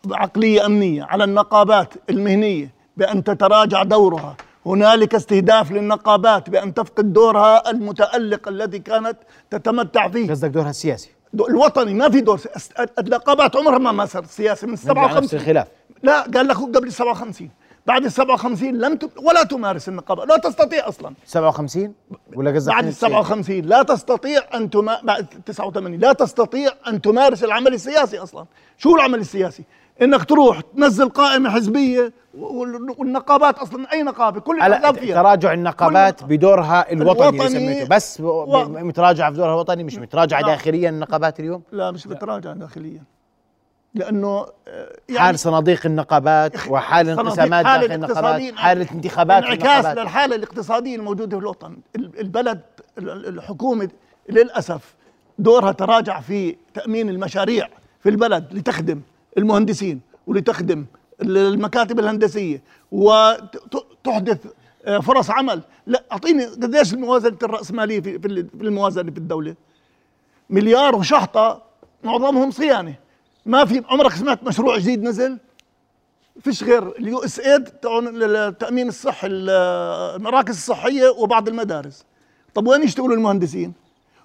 أ- 0.09 0.13
عقلية 0.13 0.67
أمنية 0.67 1.03
على 1.03 1.25
النقابات 1.25 1.95
المهنية 2.11 2.71
بأن 2.97 3.25
تتراجع 3.25 3.83
دورها. 3.83 4.37
هنالك 4.67 5.15
استهداف 5.15 5.73
للنقابات 5.73 6.51
بأن 6.51 6.75
تفقد 6.75 7.13
دورها 7.13 7.71
المتألق 7.71 8.49
الذي 8.49 8.79
كانت 8.79 9.17
تتمتع 9.51 10.09
فيه. 10.09 10.31
قصدك 10.31 10.49
دورها 10.51 10.71
السياسي؟ 10.71 11.11
الوطني 11.49 11.95
ما 11.95 12.11
في 12.11 12.21
دور 12.21 12.41
النقابات 12.99 13.57
عمرها 13.57 13.79
ما 13.79 14.07
صار 14.07 14.25
سياسي 14.25 14.67
من 14.67 14.73
نرجع 14.73 14.93
نفس 14.93 15.09
57 15.09 15.41
الخلاف. 15.41 15.67
لا 16.03 16.21
قال 16.21 16.49
لك 16.49 16.57
قبل 16.57 16.87
ال 16.87 16.93
57 16.93 17.51
بعد 17.87 18.05
ال 18.05 18.13
57 18.13 18.79
لم 18.79 18.97
ت... 18.97 19.11
ولا 19.23 19.43
تمارس 19.43 19.89
النقابة 19.89 20.25
لا 20.25 20.37
تستطيع 20.37 20.89
أصلا. 20.89 21.15
57 21.27 21.95
ولا 22.37 22.51
قصدك 22.51 22.73
بعد 22.73 22.87
ال 22.87 22.95
57 22.95 23.61
لا 23.61 23.83
تستطيع 23.83 24.41
أن 24.55 24.71
تما... 24.71 24.99
بعد 25.03 25.27
89 25.47 25.99
لا 25.99 26.13
تستطيع 26.13 26.71
أن 26.89 27.01
تمارس 27.01 27.45
العمل 27.45 27.75
السياسي 27.75 28.19
أصلا. 28.19 28.45
شو 28.79 28.95
العمل 28.97 29.19
السياسي؟ 29.21 29.65
إنك 30.03 30.25
تروح 30.25 30.61
تنزل 30.61 31.09
قائمة 31.09 31.51
حزبية 31.51 32.13
وال- 32.39 32.95
والنقابات 32.99 33.59
أصلا 33.59 33.93
أي 33.93 34.03
نقابة 34.03 34.41
كل 34.41 34.61
على 34.61 34.77
الأحزاب 34.77 34.99
فيها. 34.99 35.23
تراجع 35.23 35.53
النقابات 35.53 36.25
بدورها 36.25 36.93
الوطني 36.93 37.29
اللي 37.29 37.39
الوطني. 37.41 37.75
سميته 37.75 37.89
بس 37.97 38.21
و- 38.21 38.65
متراجعه 38.69 39.31
في 39.31 39.37
دورها 39.37 39.53
الوطني 39.55 39.85
مش 39.85 39.97
متراجعه 39.99 40.41
نعم. 40.41 40.51
داخليا 40.51 40.91
النقابات 40.91 41.41
اليوم؟ 41.41 41.63
لا 41.73 41.91
مش 41.91 42.07
بتراجع 42.07 42.53
داخليا. 42.53 43.03
لأنه 43.95 44.47
آه، 44.69 44.93
حال 45.17 45.39
صناديق 45.39 45.87
النقابات 45.87 46.69
وحال 46.69 47.07
حال 47.07 47.07
داخل 47.63 47.93
النقابات 47.93 48.41
الاقتصاديين- 48.41 48.57
حال 48.59 48.83
الانتخابات 48.83 49.45
في 49.45 49.49
انعكاس 49.53 49.87
للحالة 49.99 50.37
الاقتصادية 50.37 50.97
الموجودة 50.97 51.37
في 51.37 51.43
الوطن. 51.43 51.77
ال- 51.97 52.21
البلد 52.21 52.61
ال- 52.99 53.11
ال- 53.11 53.27
الحكومة 53.39 53.89
للأسف 54.29 54.95
دورها 55.39 55.73
تراجع 55.73 56.21
في 56.21 56.57
تأمين 56.75 57.09
المشاريع 57.09 57.69
في 58.01 58.09
البلد 58.09 58.45
لتخدم. 58.53 59.01
المهندسين 59.39 60.01
ولتخدم 60.27 60.85
ال- 61.23 61.37
المكاتب 61.37 61.99
الهندسية 61.99 62.63
وتحدث 62.93 64.47
آه، 64.85 64.99
فرص 64.99 65.31
عمل. 65.31 65.63
لا 65.87 66.03
أعطيني 66.13 66.45
قديش 66.45 66.95
الموازنة 66.95 67.37
الرأسمالية 67.43 68.01
في 68.01 68.19
في 68.19 68.29
ال- 68.29 68.49
في 68.59 68.65
الموازنة 68.65 69.11
في 69.11 69.19
الدولة؟ 69.19 69.55
مليار 70.51 70.97
وشحطة 70.97 71.63
معظمهم 72.05 72.51
صيانة. 72.51 72.95
ما 73.47 73.65
في 73.65 73.83
عمرك 73.89 74.13
سمعت 74.13 74.45
مشروع 74.45 74.79
جديد 74.79 75.03
نزل؟ 75.03 75.39
فيش 76.41 76.65
غير 76.65 76.89
ال 76.99 77.19
USAID 77.19 77.65
تاعون 77.65 78.23
التامين 78.23 78.89
الصحي 78.89 79.27
المراكز 79.31 80.55
الصحية 80.57 81.09
وبعض 81.09 81.49
المدارس. 81.49 82.05
طب 82.55 82.67
وين 82.67 82.83
يشتغلوا 82.83 83.15
المهندسين؟ 83.17 83.73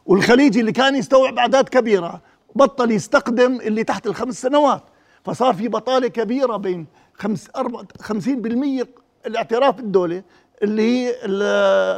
والخليجي 0.06 0.60
اللي 0.60 0.72
كان 0.72 0.96
يستوعب 0.96 1.38
أعداد 1.38 1.70
كبيرة 1.70 2.22
بطل 2.56 2.92
يستخدم 2.92 3.62
اللي 3.62 3.84
تحت 3.84 4.08
الخمس 4.08 4.42
سنوات. 4.42 4.84
فصار 5.28 5.54
في 5.54 5.68
بطالة 5.68 6.08
كبيرة 6.08 6.58
بين 6.58 6.88
خمس 7.14 7.48
أربع 7.56 7.84
خمسين 8.02 8.42
بالمية 8.42 8.88
الاعتراف 9.26 9.80
الدولي 9.80 10.24
اللي 10.64 10.82
هي 10.82 11.16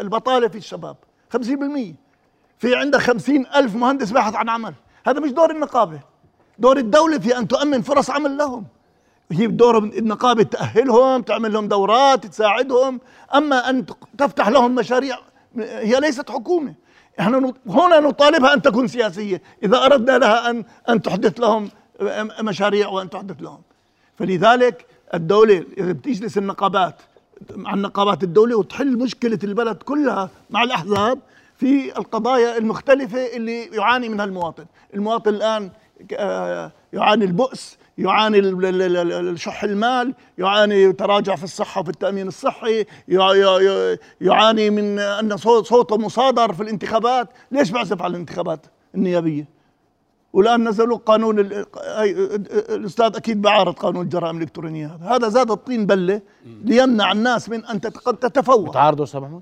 البطالة 0.02 0.48
في 0.48 0.58
الشباب. 0.58 0.96
خمسين 1.30 1.60
بالمية. 1.60 1.94
في 2.58 2.76
عندك 2.76 3.00
خمسين 3.00 3.46
ألف 3.56 3.76
مهندس 3.76 4.12
باحث 4.12 4.36
عن 4.36 4.50
عمل. 4.50 4.74
هذا 5.08 5.20
مش 5.20 5.32
دور 5.32 5.52
النقابة. 5.52 6.00
دور 6.60 6.78
الدولة 6.78 7.20
في 7.20 7.38
أن 7.38 7.48
تؤمن 7.48 7.82
فرص 7.82 8.10
عمل 8.10 8.38
لهم. 8.38 8.66
هي 9.32 9.48
دور 9.48 9.78
النقابة 9.78 10.44
تأهلهم 10.44 11.22
تعمل 11.22 11.54
لهم 11.54 11.68
دورات 11.68 12.26
تساعدهم. 12.26 13.00
أما 13.36 13.70
أن 13.70 13.86
تفتح 14.18 14.48
لهم 14.48 14.76
مشاريع 14.76 15.18
هي 15.58 16.00
ليست 16.00 16.30
حكومة. 16.30 16.74
إحنا 17.20 17.54
هنا 17.68 18.00
نطالبها 18.00 18.54
أن 18.54 18.62
تكون 18.62 18.88
سياسية. 18.88 19.42
إذا 19.64 19.86
أردنا 19.86 20.18
لها 20.18 20.50
أن 20.50 20.64
أن 20.90 21.02
تحدث 21.02 21.40
لهم 21.40 21.70
مشاريع 22.42 22.88
وأن 22.88 23.10
تحدث 23.10 23.42
لهم. 23.42 23.62
فلذلك 24.18 24.86
الدولة 25.14 25.66
إذا 25.78 25.92
بتجلس 25.92 26.38
النقابات 26.38 26.96
مع 27.56 27.74
النقابات 27.74 28.24
الدولة 28.24 28.58
وتحل 28.58 28.98
مشكلة 28.98 29.40
البلد 29.44 29.76
كلها 29.76 30.30
مع 30.50 30.64
الأحزاب 30.64 31.20
في 31.58 31.98
القضايا 31.98 32.58
المختلفة 32.58 33.26
اللي 33.36 33.66
يعاني 33.66 34.10
منها 34.10 34.26
المواطن. 34.26 34.66
المواطن 34.94 35.34
الآن 35.34 35.70
آه، 36.14 36.72
يعاني 36.94 37.26
البؤس 37.26 37.78
يعاني 37.98 38.40
الشح 38.40 39.64
المال 39.64 40.14
يعاني 40.38 40.94
تراجع 40.94 41.36
في 41.36 41.44
الصحة 41.44 41.82
وفي 41.82 41.90
التأمين 41.90 42.28
الصحي 42.28 42.86
يعاني 44.22 44.70
من 44.70 45.00
أن 45.00 45.38
صوته 45.38 45.98
مصادر 45.98 46.54
في 46.54 46.64
الانتخابات. 46.64 47.30
ليش 47.52 47.70
بعزف 47.70 48.02
على 48.02 48.12
الانتخابات 48.12 48.66
النيابية؟ 48.96 49.59
والآن 50.34 50.70
نزلوا 50.70 50.98
قانون 50.98 51.40
الأستاذ 51.40 53.16
أكيد 53.16 53.42
بعارض 53.42 53.74
قانون 53.74 54.06
الجرائم 54.06 54.38
الإلكترونية 54.38 54.88
هذا. 54.88 55.06
هذا 55.06 55.30
زاد 55.30 55.52
الطين 55.52 55.86
بلة 55.86 56.22
ليمنع 56.46 57.12
الناس 57.12 57.50
من 57.50 57.66
أن 57.66 57.82
تتفوق. 57.82 58.74
تعارضوا 58.74 59.06
محمود؟ 59.14 59.42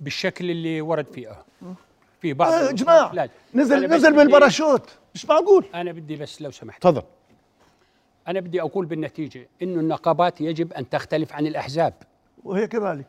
بالشكل 0.00 0.50
اللي 0.50 0.80
ورد 0.80 1.06
فيه. 1.06 1.44
في 2.20 2.32
بعض 2.32 2.52
آه 2.52 2.70
جماعة 2.70 3.28
نزل 3.54 3.86
نزل 3.86 4.16
بالباراشوت. 4.16 4.90
مش 5.14 5.26
معقول؟ 5.26 5.64
أنا 5.74 5.92
بدي 5.92 6.16
بس 6.16 6.42
لو 6.42 6.50
سمحت. 6.50 6.82
تفضل. 6.82 7.02
أنا 8.28 8.40
بدي 8.40 8.60
أقول 8.60 8.86
بالنتيجة 8.86 9.48
إنه 9.62 9.80
النقابات 9.80 10.40
يجب 10.40 10.72
أن 10.72 10.90
تختلف 10.90 11.32
عن 11.32 11.46
الأحزاب. 11.46 11.94
وهي 12.44 12.66
كذلك. 12.66 13.06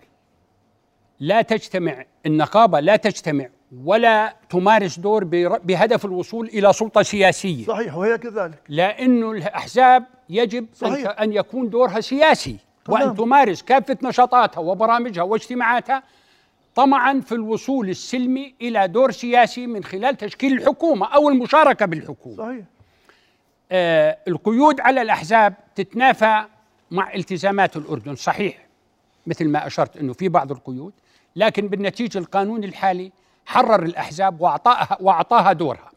لا 1.20 1.42
تجتمع 1.42 2.06
النقابة 2.26 2.80
لا 2.80 2.96
تجتمع 2.96 3.50
ولا 3.84 4.36
تمارس 4.50 5.00
دور 5.00 5.24
بهدف 5.64 6.06
الوصول 6.06 6.48
إلى 6.48 6.74
سلطة 6.74 7.02
سياسية. 7.02 7.66
صحيح 7.66 7.98
وهي 7.98 8.18
كذلك. 8.18 8.60
لأنه 8.70 9.32
الأحزاب 9.32 10.06
يجب 10.30 10.68
صحيح. 10.74 11.20
أن 11.22 11.34
يكون 11.34 11.70
دورها 11.70 12.02
سياسي 12.02 12.58
طبعا. 12.86 13.04
وأن 13.04 13.16
تمارس 13.16 13.62
كافة 13.62 13.98
نشاطاتها 14.04 14.62
وبرامجها 14.62 15.24
واجتماعاتها 15.24 16.04
طمعا 16.76 17.20
في 17.20 17.32
الوصول 17.32 17.90
السلمي 17.90 18.56
إلى 18.62 18.88
دور 18.88 19.12
سياسي 19.12 19.68
من 19.68 19.84
خلال 19.84 20.18
تشكيل 20.18 20.54
الحكومة 20.54 21.08
أو 21.08 21.30
المشاركة 21.30 21.86
بالحكومة. 21.86 22.36
صحيح. 22.36 22.66
آه 23.72 24.18
القيود 24.28 24.80
على 24.80 25.02
الأحزاب 25.02 25.54
تتنافى 25.76 26.46
مع 26.92 27.14
التزامات 27.14 27.78
الأردن. 27.78 28.16
صحيح 28.16 28.68
مثل 29.28 29.50
ما 29.50 29.68
أشرت 29.68 29.98
أنه 29.98 30.14
في 30.14 30.30
بعض 30.30 30.52
القيود 30.52 30.94
لكن 31.36 31.68
بالنتيجة 31.68 32.18
القانون 32.18 32.64
الحالي 32.64 33.12
حرر 33.48 33.84
الأحزاب 33.84 34.42
وأعطاها, 34.42 34.98
وأعطاها 35.02 35.54
دورها. 35.54 35.92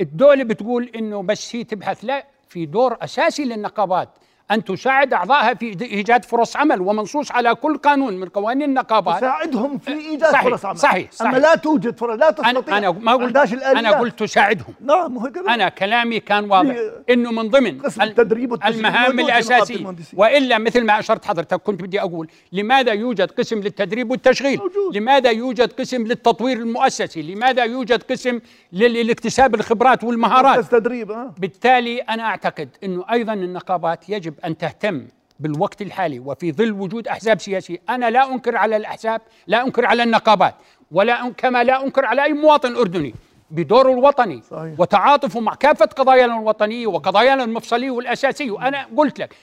الدولة 0.00 0.44
بتقول 0.44 0.90
أنه 0.96 1.22
بس 1.22 1.56
هي 1.56 1.64
تبحث 1.64 2.04
لا 2.04 2.26
في 2.48 2.66
دور 2.66 2.96
أساسي 3.00 3.44
للنقابات. 3.44 4.08
أن 4.50 4.64
تساعد 4.64 5.12
أعضائها 5.12 5.54
في 5.54 5.76
إيجاد 5.82 6.24
فرص 6.24 6.56
عمل 6.56 6.80
ومنصوص 6.80 7.32
على 7.32 7.54
كل 7.54 7.76
قانون 7.76 8.16
من 8.16 8.28
قوانين 8.28 8.68
النقابات. 8.68 9.16
تساعدهم 9.16 9.78
في 9.78 9.92
إيجاد 9.92 10.32
صحيح 10.32 10.44
فرص 10.44 10.64
عمل. 10.64 10.78
صحيح, 10.78 11.12
صحيح. 11.12 11.30
أما 11.30 11.38
لا 11.38 11.54
توجد 11.54 11.98
فرص 11.98 12.18
لا 12.18 12.30
تستطيع. 12.30 12.78
أنا, 12.78 12.90
ما 12.90 13.12
قلت 13.12 13.36
أنا 13.62 13.90
قلت 13.90 14.18
تساعدهم. 14.18 14.74
نعم 14.80 15.32
أنا 15.48 15.68
كلامي 15.68 16.20
كان 16.20 16.50
واضح. 16.50 16.76
إنه 17.10 17.32
من 17.32 17.48
ضمن 17.48 17.80
قسم 17.80 18.02
التدريب 18.02 18.54
المهام 18.66 19.20
الأساسية. 19.20 19.94
وإلا 20.14 20.58
مثل 20.58 20.84
ما 20.84 20.98
أشرت 20.98 21.24
حضرتك 21.24 21.62
كنت 21.62 21.82
بدي 21.82 22.00
أقول 22.00 22.28
لماذا 22.52 22.92
يوجد 22.92 23.30
قسم 23.30 23.60
للتدريب 23.60 24.10
والتشغيل؟ 24.10 24.58
موجود. 24.58 24.96
لماذا 24.96 25.30
يوجد 25.30 25.72
قسم 25.72 26.06
للتطوير 26.06 26.56
المؤسسي؟ 26.56 27.22
لماذا 27.22 27.64
يوجد 27.64 28.02
قسم 28.02 28.40
لاكتساب 28.72 29.54
الخبرات 29.54 30.04
والمهارات؟ 30.04 30.64
تدريب 30.64 31.10
آه. 31.10 31.34
بالتالي 31.38 31.98
أنا 31.98 32.22
أعتقد 32.22 32.68
أنه 32.84 33.04
أيضا 33.12 33.32
النقابات 33.32 34.08
يجب 34.08 34.31
أن 34.44 34.58
تهتم 34.58 35.08
بالوقت 35.40 35.82
الحالي 35.82 36.18
وفي 36.18 36.52
ظل 36.52 36.72
وجود 36.72 37.08
أحزاب 37.08 37.40
سياسية. 37.40 37.78
أنا 37.90 38.10
لا 38.10 38.32
أنكر 38.32 38.56
على 38.56 38.76
الأحزاب 38.76 39.20
لا 39.46 39.64
أنكر 39.66 39.86
على 39.86 40.02
النقابات 40.02 40.54
ولا 40.90 41.30
كما 41.36 41.64
لا 41.64 41.84
أنكر 41.84 42.04
على 42.04 42.24
أي 42.24 42.32
مواطن 42.32 42.76
أردني. 42.76 43.14
بدوره 43.50 43.92
الوطني 43.92 44.42
صحيح. 44.50 44.80
وتعاطفه 44.80 45.40
مع 45.40 45.54
كافة 45.54 45.86
قضايانا 45.86 46.38
الوطنيه 46.38 46.86
وقضايانا 46.86 47.44
المفصليه 47.44 47.90
والاساسيه 47.90 48.50
وأنا 48.50 48.86
قلت 48.96 49.18
لك 49.18 49.34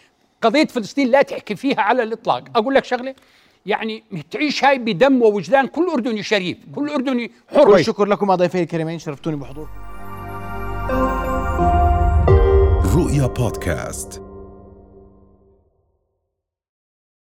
قضية 0.42 0.66
فلسطين 0.66 1.08
لا 1.08 1.22
تحكي 1.22 1.56
فيها 1.56 1.82
على 1.82 2.04
الإطلاق. 2.04 2.44
أقول 2.56 2.74
لك 2.74 2.86
شغلة 2.86 3.16
يعني 3.66 4.04
تعيش 4.32 4.64
هاي 4.64 4.78
بدم 4.78 5.22
ووجدان 5.22 5.68
كل 5.68 5.88
أردني 5.94 6.24
شريف 6.24 6.58
كل 6.76 6.90
أردني 6.90 7.32
حر. 7.56 7.70
والشكر 7.70 8.06
لكم 8.06 8.36
ضيفي 8.36 8.62
الكريمين 8.62 9.00
شرفتوني 9.00 9.38
بحضور. 9.38 9.70
رؤيا 12.96 13.28
بودكاست. 13.28 14.29